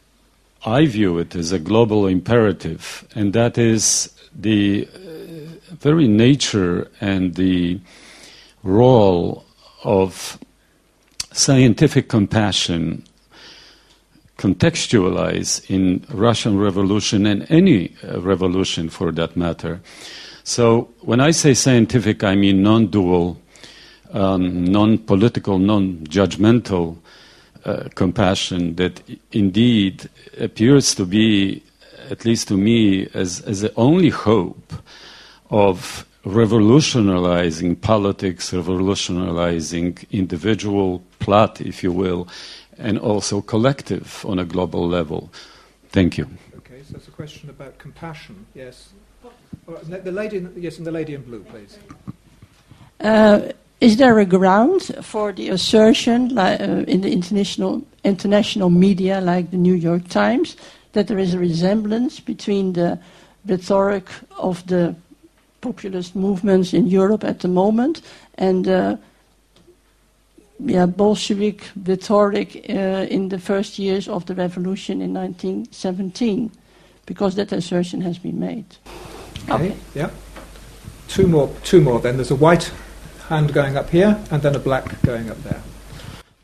[0.64, 7.34] I view it as a global imperative, and that is the uh, very nature and
[7.34, 7.80] the
[8.62, 9.44] role
[9.84, 10.38] of
[11.32, 13.04] scientific compassion
[14.36, 19.80] contextualized in Russian Revolution and any uh, revolution for that matter.
[20.44, 23.40] So when I say scientific, I mean non-dual,
[24.12, 26.98] um, non-political, non-judgmental
[27.64, 30.08] uh, compassion that indeed
[30.38, 31.62] appears to be,
[32.10, 34.72] at least to me, as, as the only hope
[35.50, 42.28] of revolutionizing politics, revolutionizing individual plot, if you will,
[42.78, 45.30] and also collective on a global level.
[45.90, 46.28] Thank you.
[46.58, 48.90] Okay, so it's a question about compassion, yes.
[49.66, 51.78] the lady, yes, and the lady in blue, please.
[53.00, 59.50] Uh, is there a ground for the assertion uh, in the international, international media, like
[59.50, 60.56] the New York Times,
[60.92, 62.98] that there is a resemblance between the
[63.46, 64.06] rhetoric
[64.38, 64.94] of the
[65.60, 68.02] populist movements in Europe at the moment
[68.34, 68.96] and uh,
[70.64, 76.50] yeah, Bolshevik rhetoric uh, in the first years of the revolution in 1917?
[77.06, 78.66] Because that assertion has been made.
[79.48, 79.76] Okay, okay.
[79.94, 80.10] yeah.
[81.08, 82.16] Two more, two more then.
[82.16, 82.70] There's a white
[83.30, 85.62] hand going up here, and then a black going up there.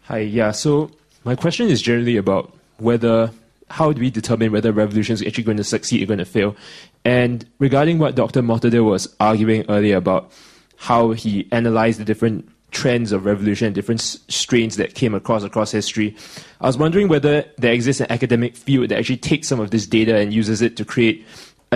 [0.04, 0.52] Hi, yeah.
[0.52, 0.90] So
[1.24, 3.30] my question is generally about whether
[3.68, 6.56] how do we determine whether revolution is actually going to succeed or going to fail?
[7.04, 8.40] And regarding what Dr.
[8.40, 10.30] Motadel was arguing earlier about
[10.76, 16.14] how he analyzed the different trends of revolution, different strains that came across across history,
[16.60, 19.86] I was wondering whether there exists an academic field that actually takes some of this
[19.86, 21.26] data and uses it to create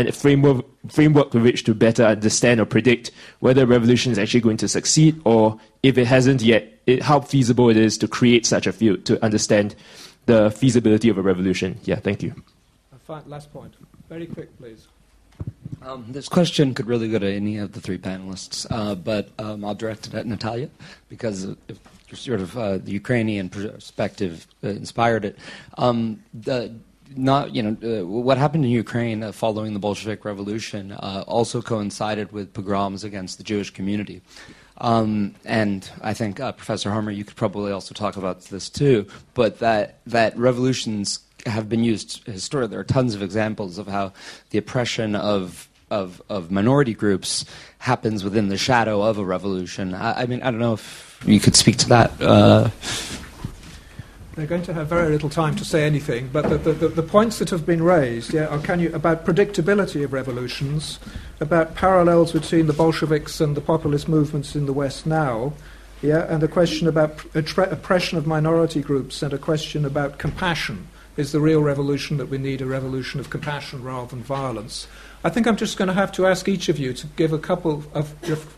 [0.09, 3.11] a framework, framework with which to better understand or predict
[3.41, 7.69] whether revolution is actually going to succeed, or if it hasn't yet, it, how feasible
[7.69, 9.75] it is to create such a field to understand
[10.27, 11.79] the feasibility of a revolution.
[11.85, 12.35] Yeah, thank you.
[13.27, 13.75] Last point.
[14.09, 14.87] Very quick, please.
[15.83, 19.65] Um, this question could really go to any of the three panelists, uh, but um,
[19.65, 20.69] I'll direct it at Natalia
[21.09, 21.49] because
[22.13, 25.39] sort of uh, the Ukrainian perspective uh, inspired it.
[25.79, 26.75] Um, the,
[27.17, 31.61] not you know uh, what happened in Ukraine uh, following the Bolshevik Revolution uh, also
[31.63, 34.23] coincided with pogroms against the Jewish community.
[34.79, 39.07] Um, and I think uh, Professor Harmer, you could probably also talk about this too.
[39.35, 42.73] But that that revolutions have been used historically.
[42.73, 44.13] There are tons of examples of how
[44.51, 47.45] the oppression of of, of minority groups
[47.79, 49.93] happens within the shadow of a revolution.
[49.93, 52.21] I, I mean, I don't know if you could speak to that.
[54.41, 57.39] They're going to have very little time to say anything, but the, the, the, points
[57.41, 60.99] that have been raised yeah, are can you, about predictability of revolutions,
[61.41, 65.53] about parallels between the Bolsheviks and the populist movements in the West now,
[66.01, 70.89] yeah, and a question about oppression of minority groups, and a question about compassion.
[71.19, 74.89] Is the real revolution that we need a revolution of compassion rather than violence?
[75.23, 77.39] I think I'm just going to have to ask each of you to give a
[77.39, 78.15] couple of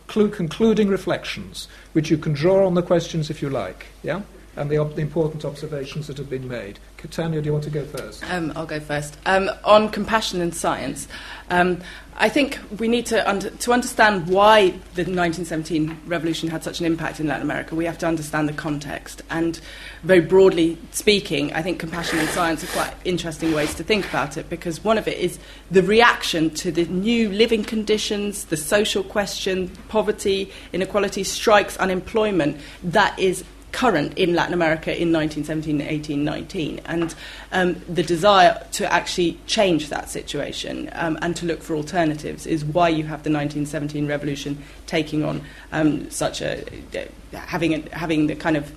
[0.07, 3.87] concluding reflections, which you can draw on the questions if you like.
[4.01, 4.21] Yeah?
[4.55, 6.79] And the, the, important observations that have been made.
[7.11, 8.23] Tanya, do you want to go first?
[8.31, 9.17] Um, I'll go first.
[9.25, 11.07] Um, on compassion and science,
[11.49, 11.81] um,
[12.15, 17.19] I think we need to, to understand why the 1917 revolution had such an impact
[17.19, 17.75] in Latin America.
[17.75, 19.23] We have to understand the context.
[19.29, 19.59] And
[20.03, 24.37] very broadly speaking, I think compassion and science are quite interesting ways to think about
[24.37, 25.39] it because one of it is
[25.71, 33.17] the reaction to the new living conditions, the social question, poverty, inequality, strikes, unemployment that
[33.17, 33.43] is
[33.73, 37.13] current in Latin America in 1917, 18, 19, and
[37.51, 42.63] um, the desire to actually change that situation um, and to look for alternatives is
[42.63, 45.41] why you have the 1917 revolution taking on
[45.71, 46.63] um, such a
[46.95, 48.71] uh, having a, having the kind of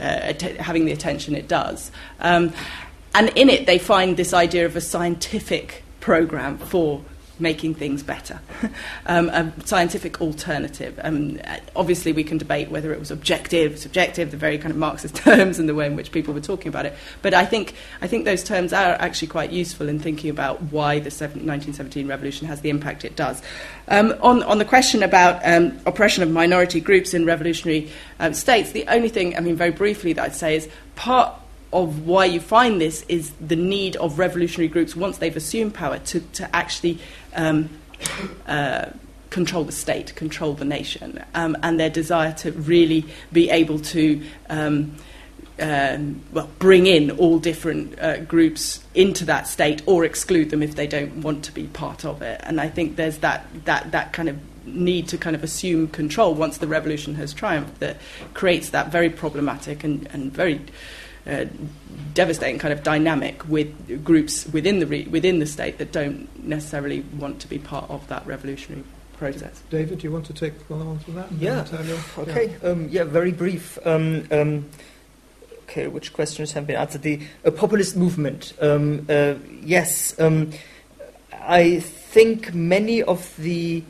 [0.00, 2.52] uh, having the attention it does, um,
[3.14, 7.04] and in it they find this idea of a scientific program for
[7.40, 8.40] making things better,
[9.06, 10.98] um, a scientific alternative.
[11.02, 11.40] Um,
[11.74, 15.58] obviously, we can debate whether it was objective, subjective, the very kind of Marxist terms
[15.58, 16.94] and the way in which people were talking about it.
[17.22, 20.98] But I think, I think those terms are actually quite useful in thinking about why
[20.98, 23.42] the 1917 revolution has the impact it does.
[23.88, 28.72] Um, on, on the question about um, oppression of minority groups in revolutionary um, states,
[28.72, 31.34] the only thing, I mean, very briefly, that I'd say is part
[31.72, 35.98] of why you find this is the need of revolutionary groups, once they've assumed power,
[35.98, 36.98] to, to actually
[37.34, 37.68] um,
[38.46, 38.86] uh,
[39.30, 44.22] control the state, control the nation, um, and their desire to really be able to.
[44.48, 44.96] Um,
[45.58, 50.74] um, well, bring in all different uh, groups into that state or exclude them if
[50.74, 52.40] they don't want to be part of it.
[52.44, 56.34] And I think there's that, that, that kind of need to kind of assume control
[56.34, 57.98] once the revolution has triumphed that
[58.32, 60.60] creates that very problematic and, and very
[61.26, 61.44] uh,
[62.14, 67.00] devastating kind of dynamic with groups within the re- within the state that don't necessarily
[67.18, 68.84] want to be part of that revolutionary
[69.18, 69.62] process.
[69.70, 71.30] David, do you want to take one on to that?
[71.32, 71.66] Yeah.
[72.18, 72.56] Okay.
[72.62, 72.68] Yeah.
[72.68, 73.04] Um, yeah.
[73.04, 73.78] Very brief.
[73.84, 74.70] Um, um,
[75.64, 75.86] okay.
[75.88, 77.02] Which questions have been answered?
[77.02, 78.54] The uh, populist movement.
[78.60, 80.18] Um, uh, yes.
[80.18, 80.52] Um,
[81.32, 83.82] I think many of the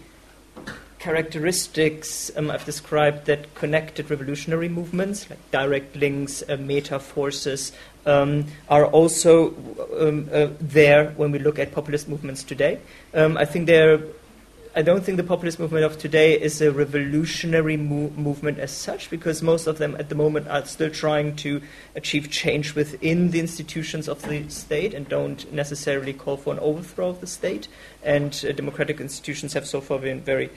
[1.00, 7.72] characteristics um, I've described that connected revolutionary movements, like direct links, uh, meta forces,
[8.06, 9.54] um, are also
[9.98, 12.78] um, uh, there when we look at populist movements today.
[13.14, 14.00] Um, I think they're
[14.72, 19.10] I don't think the populist movement of today is a revolutionary mo- movement as such,
[19.10, 21.60] because most of them at the moment are still trying to
[21.96, 27.08] achieve change within the institutions of the state and don't necessarily call for an overthrow
[27.08, 27.66] of the state.
[28.04, 30.50] And uh, democratic institutions have so far been very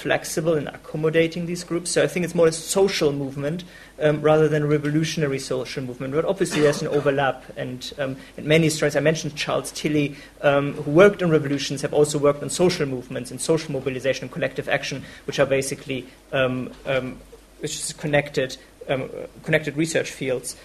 [0.00, 1.90] flexible in accommodating these groups.
[1.90, 3.64] So I think it's more a social movement
[4.00, 6.14] um, rather than a revolutionary social movement.
[6.14, 10.74] But obviously, there's an overlap, and um, in many strands, I mentioned Charles Tilly, um,
[10.74, 14.68] who worked on revolutions, have also worked on social movements and social mobilization and collective
[14.68, 17.18] action, which are basically um, um,
[17.60, 18.56] which is connected.
[18.88, 19.08] Um,
[19.44, 20.56] connected research fields.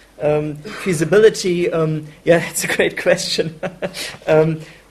[0.82, 1.70] feasibility,
[2.24, 3.60] yeah, it's a great question.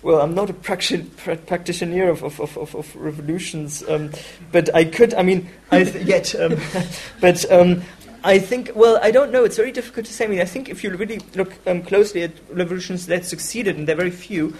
[0.05, 4.11] well, I'm not a practitioner of, of, of, of revolutions, um,
[4.51, 6.59] but I could, I mean, I th- yet, um,
[7.21, 7.81] but um,
[8.23, 9.43] I think, well, I don't know.
[9.45, 10.25] It's very difficult to say.
[10.25, 13.87] I mean, I think if you really look um, closely at revolutions that succeeded, and
[13.87, 14.53] there are very few,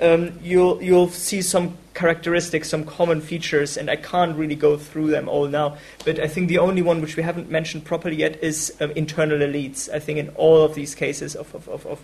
[0.00, 5.08] um, you'll you'll see some characteristics, some common features, and I can't really go through
[5.08, 5.78] them all now.
[6.04, 9.38] But I think the only one which we haven't mentioned properly yet is um, internal
[9.38, 9.88] elites.
[9.90, 12.00] I think in all of these cases of of of, of,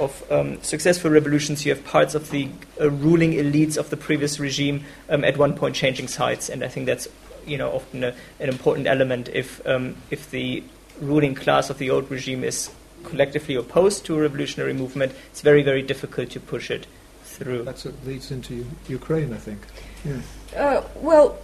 [0.00, 2.48] of um, successful revolutions, you have parts of the
[2.80, 6.68] uh, ruling elites of the previous regime um, at one point changing sides, and I
[6.68, 7.08] think that's
[7.46, 10.64] you know often a, an important element if um, if the
[11.00, 12.70] ruling class of the old regime is
[13.02, 16.86] collectively opposed to a revolutionary movement, it's very very difficult to push it
[17.34, 17.62] through.
[17.64, 19.60] That's what leads into Ukraine, I think.
[20.04, 20.20] Yeah.
[20.56, 21.38] Uh, well,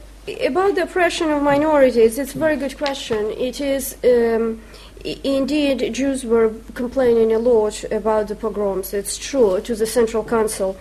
[0.45, 3.31] about the oppression of minorities, it's a very good question.
[3.49, 3.97] It is.
[4.05, 4.61] Um,
[5.05, 8.93] indeed, Jews were complaining a lot about the pogroms.
[8.93, 10.77] It's true to the Central Council.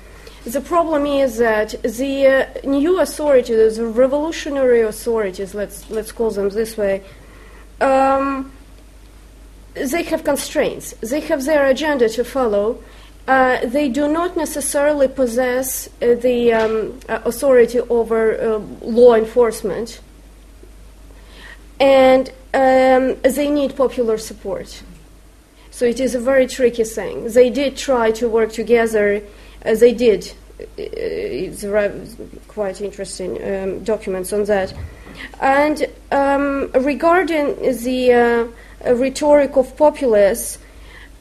[0.46, 6.50] The problem is that the uh, new authorities, the revolutionary authorities, let's let's call them
[6.50, 7.04] this way,
[7.82, 8.52] um,
[9.74, 10.94] they have constraints.
[11.02, 12.82] They have their agenda to follow.
[13.30, 20.02] Uh, they do not necessarily possess uh, the um, uh, authority over uh, law enforcement,
[21.80, 24.82] and um, they need popular support.
[25.70, 27.32] So it is a very tricky thing.
[27.32, 29.22] They did try to work together.
[29.62, 30.34] as they did.
[30.60, 31.64] Uh, it's
[32.48, 34.74] quite interesting um, documents on that.
[35.40, 37.48] And um, regarding
[37.84, 38.52] the
[38.86, 40.58] uh, rhetoric of populists,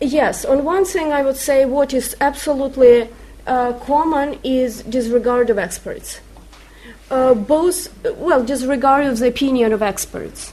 [0.01, 3.09] yes, on one thing I would say what is absolutely
[3.47, 6.21] uh, common is disregard of experts.
[7.11, 10.53] Uh, both, well, disregard of the opinion of experts.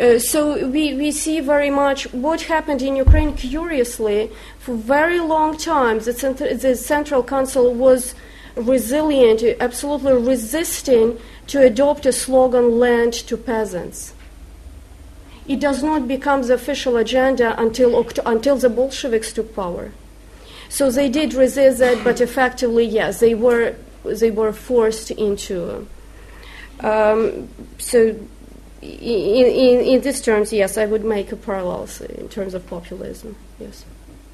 [0.00, 3.34] Uh, so we, we see very much what happened in Ukraine.
[3.34, 8.14] Curiously, for very long time, the, cent- the Central Council was
[8.56, 11.18] resilient, absolutely resisting
[11.48, 14.13] to adopt a slogan "Land to peasants."
[15.46, 19.92] It does not become the official agenda until until the Bolsheviks took power.
[20.68, 25.86] So they did resist that, but effectively, yes, they were they were forced into.
[26.80, 27.48] Um,
[27.78, 28.18] so
[28.82, 33.36] in, in, in these terms, yes, I would make a parallel in terms of populism.
[33.58, 33.84] Yes.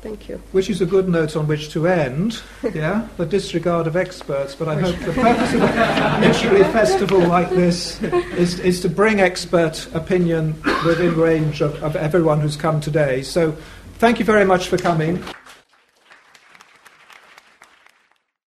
[0.02, 0.40] Thank you.
[0.52, 2.40] Which is a good note on which to end,
[2.74, 4.54] yeah, the disregard of experts.
[4.54, 9.20] But I hope the purpose of a literary festival like this is, is to bring
[9.20, 10.54] expert opinion
[10.86, 13.22] within range of, of everyone who's come today.
[13.22, 13.52] So
[13.98, 15.22] thank you very much for coming.